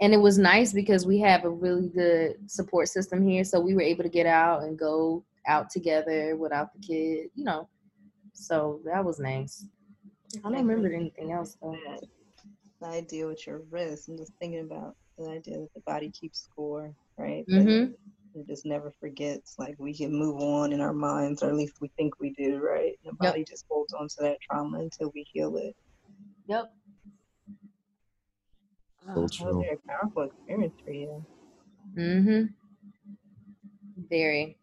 and 0.01 0.15
it 0.15 0.21
was 0.21 0.39
nice 0.39 0.73
because 0.73 1.07
we 1.07 1.19
have 1.21 1.45
a 1.45 1.51
really 1.51 1.89
good 1.89 2.37
support 2.51 2.89
system 2.89 3.27
here 3.27 3.45
so 3.45 3.61
we 3.61 3.75
were 3.75 3.83
able 3.83 4.03
to 4.03 4.09
get 4.09 4.27
out 4.27 4.63
and 4.63 4.79
go 4.79 5.25
out 5.47 5.71
together 5.71 6.37
without 6.37 6.73
the 6.73 6.81
kid 6.81 7.31
you 7.35 7.45
know 7.45 7.69
so 8.33 8.81
that 8.85 9.05
was 9.05 9.19
nice 9.21 9.67
i 10.39 10.49
don't 10.51 10.67
remember 10.67 10.93
anything 10.93 11.31
else 11.33 11.57
though 11.61 11.77
the 12.81 12.89
idea 12.89 13.27
with 13.27 13.47
your 13.47 13.61
wrist 13.71 14.09
I'm 14.09 14.17
just 14.17 14.33
thinking 14.41 14.61
about 14.61 14.97
the 15.19 15.29
idea 15.29 15.59
that 15.59 15.75
the 15.75 15.81
body 15.81 16.11
keeps 16.11 16.41
score 16.41 16.95
right 17.19 17.45
mm-hmm. 17.49 17.93
it 18.35 18.47
just 18.47 18.67
never 18.67 18.93
forgets 19.01 19.55
like 19.59 19.75
we 19.79 19.95
can 19.95 20.13
move 20.13 20.41
on 20.41 20.73
in 20.73 20.81
our 20.81 20.93
minds 20.93 21.43
or 21.43 21.49
at 21.49 21.57
least 21.57 21.75
we 21.81 21.89
think 21.97 22.19
we 22.21 22.31
do 22.31 22.59
right 22.59 22.99
and 23.05 23.13
the 23.13 23.25
body 23.25 23.41
yep. 23.41 23.49
just 23.49 23.65
holds 23.69 23.93
on 23.93 24.09
to 24.09 24.17
that 24.21 24.39
trauma 24.41 24.79
until 24.79 25.11
we 25.15 25.27
heal 25.33 25.57
it 25.57 25.77
yep 26.49 26.73
so 29.07 29.29
true. 29.29 29.63
very 29.63 29.79
powerful 29.87 30.23
experience 30.23 30.75
for 30.85 30.93
you. 30.93 31.25
Mm-hmm. 31.97 32.45
Very. 34.09 34.57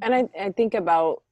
And 0.00 0.14
I, 0.14 0.24
I 0.40 0.50
think 0.50 0.74
about, 0.74 1.22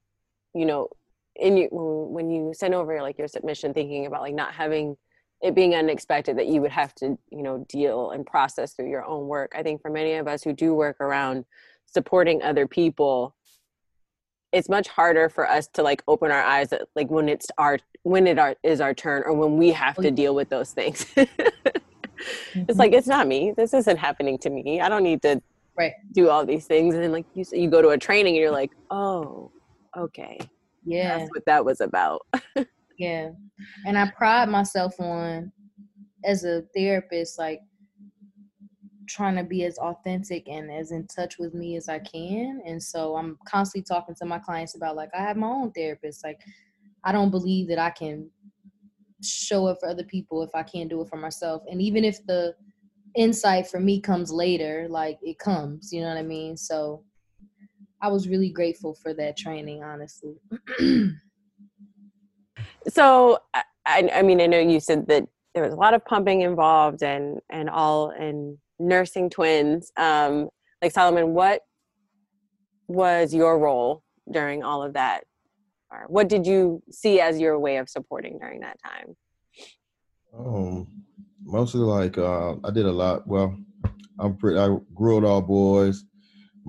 you 0.55 0.67
know, 0.67 0.89
in 1.37 1.57
you 1.57 1.69
when 1.71 2.31
you 2.31 2.53
send 2.55 2.75
over 2.75 3.01
like 3.01 3.17
your 3.19 3.29
submission, 3.29 3.73
thinking 3.73 4.07
about 4.07 4.21
like 4.23 4.35
not 4.35 4.53
having 4.53 4.97
it 5.43 5.55
being 5.55 5.75
unexpected 5.75 6.37
that 6.39 6.49
you 6.49 6.61
would 6.61 6.71
have 6.71 6.95
to, 6.97 7.19
you 7.31 7.43
know, 7.43 7.65
deal 7.69 8.11
and 8.11 8.27
process 8.27 8.75
through 8.75 8.89
your 8.91 9.05
own 9.05 9.27
work. 9.27 9.53
I 9.57 9.63
think 9.63 9.81
for 9.81 9.91
many 9.91 10.15
of 10.15 10.29
us 10.29 10.43
who 10.43 10.53
do 10.53 10.75
work 10.75 11.01
around 11.01 11.45
supporting 11.87 12.43
other 12.43 12.67
people, 12.67 13.35
it's 14.53 14.69
much 14.69 14.89
harder 14.89 15.29
for 15.29 15.49
us 15.49 15.69
to 15.69 15.83
like 15.83 16.03
open 16.09 16.31
our 16.31 16.43
eyes 16.43 16.73
at, 16.73 16.83
like 16.95 17.11
when 17.11 17.29
it's 17.29 17.47
our 17.57 17.79
when 18.03 18.27
it 18.27 18.39
our, 18.39 18.57
is 18.63 18.81
our 18.81 18.93
turn 18.93 19.23
or 19.25 19.33
when 19.33 19.57
we 19.57 19.71
have 19.71 19.97
to 19.97 20.11
deal 20.11 20.35
with 20.35 20.49
those 20.49 20.73
things. 20.73 21.07
Mm-hmm. 22.21 22.65
it's 22.69 22.79
like 22.79 22.93
it's 22.93 23.07
not 23.07 23.27
me. 23.27 23.55
This 23.57 23.73
isn't 23.73 23.97
happening 23.97 24.37
to 24.41 24.51
me. 24.51 24.83
I 24.83 24.91
don't 24.91 25.03
need 25.03 25.23
to 25.23 25.41
right. 25.75 25.95
do 26.13 26.29
all 26.29 26.45
these 26.45 26.67
things. 26.67 26.95
And 26.95 27.03
then 27.03 27.13
like 27.13 27.25
you 27.33 27.47
you 27.51 27.71
go 27.71 27.81
to 27.81 27.89
a 27.89 27.97
training 27.97 28.35
and 28.35 28.43
you're 28.43 28.51
like 28.51 28.73
oh 28.91 29.51
okay. 29.97 30.39
Yeah. 30.85 31.17
that's 31.17 31.31
what 31.31 31.47
that 31.47 31.65
was 31.65 31.81
about 31.81 32.27
yeah 33.01 33.31
and 33.87 33.99
i 33.99 34.05
mm-hmm. 34.05 34.17
pride 34.17 34.49
myself 34.49 34.99
on 35.01 35.51
as 36.25 36.45
a 36.45 36.63
therapist 36.75 37.39
like 37.39 37.61
trying 39.11 39.35
to 39.37 39.43
be 39.43 39.65
as 39.65 39.77
authentic 39.79 40.49
and 40.49 40.71
as 40.71 40.93
in 40.93 41.07
touch 41.09 41.39
with 41.39 41.53
me 41.53 41.77
as 41.77 41.89
I 41.89 41.99
can. 41.99 42.63
And 42.65 42.81
so 42.81 43.17
I'm 43.17 43.37
constantly 43.47 43.85
talking 43.85 44.15
to 44.17 44.25
my 44.25 44.39
clients 44.39 44.77
about 44.77 44.95
like 44.97 45.11
I 45.13 45.21
have 45.21 45.37
my 45.37 45.49
own 45.49 45.73
therapist. 45.73 46.25
Like 46.25 46.41
I 47.05 47.13
don't 47.13 47.31
believe 47.31 47.69
that 47.69 47.79
I 47.79 47.91
can 47.91 48.31
show 49.23 49.67
up 49.67 49.79
for 49.81 49.89
other 49.89 50.05
people 50.05 50.43
if 50.43 50.51
I 50.55 50.63
can't 50.63 50.89
do 50.89 51.01
it 51.03 51.09
for 51.09 51.17
myself. 51.17 51.63
And 51.71 51.83
even 51.83 52.05
if 52.05 52.25
the 52.27 52.55
insight 53.17 53.67
for 53.67 53.81
me 53.81 54.01
comes 54.01 54.31
later, 54.31 54.87
like 54.89 55.19
it 55.23 55.39
comes, 55.39 55.93
you 55.93 56.03
know 56.03 56.09
what 56.09 56.17
I 56.17 56.23
mean? 56.23 56.57
So 56.57 57.03
I 58.01 58.09
was 58.09 58.29
really 58.29 58.51
grateful 58.51 58.95
for 58.95 59.13
that 59.15 59.37
training, 59.37 59.83
honestly. 59.83 60.37
so 62.89 63.39
I, 63.87 64.11
I 64.15 64.23
mean, 64.23 64.41
I 64.41 64.47
know 64.47 64.59
you 64.59 64.81
said 64.81 65.07
that 65.09 65.27
there 65.55 65.65
was 65.65 65.73
a 65.73 65.77
lot 65.77 65.95
of 65.95 66.05
pumping 66.05 66.43
involved 66.43 67.03
and 67.03 67.41
and 67.51 67.69
all 67.69 68.11
and 68.11 68.59
nursing 68.79 69.31
twins. 69.31 69.93
Um, 69.97 70.49
like 70.83 70.93
Solomon, 70.93 71.35
what 71.35 71.63
was 72.89 73.35
your 73.35 73.59
role 73.59 74.03
during 74.31 74.63
all 74.63 74.83
of 74.83 74.95
that? 74.95 75.25
Or 75.91 76.07
what 76.09 76.29
did 76.29 76.47
you 76.47 76.83
see 76.91 77.21
as 77.21 77.39
your 77.39 77.59
way 77.59 77.79
of 77.79 77.89
supporting 77.89 78.39
during 78.39 78.61
that 78.61 78.79
time? 78.83 79.17
Um, 80.37 80.87
mostly 81.43 81.81
like 81.81 82.17
uh, 82.17 82.55
I 82.65 82.71
did 82.71 82.87
a 82.87 82.93
lot. 82.93 83.27
Well, 83.27 83.59
I'm 84.19 84.37
pretty. 84.37 84.59
I 84.59 84.77
grew 84.95 85.19
up 85.19 85.25
all 85.25 85.43
boys. 85.43 86.05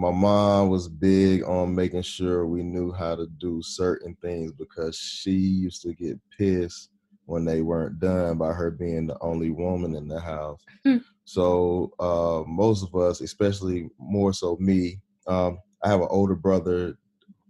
My 0.02 0.10
mom 0.10 0.70
was 0.70 0.88
big 0.90 1.44
on 1.44 1.76
making 1.76 2.02
sure 2.02 2.48
we 2.48 2.64
knew 2.64 2.92
how 2.92 3.16
to 3.16 3.28
do 3.38 3.62
certain 3.62 4.18
things 4.20 4.52
because 4.52 4.98
she 4.98 5.30
used 5.30 5.84
to 5.84 5.94
get 5.94 6.20
pissed 6.36 6.90
when 7.26 7.46
they 7.46 7.62
weren't 7.62 8.00
done 8.00 8.40
by 8.40 8.52
her 8.52 8.72
being 8.72 9.06
the 9.06 9.16
only 9.22 9.52
woman 9.52 9.94
in 9.94 10.08
the 10.08 10.20
house. 10.20 10.60
Hmm. 10.84 10.98
So 11.26 11.92
uh, 12.00 12.42
most 12.50 12.84
of 12.84 12.96
us, 13.00 13.22
especially 13.22 13.92
more 14.00 14.34
so 14.34 14.58
me, 14.60 15.00
um, 15.28 15.60
I 15.84 15.90
have 15.90 16.02
an 16.02 16.08
older 16.10 16.36
brother 16.36 16.98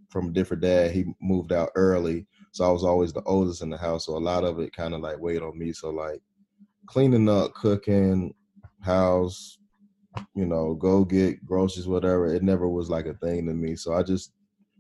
from 0.10 0.28
a 0.28 0.32
different 0.34 0.62
dad. 0.62 0.92
He 0.92 1.06
moved 1.22 1.54
out 1.54 1.70
early, 1.76 2.28
so 2.52 2.68
I 2.68 2.72
was 2.74 2.84
always 2.84 3.14
the 3.14 3.24
oldest 3.24 3.62
in 3.62 3.70
the 3.70 3.78
house. 3.78 4.08
So 4.08 4.18
a 4.18 4.20
lot 4.20 4.44
of 4.44 4.60
it 4.60 4.76
kind 4.76 4.94
of 4.94 5.00
like 5.00 5.22
weighed 5.22 5.42
on 5.42 5.58
me. 5.58 5.72
So 5.72 5.90
like 5.90 6.22
cleaning 6.86 7.30
up, 7.30 7.54
cooking, 7.54 8.34
house, 8.82 9.58
you 10.36 10.46
know, 10.46 10.74
go 10.74 11.06
get 11.06 11.46
groceries, 11.46 11.88
whatever. 11.88 12.34
It 12.34 12.44
never 12.44 12.68
was 12.68 12.90
like 12.90 13.06
a 13.06 13.14
thing 13.16 13.46
to 13.48 13.54
me. 13.54 13.76
So 13.76 13.94
I 13.94 14.04
just 14.04 14.34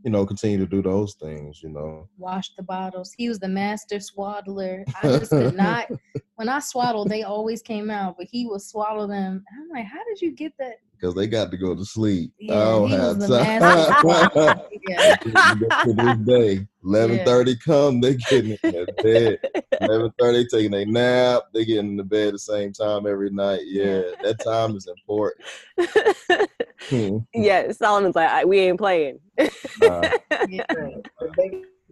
you 0.03 0.09
know, 0.09 0.25
continue 0.25 0.57
to 0.57 0.65
do 0.65 0.81
those 0.81 1.13
things, 1.15 1.61
you 1.61 1.69
know. 1.69 2.07
Wash 2.17 2.53
the 2.55 2.63
bottles. 2.63 3.13
He 3.17 3.29
was 3.29 3.39
the 3.39 3.47
master 3.47 3.99
swaddler. 3.99 4.83
I 5.01 5.07
just 5.19 5.31
could 5.31 5.55
not. 5.55 5.87
When 6.35 6.49
I 6.49 6.59
swaddled, 6.59 7.09
they 7.09 7.23
always 7.23 7.61
came 7.61 7.89
out, 7.89 8.15
but 8.17 8.27
he 8.29 8.47
would 8.47 8.61
swallow 8.61 9.07
them. 9.07 9.43
I'm 9.59 9.69
like, 9.69 9.85
how 9.85 10.03
did 10.05 10.21
you 10.21 10.31
get 10.31 10.53
that? 10.59 10.77
Because 11.01 11.15
they 11.15 11.25
got 11.25 11.49
to 11.49 11.57
go 11.57 11.73
to 11.73 11.83
sleep. 11.83 12.31
Yeah, 12.39 12.53
I 12.53 12.65
don't 12.65 12.91
have 12.91 13.19
time. 13.19 14.61
yeah. 14.87 15.15
to 15.15 15.93
this 15.93 16.17
day, 16.19 16.67
eleven 16.85 17.25
thirty 17.25 17.55
come, 17.55 18.01
they 18.01 18.15
getting 18.15 18.57
in 18.63 18.71
their 18.71 18.85
bed. 18.85 19.39
Eleven 19.81 20.11
thirty 20.19 20.45
taking 20.45 20.75
a 20.75 20.85
nap. 20.85 21.43
They 21.53 21.65
getting 21.65 21.91
in 21.91 21.97
the 21.97 22.03
bed 22.03 22.35
the 22.35 22.39
same 22.39 22.71
time 22.71 23.07
every 23.07 23.31
night. 23.31 23.61
Yeah, 23.65 24.01
that 24.21 24.39
time 24.43 24.75
is 24.75 24.87
important. 24.87 25.45
Hmm. 26.89 27.19
yeah, 27.35 27.71
Solomon's 27.73 28.15
like, 28.15 28.47
we 28.47 28.57
ain't 28.57 28.79
playing. 28.79 29.19
Uh, 29.37 30.09
yeah. 30.49 30.65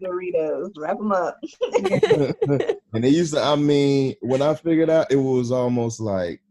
Doritos, 0.02 0.72
wrap 0.78 0.98
them 0.98 1.12
up. 1.12 1.38
and 2.94 3.04
they 3.04 3.10
used 3.10 3.36
to, 3.36 3.42
I 3.42 3.56
mean, 3.56 4.16
when 4.22 4.42
I 4.42 4.56
figured 4.56 4.90
out, 4.90 5.12
it 5.12 5.18
was 5.18 5.52
almost 5.52 6.00
like 6.00 6.42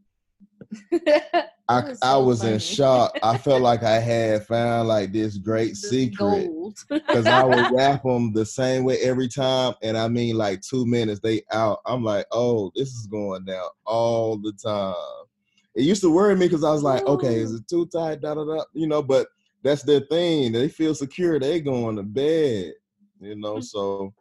I, 1.68 1.80
was 1.80 1.98
so 1.98 2.06
I 2.06 2.16
was 2.16 2.40
funny. 2.40 2.54
in 2.54 2.58
shock. 2.58 3.18
I 3.22 3.38
felt 3.38 3.62
like 3.62 3.82
I 3.82 3.98
had 4.00 4.46
found 4.46 4.88
like 4.88 5.12
this 5.12 5.36
great 5.36 5.70
this 5.70 5.90
secret 5.90 6.50
because 6.88 7.26
I 7.26 7.44
would 7.44 7.70
wrap 7.72 8.02
them 8.02 8.32
the 8.32 8.46
same 8.46 8.84
way 8.84 8.98
every 8.98 9.28
time, 9.28 9.74
and 9.82 9.96
I 9.96 10.08
mean 10.08 10.36
like 10.36 10.60
two 10.62 10.86
minutes 10.86 11.20
they 11.20 11.42
out. 11.52 11.80
I'm 11.86 12.04
like, 12.04 12.26
oh, 12.32 12.70
this 12.74 12.88
is 12.88 13.06
going 13.06 13.44
down 13.44 13.68
all 13.86 14.38
the 14.38 14.52
time. 14.52 14.94
It 15.74 15.82
used 15.82 16.02
to 16.02 16.10
worry 16.10 16.34
me 16.34 16.46
because 16.46 16.64
I 16.64 16.72
was 16.72 16.82
like, 16.82 17.02
Ooh. 17.02 17.12
okay, 17.12 17.36
is 17.36 17.54
it 17.54 17.68
too 17.68 17.86
tight? 17.86 18.20
Da 18.20 18.34
da 18.34 18.44
da. 18.44 18.64
You 18.72 18.86
know, 18.86 19.02
but 19.02 19.28
that's 19.62 19.82
their 19.82 20.00
thing. 20.00 20.52
They 20.52 20.68
feel 20.68 20.94
secure. 20.94 21.38
They 21.38 21.60
going 21.60 21.96
to 21.96 22.02
bed. 22.02 22.72
You 23.20 23.36
know, 23.36 23.60
so 23.60 24.12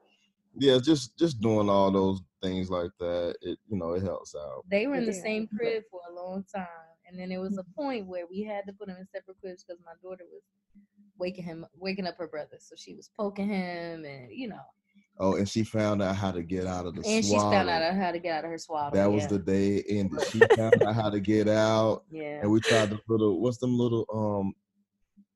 yeah, 0.58 0.78
just 0.80 1.18
just 1.18 1.40
doing 1.40 1.70
all 1.70 1.92
those 1.92 2.22
things 2.42 2.70
like 2.70 2.92
that. 3.00 3.36
It 3.42 3.58
you 3.68 3.78
know 3.78 3.94
it 3.94 4.04
helps 4.04 4.36
out. 4.36 4.66
They 4.70 4.88
were 4.88 4.96
in 4.96 5.06
the 5.06 5.14
same 5.14 5.48
crib 5.48 5.84
for 5.92 6.02
a 6.10 6.14
long 6.14 6.44
time 6.54 6.68
and 7.08 7.20
then 7.20 7.30
there 7.30 7.42
was 7.42 7.58
a 7.58 7.62
mm-hmm. 7.62 7.82
point 7.82 8.08
where 8.08 8.26
we 8.30 8.44
had 8.44 8.66
to 8.68 8.74
put 8.74 8.90
him 8.90 8.98
in 9.00 9.08
separate 9.08 9.40
cribs 9.40 9.64
because 9.64 9.82
my 9.86 9.94
daughter 10.04 10.24
was 10.32 10.42
waking 11.18 11.46
him, 11.46 11.66
waking 11.80 12.06
up 12.06 12.18
her 12.18 12.28
brother. 12.28 12.58
So 12.60 12.76
she 12.78 12.96
was 12.96 13.10
poking 13.18 13.48
him, 13.48 14.06
and 14.06 14.28
you 14.32 14.50
know. 14.50 14.62
Oh, 15.20 15.36
and 15.36 15.50
she 15.50 15.64
found 15.64 16.04
out 16.04 16.16
how 16.16 16.32
to 16.32 16.44
get 16.44 16.68
out 16.68 16.86
of 16.86 16.94
the 16.94 17.02
and 17.08 17.26
swaddle. 17.26 17.50
she 17.50 17.56
found 17.56 17.70
out 17.70 17.96
how 17.96 18.12
to 18.12 18.20
get 18.20 18.38
out 18.38 18.46
of 18.46 18.52
her 18.52 18.58
swaddle. 18.60 18.92
That 18.92 19.12
was 19.12 19.26
the 19.26 19.40
day 19.40 19.78
it 19.78 19.86
ended. 19.90 20.24
She 20.28 20.40
found 20.56 20.84
out 20.84 20.94
how 20.94 21.10
to 21.10 21.20
get 21.20 21.48
out. 21.48 22.04
Yeah. 22.12 22.42
And 22.42 22.52
we 22.52 22.60
tried 22.60 22.92
to 22.92 23.00
put 23.08 23.22
a 23.22 23.32
what's 23.32 23.58
them 23.58 23.76
little 23.76 24.06
um 24.14 24.54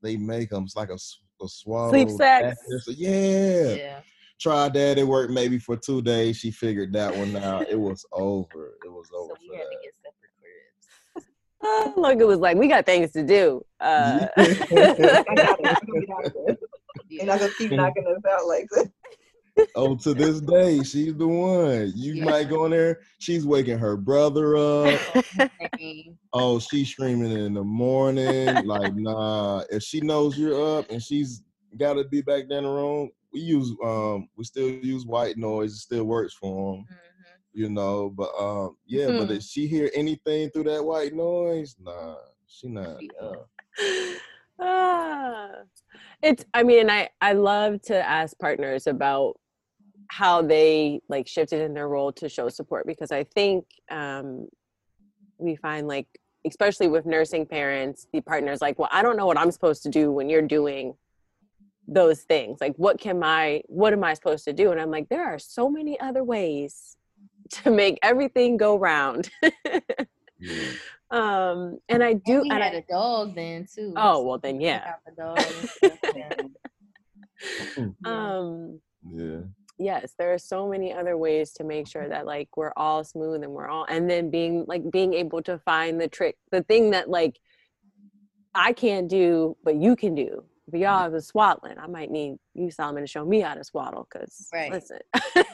they 0.03 0.17
make 0.17 0.51
them 0.51 0.65
it's 0.65 0.75
like 0.75 0.89
a, 0.89 0.99
a 1.43 1.47
swaddle. 1.47 1.89
Sleep 1.89 2.09
sacks. 2.11 2.57
Yeah. 2.89 3.73
Yeah. 3.73 3.99
Tried 4.41 4.73
that. 4.73 4.97
It 4.97 5.07
worked 5.07 5.31
maybe 5.31 5.59
for 5.59 5.77
two 5.77 6.01
days. 6.01 6.37
She 6.37 6.49
figured 6.49 6.91
that 6.93 7.15
one 7.15 7.35
out. 7.37 7.69
it 7.69 7.79
was 7.79 8.03
over. 8.11 8.73
It 8.83 8.91
was 8.91 9.07
over. 9.15 9.33
So 9.39 9.47
we 9.49 9.55
had 9.55 9.65
that. 9.67 9.71
to 9.71 9.77
get 9.83 9.93
uh, 11.63 11.91
Logan 11.97 12.27
was 12.27 12.39
like, 12.39 12.57
"We 12.57 12.67
got 12.67 12.85
things 12.85 13.11
to 13.11 13.23
do." 13.23 13.63
Uh, 13.79 14.27
You're 17.07 17.25
not 17.25 17.39
gonna 17.39 17.51
keep 17.57 17.71
knocking 17.71 18.05
us 18.07 18.23
out 18.31 18.47
like 18.47 18.67
this. 18.71 18.89
oh, 19.75 19.95
to 19.97 20.13
this 20.13 20.41
day, 20.41 20.81
she's 20.81 21.15
the 21.15 21.27
one. 21.27 21.91
You 21.95 22.13
yeah. 22.13 22.25
might 22.25 22.49
go 22.49 22.65
in 22.65 22.71
there. 22.71 23.01
She's 23.19 23.45
waking 23.45 23.77
her 23.77 23.95
brother 23.97 24.55
up. 24.55 24.99
oh, 26.33 26.59
she's 26.59 26.89
screaming 26.89 27.31
in 27.31 27.53
the 27.53 27.63
morning. 27.63 28.65
Like, 28.65 28.95
nah. 28.95 29.63
If 29.69 29.83
she 29.83 30.01
knows 30.01 30.37
you're 30.37 30.79
up 30.79 30.89
and 30.89 31.03
she's 31.03 31.43
got 31.77 31.93
to 31.93 32.05
be 32.05 32.21
back 32.21 32.45
there 32.47 32.59
in 32.59 32.63
the 32.63 32.69
room, 32.69 33.09
we 33.33 33.39
use 33.39 33.73
um, 33.83 34.27
we 34.35 34.43
still 34.43 34.69
use 34.69 35.05
white 35.05 35.37
noise. 35.37 35.73
It 35.73 35.77
still 35.79 36.03
works 36.05 36.33
for 36.33 36.75
them. 36.75 36.83
Mm-hmm 36.83 37.11
you 37.53 37.69
know. 37.69 38.09
But 38.09 38.29
um, 38.39 38.77
yeah, 38.85 39.05
mm-hmm. 39.05 39.17
but 39.19 39.27
hmm. 39.27 39.33
if 39.33 39.43
she 39.43 39.67
hear 39.67 39.89
anything 39.93 40.49
through 40.49 40.65
that 40.65 40.83
white 40.83 41.13
noise, 41.13 41.75
nah, 41.79 42.15
she 42.47 42.67
not. 42.67 42.99
Uh, 43.21 43.33
ah, 44.59 45.49
it's. 46.21 46.45
I 46.53 46.63
mean, 46.63 46.89
I 46.89 47.09
I 47.19 47.33
love 47.33 47.81
to 47.83 48.07
ask 48.07 48.37
partners 48.39 48.87
about 48.87 49.39
how 50.09 50.41
they 50.41 51.01
like 51.07 51.27
shifted 51.27 51.61
in 51.61 51.73
their 51.73 51.87
role 51.87 52.11
to 52.13 52.27
show 52.27 52.49
support 52.49 52.85
because 52.85 53.11
I 53.11 53.23
think 53.23 53.65
um, 53.89 54.47
we 55.37 55.55
find 55.55 55.87
like 55.87 56.07
especially 56.43 56.87
with 56.87 57.05
nursing 57.05 57.45
parents 57.45 58.07
the 58.13 58.19
partner's 58.19 58.61
like 58.61 58.79
well 58.79 58.89
i 58.91 59.03
don't 59.03 59.15
know 59.15 59.27
what 59.27 59.37
i'm 59.37 59.51
supposed 59.51 59.83
to 59.83 59.89
do 59.89 60.11
when 60.11 60.27
you're 60.27 60.41
doing 60.41 60.91
those 61.91 62.21
things 62.21 62.59
like 62.61 62.73
what 62.77 62.99
can 62.99 63.19
my 63.19 63.61
what 63.67 63.91
am 63.91 64.03
i 64.03 64.13
supposed 64.13 64.45
to 64.45 64.53
do 64.53 64.71
and 64.71 64.79
i'm 64.79 64.89
like 64.89 65.09
there 65.09 65.25
are 65.25 65.37
so 65.37 65.69
many 65.69 65.99
other 65.99 66.23
ways 66.23 66.95
to 67.49 67.69
make 67.69 67.99
everything 68.01 68.55
go 68.57 68.77
round 68.77 69.29
Yeah. 70.39 70.69
um 71.11 71.77
and 71.89 72.01
i 72.01 72.13
do 72.13 72.35
And 72.35 72.41
we 72.43 72.49
and 72.51 72.63
had 72.63 72.73
I, 72.73 72.77
a 72.77 72.81
dog 72.89 73.35
then 73.35 73.67
too. 73.73 73.93
oh 73.97 74.23
well 74.23 74.37
then 74.37 74.61
yeah 74.61 74.93
the 75.05 75.11
dog 75.11 75.37
and 75.37 75.69
stuff, 75.69 75.99
yeah. 76.15 76.33
Yeah. 78.05 78.37
um 78.37 78.79
Yeah. 79.05 79.39
yes 79.77 80.13
there 80.17 80.31
are 80.33 80.37
so 80.37 80.69
many 80.69 80.93
other 80.93 81.17
ways 81.17 81.51
to 81.53 81.63
make 81.65 81.87
sure 81.87 82.07
that 82.07 82.25
like 82.25 82.47
we're 82.55 82.71
all 82.77 83.03
smooth 83.03 83.43
and 83.43 83.51
we're 83.51 83.67
all 83.67 83.85
and 83.89 84.09
then 84.09 84.29
being 84.29 84.63
like 84.67 84.89
being 84.91 85.13
able 85.13 85.41
to 85.43 85.57
find 85.59 85.99
the 85.99 86.07
trick 86.07 86.37
the 86.51 86.63
thing 86.63 86.91
that 86.91 87.09
like 87.09 87.39
i 88.55 88.71
can't 88.71 89.09
do 89.09 89.57
but 89.63 89.75
you 89.75 89.95
can 89.97 90.15
do 90.15 90.43
if 90.73 90.79
y'all 90.79 90.99
have 90.99 91.13
a 91.13 91.21
swaddling 91.21 91.77
i 91.79 91.87
might 91.87 92.11
need 92.11 92.37
you 92.53 92.69
solomon 92.71 93.03
to 93.03 93.07
show 93.07 93.25
me 93.25 93.39
how 93.41 93.53
to 93.53 93.63
swaddle 93.63 94.07
because 94.11 94.47
Right. 94.53 94.71
listen 94.71 94.99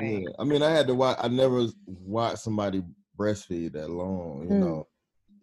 Yeah. 0.00 0.28
I 0.38 0.44
mean, 0.44 0.62
I 0.62 0.70
had 0.70 0.88
to 0.88 0.94
watch. 0.96 1.16
I 1.20 1.28
never 1.28 1.66
watched 1.86 2.38
somebody 2.40 2.82
breastfeed 3.16 3.72
that 3.74 3.88
long. 3.88 4.48
You 4.48 4.54
Mm. 4.56 4.60
know. 4.60 4.88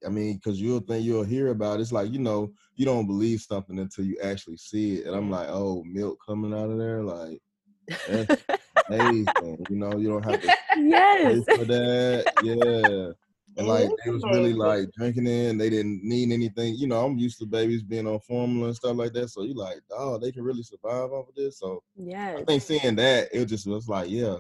I 0.06 0.10
mean, 0.10 0.36
because 0.36 0.60
you'll 0.62 0.80
think 0.82 1.06
you'll 1.06 1.24
hear 1.24 1.50
about 1.50 1.80
it. 1.80 1.82
It's 1.82 1.92
like 1.94 2.12
you 2.12 2.20
know, 2.20 2.52
you 2.76 2.86
don't 2.86 3.08
believe 3.08 3.40
something 3.42 3.80
until 3.80 4.06
you 4.06 4.18
actually 4.22 4.58
see 4.58 4.96
it. 4.98 5.08
And 5.08 5.16
I'm 5.16 5.30
like, 5.32 5.48
oh, 5.50 5.84
milk 5.86 6.20
coming 6.26 6.54
out 6.54 6.70
of 6.72 6.78
there, 6.78 7.04
like 7.04 7.40
that's 8.08 8.36
amazing. 8.90 9.66
you 9.70 9.76
know, 9.78 9.98
you 9.98 10.10
don't 10.10 10.24
have 10.24 10.42
to 10.42 10.48
pay 10.74 10.82
yes 10.82 11.46
for 11.46 11.66
that. 11.66 12.28
Yeah. 12.42 13.12
And 13.60 13.68
It 13.68 13.72
like 13.72 13.90
they 14.06 14.12
was 14.12 14.24
really 14.24 14.54
like 14.54 14.90
drinking 14.98 15.28
it. 15.28 15.50
And 15.50 15.60
they 15.60 15.70
didn't 15.70 16.02
need 16.04 16.32
anything. 16.32 16.76
You 16.76 16.88
know, 16.88 17.06
I'm 17.06 17.18
used 17.18 17.40
to 17.40 17.46
babies 17.46 17.84
being 17.84 18.08
on 18.08 18.20
formula 18.22 18.68
and 18.68 18.76
stuff 18.76 18.96
like 18.96 19.12
that. 19.14 19.30
So 19.30 19.44
you 19.44 19.54
like, 19.54 19.82
oh, 19.92 20.18
they 20.18 20.32
can 20.32 20.44
really 20.44 20.64
survive 20.64 21.12
off 21.12 21.28
of 21.28 21.36
this. 21.36 21.60
So 21.60 21.84
yeah, 21.98 22.38
I 22.40 22.44
think 22.46 22.64
seeing 22.64 22.96
that, 22.96 23.28
it 23.34 23.46
just 23.46 23.68
was 23.68 23.90
like, 23.90 24.10
yeah, 24.10 24.38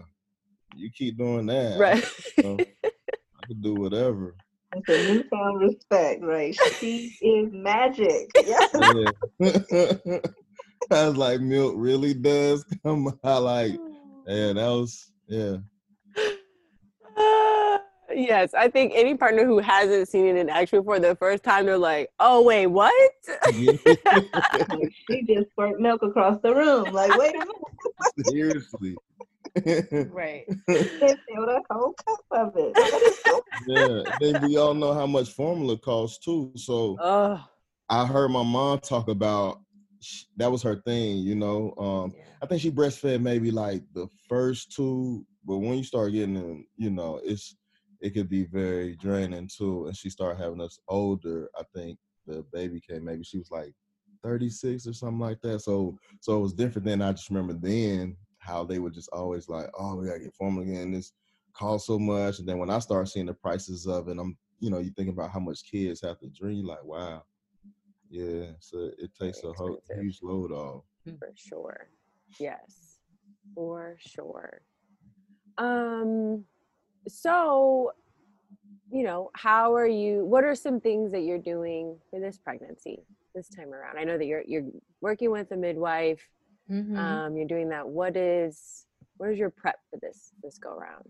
you 0.73 0.89
keep 0.89 1.17
doing 1.17 1.47
that. 1.47 1.77
right 1.77 2.03
So, 2.39 2.57
I 2.59 3.47
could 3.47 3.61
do 3.61 3.75
whatever. 3.75 4.35
It's 4.73 4.87
a 4.87 5.13
newfound 5.13 5.59
respect, 5.59 6.23
right? 6.23 6.55
She 6.79 7.13
is 7.21 7.51
magic. 7.51 8.29
Yeah. 8.45 8.67
Yeah. 9.39 10.19
I 10.91 11.07
was 11.07 11.17
like, 11.17 11.41
milk 11.41 11.73
really 11.75 12.13
does 12.13 12.63
come 12.83 13.19
out. 13.23 13.43
Like, 13.43 13.73
oh. 13.77 14.23
yeah, 14.27 14.53
that 14.53 14.67
was, 14.67 15.11
yeah. 15.27 15.57
Ah. 17.17 17.48
Yes, 18.13 18.53
I 18.53 18.69
think 18.69 18.93
any 18.95 19.15
partner 19.15 19.45
who 19.45 19.59
hasn't 19.59 20.07
seen 20.09 20.25
it 20.25 20.35
in 20.37 20.49
action 20.49 20.83
for 20.83 20.99
the 20.99 21.15
first 21.15 21.43
time, 21.43 21.65
they're 21.65 21.77
like, 21.77 22.09
"Oh 22.19 22.41
wait, 22.41 22.67
what?" 22.67 22.93
Like, 23.51 24.93
she 25.09 25.23
just 25.23 25.49
squirt 25.51 25.79
milk 25.79 26.01
across 26.03 26.39
the 26.41 26.53
room. 26.53 26.91
Like, 26.93 27.15
wait 27.17 27.35
a 27.35 27.39
minute, 27.39 28.25
Seriously. 28.25 28.95
Right. 30.11 30.45
they 30.67 30.83
filled 30.83 31.49
a 31.49 31.61
whole 31.71 31.93
cup 32.05 32.19
of 32.31 32.53
it. 32.55 32.73
yeah. 33.67 34.11
Then 34.19 34.41
we 34.41 34.57
all 34.57 34.73
know 34.73 34.93
how 34.93 35.07
much 35.07 35.31
formula 35.31 35.77
costs 35.77 36.23
too. 36.23 36.51
So 36.55 36.97
Oh, 37.01 37.43
I 37.89 38.05
heard 38.05 38.29
my 38.29 38.43
mom 38.43 38.79
talk 38.79 39.07
about 39.07 39.61
sh- 40.01 40.23
that 40.37 40.51
was 40.51 40.61
her 40.63 40.75
thing, 40.75 41.17
you 41.17 41.35
know. 41.35 41.73
Um, 41.77 42.13
I 42.41 42.45
think 42.45 42.61
she 42.61 42.71
breastfed 42.71 43.21
maybe 43.21 43.51
like 43.51 43.83
the 43.93 44.07
first 44.27 44.71
two, 44.75 45.25
but 45.45 45.57
when 45.57 45.77
you 45.77 45.83
start 45.83 46.11
getting 46.13 46.35
in, 46.35 46.65
you 46.77 46.89
know, 46.89 47.19
it's 47.23 47.55
it 48.01 48.11
could 48.11 48.29
be 48.29 48.45
very 48.45 48.95
draining 48.95 49.47
too. 49.47 49.87
And 49.87 49.95
she 49.95 50.09
started 50.09 50.41
having 50.41 50.61
us 50.61 50.79
older. 50.87 51.49
I 51.57 51.63
think 51.73 51.97
the 52.25 52.45
baby 52.53 52.79
came 52.79 53.03
maybe 53.05 53.23
she 53.23 53.37
was 53.39 53.51
like 53.51 53.73
36 54.23 54.87
or 54.87 54.93
something 54.93 55.19
like 55.19 55.41
that. 55.41 55.59
So 55.61 55.97
so 56.19 56.37
it 56.37 56.41
was 56.41 56.53
different 56.53 56.85
than 56.85 57.01
I 57.01 57.11
just 57.11 57.29
remember 57.29 57.53
then 57.53 58.15
how 58.39 58.63
they 58.63 58.79
were 58.79 58.89
just 58.89 59.09
always 59.11 59.49
like, 59.49 59.67
oh, 59.77 59.95
we 59.95 60.07
gotta 60.07 60.19
get 60.19 60.35
formula 60.35 60.65
again. 60.65 60.91
This 60.91 61.13
costs 61.53 61.87
so 61.87 61.99
much. 61.99 62.39
And 62.39 62.47
then 62.47 62.57
when 62.57 62.69
I 62.69 62.79
started 62.79 63.09
seeing 63.09 63.25
the 63.25 63.33
prices 63.33 63.85
of 63.87 64.07
it, 64.07 64.17
I'm 64.19 64.37
you 64.59 64.69
know, 64.69 64.79
you 64.79 64.91
think 64.91 65.09
about 65.09 65.31
how 65.31 65.39
much 65.39 65.63
kids 65.63 66.01
have 66.01 66.19
to 66.19 66.27
drink, 66.27 66.65
like, 66.65 66.83
wow. 66.83 67.23
Yeah, 68.09 68.47
so 68.59 68.89
it 68.97 69.11
takes 69.19 69.41
Very 69.41 69.53
a 69.53 69.57
whole 69.57 69.81
huge 69.95 70.19
load 70.21 70.51
off. 70.51 70.83
for 71.17 71.31
sure. 71.35 71.89
Yes, 72.39 72.97
for 73.55 73.95
sure. 73.99 74.61
Um, 75.57 76.43
so, 77.07 77.91
you 78.91 79.03
know, 79.03 79.29
how 79.33 79.75
are 79.75 79.87
you? 79.87 80.25
What 80.25 80.43
are 80.43 80.55
some 80.55 80.79
things 80.79 81.11
that 81.11 81.21
you're 81.21 81.37
doing 81.37 81.97
for 82.09 82.19
this 82.19 82.37
pregnancy 82.37 83.03
this 83.35 83.49
time 83.49 83.73
around? 83.73 83.97
I 83.97 84.03
know 84.03 84.17
that 84.17 84.25
you're 84.25 84.43
you're 84.45 84.65
working 85.01 85.31
with 85.31 85.51
a 85.51 85.57
midwife. 85.57 86.21
Mhm. 86.69 86.97
Um, 86.97 87.37
you're 87.37 87.47
doing 87.47 87.69
that. 87.69 87.87
What 87.87 88.15
is 88.15 88.85
what 89.17 89.29
is 89.29 89.37
your 89.37 89.49
prep 89.49 89.79
for 89.89 89.99
this 89.99 90.31
this 90.43 90.57
go 90.57 90.71
around? 90.77 91.05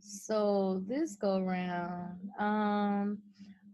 So 0.00 0.82
this 0.86 1.16
go 1.16 1.40
round, 1.40 2.30
um, 2.38 3.18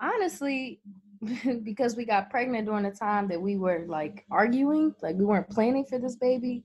honestly, 0.00 0.80
because 1.64 1.96
we 1.96 2.04
got 2.04 2.30
pregnant 2.30 2.66
during 2.66 2.84
the 2.84 2.90
time 2.90 3.28
that 3.28 3.40
we 3.40 3.56
were 3.56 3.84
like 3.88 4.24
arguing, 4.30 4.94
like 5.02 5.16
we 5.16 5.24
weren't 5.24 5.50
planning 5.50 5.84
for 5.84 5.98
this 5.98 6.16
baby. 6.16 6.62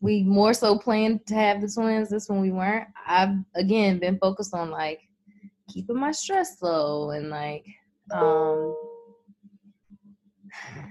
We 0.00 0.22
more 0.22 0.54
so 0.54 0.78
planned 0.78 1.26
to 1.26 1.34
have 1.34 1.60
the 1.60 1.68
twins. 1.68 2.08
This 2.08 2.28
one 2.28 2.40
we 2.40 2.52
weren't. 2.52 2.88
I've 3.06 3.36
again 3.54 3.98
been 3.98 4.18
focused 4.18 4.54
on 4.54 4.70
like 4.70 5.00
keeping 5.68 5.98
my 5.98 6.12
stress 6.12 6.56
low 6.62 7.10
and 7.10 7.30
like 7.30 7.64
um 8.12 8.74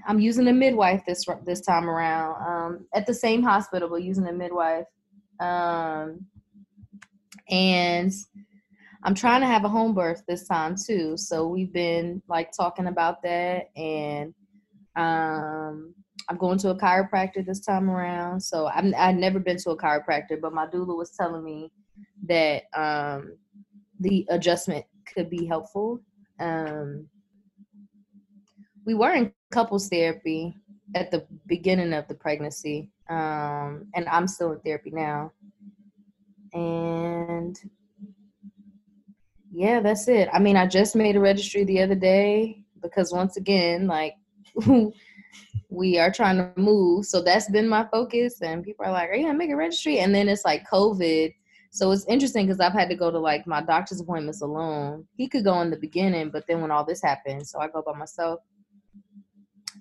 I'm 0.07 0.19
using 0.19 0.47
a 0.47 0.53
midwife 0.53 1.03
this 1.05 1.25
this 1.45 1.61
time 1.61 1.89
around. 1.89 2.41
Um, 2.47 2.87
at 2.93 3.05
the 3.05 3.13
same 3.13 3.43
hospital, 3.43 3.89
but 3.89 4.03
using 4.03 4.27
a 4.27 4.33
midwife. 4.33 4.85
Um, 5.39 6.25
and 7.49 8.11
I'm 9.03 9.15
trying 9.15 9.41
to 9.41 9.47
have 9.47 9.63
a 9.65 9.69
home 9.69 9.93
birth 9.93 10.23
this 10.27 10.47
time 10.47 10.75
too. 10.75 11.17
So 11.17 11.47
we've 11.47 11.71
been 11.71 12.21
like 12.27 12.51
talking 12.51 12.87
about 12.87 13.21
that, 13.23 13.69
and 13.75 14.33
um, 14.95 15.93
I'm 16.29 16.37
going 16.37 16.57
to 16.59 16.69
a 16.71 16.75
chiropractor 16.77 17.45
this 17.45 17.61
time 17.61 17.89
around. 17.89 18.41
So 18.41 18.67
I'm 18.67 18.93
I've 18.97 19.15
never 19.15 19.39
been 19.39 19.57
to 19.57 19.71
a 19.71 19.77
chiropractor, 19.77 20.39
but 20.41 20.53
my 20.53 20.67
doula 20.67 20.97
was 20.97 21.11
telling 21.11 21.43
me 21.43 21.71
that 22.27 22.63
um, 22.73 23.37
the 23.99 24.25
adjustment 24.29 24.85
could 25.13 25.29
be 25.29 25.45
helpful. 25.45 26.01
Um, 26.39 27.07
we 28.85 28.93
were 28.93 29.13
in 29.13 29.33
couples 29.51 29.89
therapy 29.89 30.55
at 30.95 31.11
the 31.11 31.25
beginning 31.47 31.93
of 31.93 32.07
the 32.07 32.15
pregnancy, 32.15 32.91
um, 33.09 33.87
and 33.95 34.07
I'm 34.09 34.27
still 34.27 34.53
in 34.53 34.59
therapy 34.59 34.91
now. 34.91 35.31
And 36.53 37.57
yeah, 39.51 39.79
that's 39.81 40.07
it. 40.07 40.29
I 40.33 40.39
mean, 40.39 40.57
I 40.57 40.67
just 40.67 40.95
made 40.95 41.15
a 41.15 41.19
registry 41.19 41.63
the 41.63 41.81
other 41.81 41.95
day 41.95 42.63
because 42.81 43.13
once 43.13 43.37
again, 43.37 43.87
like 43.87 44.15
we 45.69 45.99
are 45.99 46.11
trying 46.11 46.37
to 46.37 46.51
move, 46.55 47.05
so 47.05 47.21
that's 47.21 47.49
been 47.49 47.67
my 47.67 47.85
focus. 47.91 48.41
And 48.41 48.63
people 48.63 48.85
are 48.85 48.91
like, 48.91 49.09
"Are 49.09 49.15
you 49.15 49.25
gonna 49.25 49.37
make 49.37 49.49
a 49.49 49.55
registry?" 49.55 49.99
And 49.99 50.13
then 50.15 50.29
it's 50.29 50.45
like 50.45 50.67
COVID, 50.71 51.33
so 51.71 51.91
it's 51.91 52.05
interesting 52.07 52.45
because 52.45 52.59
I've 52.59 52.73
had 52.73 52.89
to 52.89 52.95
go 52.95 53.11
to 53.11 53.19
like 53.19 53.45
my 53.45 53.61
doctor's 53.61 53.99
appointments 53.99 54.41
alone. 54.41 55.05
He 55.15 55.27
could 55.27 55.43
go 55.43 55.61
in 55.61 55.69
the 55.69 55.77
beginning, 55.77 56.29
but 56.31 56.45
then 56.47 56.61
when 56.61 56.71
all 56.71 56.85
this 56.85 57.01
happened, 57.01 57.45
so 57.47 57.59
I 57.59 57.67
go 57.67 57.81
by 57.85 57.93
myself. 57.93 58.39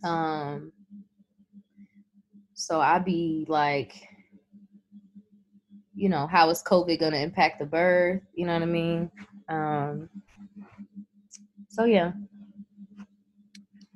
Um, 0.04 0.72
so 2.54 2.80
I 2.80 2.98
be 2.98 3.46
like, 3.48 3.94
you 5.94 6.08
know, 6.08 6.26
how 6.26 6.50
is 6.50 6.62
COVID 6.62 6.98
gonna 6.98 7.18
impact 7.18 7.60
the 7.60 7.66
birth? 7.66 8.22
You 8.34 8.46
know 8.46 8.54
what 8.54 8.62
I 8.62 8.66
mean? 8.66 9.10
Um, 9.48 10.08
so 11.68 11.84
yeah, 11.84 12.12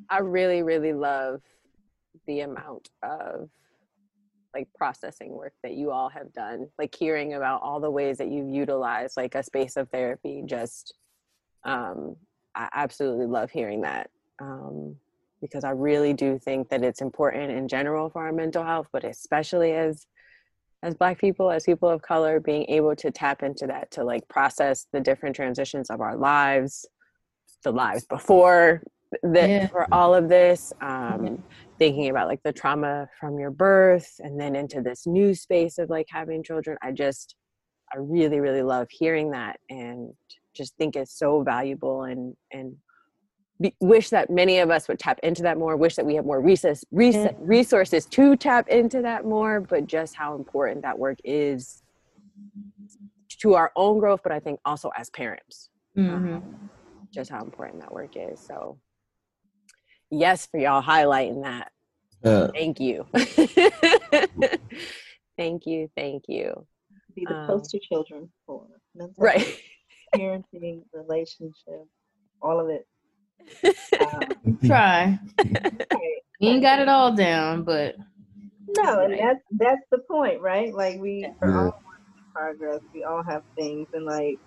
I 0.09 0.19
really, 0.19 0.63
really 0.63 0.93
love 0.93 1.43
the 2.31 2.41
amount 2.41 2.91
of 3.03 3.51
like 4.55 4.69
processing 4.77 5.33
work 5.33 5.53
that 5.65 5.75
you 5.75 5.91
all 5.91 6.09
have 6.09 6.33
done. 6.33 6.69
Like 6.79 6.95
hearing 6.95 7.35
about 7.35 7.63
all 7.63 7.81
the 7.81 7.91
ways 7.91 8.19
that 8.19 8.31
you've 8.31 8.49
utilized 8.49 9.17
like 9.17 9.35
a 9.35 9.43
space 9.43 9.77
of 9.77 9.89
therapy. 9.91 10.45
Just, 10.47 10.95
um, 11.65 12.15
I 12.55 12.69
absolutely 12.73 13.27
love 13.27 13.51
hearing 13.51 13.81
that 13.81 14.11
um, 14.41 14.95
because 15.41 15.65
I 15.65 15.71
really 15.71 16.13
do 16.13 16.39
think 16.39 16.69
that 16.69 16.85
it's 16.85 17.01
important 17.01 17.51
in 17.51 17.67
general 17.67 18.11
for 18.11 18.25
our 18.25 18.33
mental 18.33 18.65
health, 18.65 18.87
but 18.93 19.05
especially 19.05 19.73
as 19.73 20.07
as 20.83 20.95
Black 20.95 21.19
people, 21.19 21.51
as 21.51 21.65
people 21.65 21.91
of 21.91 22.01
color, 22.01 22.41
being 22.41 22.65
able 22.71 22.97
to 22.97 23.11
tap 23.11 23.43
into 23.43 23.67
that 23.67 23.91
to 23.91 24.03
like 24.03 24.27
process 24.29 24.87
the 24.93 25.01
different 25.01 25.37
transitions 25.37 25.91
of 25.91 26.01
our 26.01 26.17
lives, 26.17 26.87
the 27.65 27.71
lives 27.71 28.07
before 28.07 28.83
the 29.23 29.49
Yeah. 29.49 29.67
for 29.69 29.93
all 29.93 30.15
of 30.15 30.29
this 30.29 30.73
um 30.81 31.43
thinking 31.79 32.11
about 32.11 32.29
like 32.29 32.43
the 32.45 32.53
trauma 32.53 33.09
from 33.19 33.39
your 33.39 33.51
birth 33.51 34.15
and 34.21 34.39
then 34.41 34.55
into 34.55 34.81
this 34.81 35.07
new 35.07 35.35
space 35.35 35.79
of 35.79 35.91
like 35.91 36.07
having 36.11 36.43
children 36.43 36.77
i 36.83 36.93
just 36.93 37.35
i 37.93 37.97
really 37.99 38.41
really 38.41 38.63
love 38.63 38.87
hearing 38.91 39.31
that 39.33 39.59
and 39.69 40.13
just 40.55 40.77
think 40.77 40.97
is 40.97 41.11
so 41.13 41.43
valuable 41.43 42.05
and 42.05 42.37
and 42.53 42.77
be, 43.61 43.75
wish 43.81 44.09
that 44.11 44.31
many 44.31 44.59
of 44.59 44.71
us 44.71 44.89
would 44.89 44.99
tap 44.99 45.19
into 45.23 45.43
that 45.43 45.59
more 45.59 45.77
wish 45.77 45.97
that 45.97 46.07
we 46.07 46.15
have 46.15 46.25
more 46.25 46.41
resources 46.41 46.85
resources 47.41 48.07
to 48.07 48.37
tap 48.37 48.69
into 48.69 49.03
that 49.03 49.25
more 49.25 49.61
but 49.61 49.87
just 49.87 50.15
how 50.17 50.35
important 50.37 50.83
that 50.83 50.99
work 50.99 51.19
is 51.25 51.83
to 53.41 53.55
our 53.55 53.73
own 53.77 53.99
growth 53.99 54.21
but 54.23 54.33
i 54.33 54.39
think 54.41 54.61
also 54.65 54.91
as 54.97 55.11
parents 55.11 55.69
Mm-hmm. 55.99 56.35
um, 56.37 56.71
just 57.13 57.31
how 57.31 57.43
important 57.43 57.81
that 57.81 57.93
work 57.93 58.13
is 58.15 58.41
so 58.47 58.79
yes 60.11 60.47
for 60.47 60.59
y'all 60.59 60.83
highlighting 60.83 61.43
that 61.45 61.71
Yeah. 62.23 62.49
thank 62.55 62.81
you 62.81 63.07
thank 65.39 65.67
you 65.67 65.89
thank 65.97 66.25
you 66.29 66.67
Be 67.15 67.25
the 67.27 67.35
Um, 67.35 67.47
poster 67.47 67.79
children 67.79 68.31
for 68.47 68.67
mental 68.95 69.15
right 69.23 69.47
parenting, 70.15 70.83
relationship, 70.93 71.87
all 72.43 72.59
of 72.61 72.69
it. 72.69 72.87
Um, 74.01 74.59
Try. 74.67 75.19
right. 75.39 76.23
You 76.39 76.51
ain't 76.51 76.63
got 76.63 76.79
it 76.81 76.89
all 76.89 77.15
down, 77.15 77.65
but 77.65 77.97
No, 78.69 79.01
and 79.01 79.13
that's 79.19 79.41
that's 79.53 79.83
the 79.91 79.99
point, 80.11 80.41
right? 80.41 80.73
Like 80.75 80.99
we 81.01 81.25
are 81.43 81.49
Yeah. 81.49 81.59
all 81.61 81.67
in 81.67 82.25
progress. 82.35 82.81
We 82.95 83.05
all 83.05 83.23
have 83.29 83.43
things, 83.59 83.89
and 83.93 84.05
like 84.07 84.39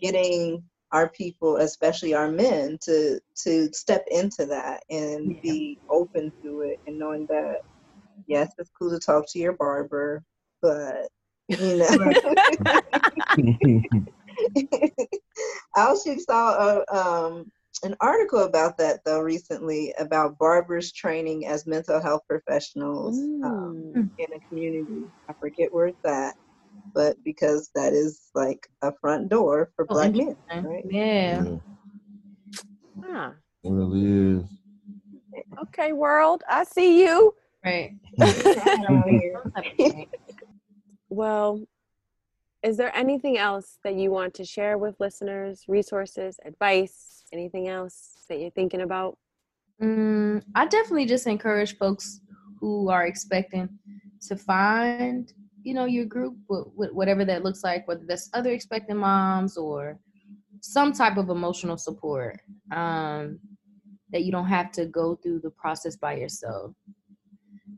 getting 0.00 0.62
our 0.92 1.08
people, 1.10 1.56
especially 1.56 2.14
our 2.14 2.30
men, 2.30 2.78
to 2.82 3.20
to 3.44 3.72
step 3.72 4.04
into 4.10 4.46
that 4.46 4.82
and 4.90 5.30
Yeah. 5.30 5.40
be 5.42 5.78
open 5.90 6.32
to 6.44 6.60
it, 6.62 6.78
and 6.86 6.98
knowing 6.98 7.26
that 7.28 7.58
yes, 8.26 8.52
it's 8.58 8.70
cool 8.78 8.90
to 8.90 8.98
talk 8.98 9.24
to 9.30 9.38
your 9.38 9.52
barber, 9.54 10.22
but 10.62 11.08
you 11.48 11.76
know. 11.76 11.88
I 11.88 12.14
actually 15.76 16.18
saw 16.20 16.82
a, 16.90 16.96
um, 16.96 17.50
an 17.84 17.96
article 18.00 18.40
about 18.44 18.76
that 18.78 19.00
though 19.04 19.20
recently 19.20 19.94
about 19.98 20.38
barbers 20.38 20.92
training 20.92 21.46
as 21.46 21.66
mental 21.66 22.00
health 22.00 22.22
professionals 22.28 23.18
um, 23.42 23.96
Mm. 23.96 24.10
in 24.18 24.26
a 24.34 24.40
community. 24.48 25.04
I 25.28 25.34
forget 25.40 25.72
where 25.72 25.86
it's 25.88 26.04
at, 26.04 26.34
but 26.94 27.16
because 27.24 27.70
that 27.74 27.92
is 27.92 28.30
like 28.34 28.68
a 28.82 28.92
front 29.00 29.28
door 29.28 29.70
for 29.76 29.86
Oh, 29.88 29.94
black 29.94 30.12
men, 30.12 30.36
right? 30.50 30.84
yeah. 30.90 31.44
Yeah, 31.44 31.56
Ah, 33.04 33.32
it 33.64 33.70
really 33.70 34.38
is. 34.38 34.44
okay 35.62 35.92
world 35.92 36.42
i 36.48 36.64
see 36.64 37.02
you 37.04 37.34
Right. 37.64 37.94
Out 38.20 39.08
here. 39.08 39.40
Some 39.42 39.52
type 39.52 39.64
of 39.78 39.92
change. 39.92 40.08
Well, 41.10 41.62
is 42.62 42.76
there 42.76 42.94
anything 42.96 43.36
else 43.38 43.78
that 43.84 43.94
you 43.94 44.10
want 44.10 44.34
to 44.34 44.44
share 44.44 44.78
with 44.78 44.94
listeners? 44.98 45.64
Resources, 45.68 46.38
advice, 46.44 47.24
anything 47.32 47.68
else 47.68 48.24
that 48.28 48.38
you're 48.40 48.50
thinking 48.50 48.80
about? 48.80 49.18
Mm, 49.82 50.42
I 50.54 50.66
definitely 50.66 51.06
just 51.06 51.26
encourage 51.26 51.76
folks 51.78 52.20
who 52.60 52.88
are 52.90 53.06
expecting 53.06 53.68
to 54.28 54.36
find, 54.36 55.32
you 55.62 55.74
know, 55.74 55.84
your 55.84 56.04
group, 56.06 56.36
wh- 56.50 56.70
wh- 56.74 56.94
whatever 56.94 57.24
that 57.24 57.44
looks 57.44 57.62
like, 57.64 57.86
whether 57.86 58.04
that's 58.06 58.30
other 58.34 58.50
expecting 58.50 58.96
moms 58.96 59.56
or 59.56 59.98
some 60.60 60.92
type 60.92 61.16
of 61.16 61.30
emotional 61.30 61.76
support. 61.76 62.40
Um, 62.72 63.38
that 64.12 64.24
you 64.24 64.32
don't 64.32 64.46
have 64.46 64.72
to 64.72 64.86
go 64.86 65.16
through 65.16 65.40
the 65.40 65.50
process 65.50 65.96
by 65.96 66.16
yourself. 66.16 66.72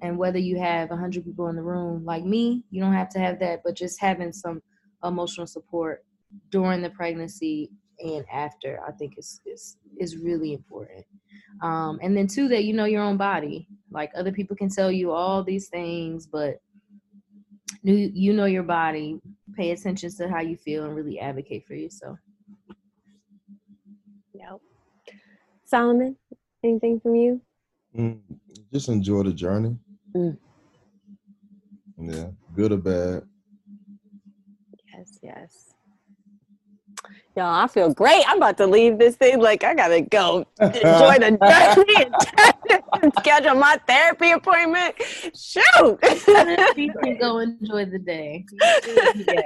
And 0.01 0.19
whether 0.19 0.39
you 0.39 0.59
have 0.59 0.91
100 0.91 1.25
people 1.25 1.49
in 1.49 1.57
the 1.57 1.63
room 1.63 2.05
like 2.05 2.25
me, 2.25 2.65
you 2.71 2.81
don't 2.81 2.95
have 2.95 3.11
to 3.11 3.19
have 3.19 3.39
that, 3.41 3.61
but 3.65 3.77
just 3.77 4.01
having 4.01 4.33
some 4.33 4.63
emotional 5.05 5.47
support 5.47 6.05
during 6.51 6.83
the 6.83 6.91
pregnancy 6.91 7.71
and 8.01 8.25
after, 8.33 8.81
I 8.87 8.93
think 8.93 9.15
is 9.17 9.41
is 9.47 9.77
is 9.99 10.17
really 10.17 10.55
important. 10.55 11.05
Um, 11.63 12.01
and 12.03 12.17
then 12.17 12.27
two, 12.27 12.49
that 12.49 12.65
you 12.65 12.73
know 12.73 12.87
your 12.87 13.03
own 13.03 13.17
body. 13.17 13.69
Like 13.91 14.11
other 14.17 14.33
people 14.33 14.57
can 14.57 14.71
tell 14.71 14.91
you 14.91 15.13
all 15.13 15.45
these 15.45 15.69
things, 15.69 16.27
but 16.27 16.61
you 17.83 18.11
you 18.15 18.33
know 18.33 18.45
your 18.45 18.63
body. 18.63 19.21
Pay 19.57 19.73
attention 19.73 20.11
to 20.17 20.29
how 20.29 20.41
you 20.41 20.57
feel 20.57 20.85
and 20.85 20.95
really 20.95 21.19
advocate 21.19 21.67
for 21.67 21.75
yourself. 21.75 22.19
No. 24.35 24.61
Solomon, 25.65 26.17
anything 26.63 27.01
from 27.01 27.15
you? 27.15 27.41
Mm, 27.97 28.21
just 28.73 28.89
enjoy 28.89 29.23
the 29.23 29.33
journey. 29.33 29.77
Mm. 30.17 30.37
Yeah, 31.99 32.29
good 32.55 32.73
or 32.73 32.77
bad. 32.79 33.23
Yes, 34.95 35.19
yes. 35.23 35.72
Y'all, 37.35 37.47
I 37.47 37.67
feel 37.67 37.93
great. 37.95 38.23
I'm 38.29 38.37
about 38.37 38.59
to 38.59 38.67
leave 38.67 38.99
this 38.99 39.17
thing. 39.17 39.41
Like, 39.41 39.65
I 39.65 39.75
gotta 39.75 40.03
go 40.03 40.45
enjoy 40.61 41.19
the 41.19 41.39
journey 41.87 42.83
and 43.03 43.13
schedule 43.21 43.55
my 43.55 43.79
therapy 43.89 44.33
appointment. 44.33 44.95
Shoot. 45.35 45.99
you 46.77 46.93
can 47.03 47.19
go 47.19 47.39
enjoy 47.39 47.87
the 47.87 47.99
day. 47.99 48.45
yeah. 48.61 49.43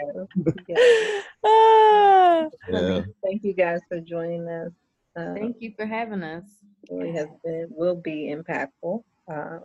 yeah. 0.68 1.20
Ah. 1.44 2.46
Yeah. 2.68 3.00
Thank 3.24 3.44
you 3.44 3.52
guys 3.52 3.80
for 3.88 4.00
joining 4.00 4.48
us. 4.48 4.72
Uh, 5.16 5.34
Thank 5.34 5.56
you 5.60 5.72
for 5.76 5.86
having 5.86 6.22
us. 6.24 6.44
really 6.90 7.12
has 7.12 7.28
been 7.44 7.68
will 7.70 7.94
be 7.96 8.34
impactful. 8.34 9.02
Um, 9.28 9.60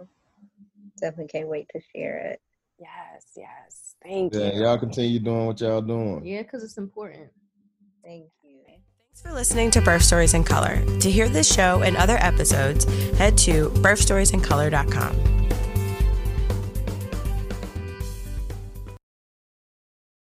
definitely 1.00 1.28
can't 1.28 1.48
wait 1.48 1.68
to 1.74 1.82
share 1.96 2.18
it. 2.20 2.42
Yes, 2.80 3.26
yes. 3.36 3.96
Thank 4.04 4.34
Yeah, 4.34 4.54
you. 4.54 4.62
y'all 4.62 4.78
continue 4.78 5.20
doing 5.20 5.48
what 5.48 5.60
y'all 5.60 5.82
doing. 5.82 6.26
Yeah, 6.26 6.44
because 6.44 6.64
it's 6.64 6.78
important. 6.78 7.30
Thank 8.04 8.32
you. 8.44 8.62
Thanks 8.68 9.22
for 9.22 9.34
listening 9.34 9.72
to 9.72 9.82
Birth 9.82 10.04
Stories 10.04 10.34
in 10.34 10.44
Color. 10.44 10.84
To 11.00 11.12
hear 11.12 11.30
this 11.30 11.54
show 11.54 11.82
and 11.82 11.98
other 11.98 12.18
episodes, 12.18 12.86
head 13.18 13.38
to 13.40 13.70
birthstoriesincolor.com. 13.70 15.32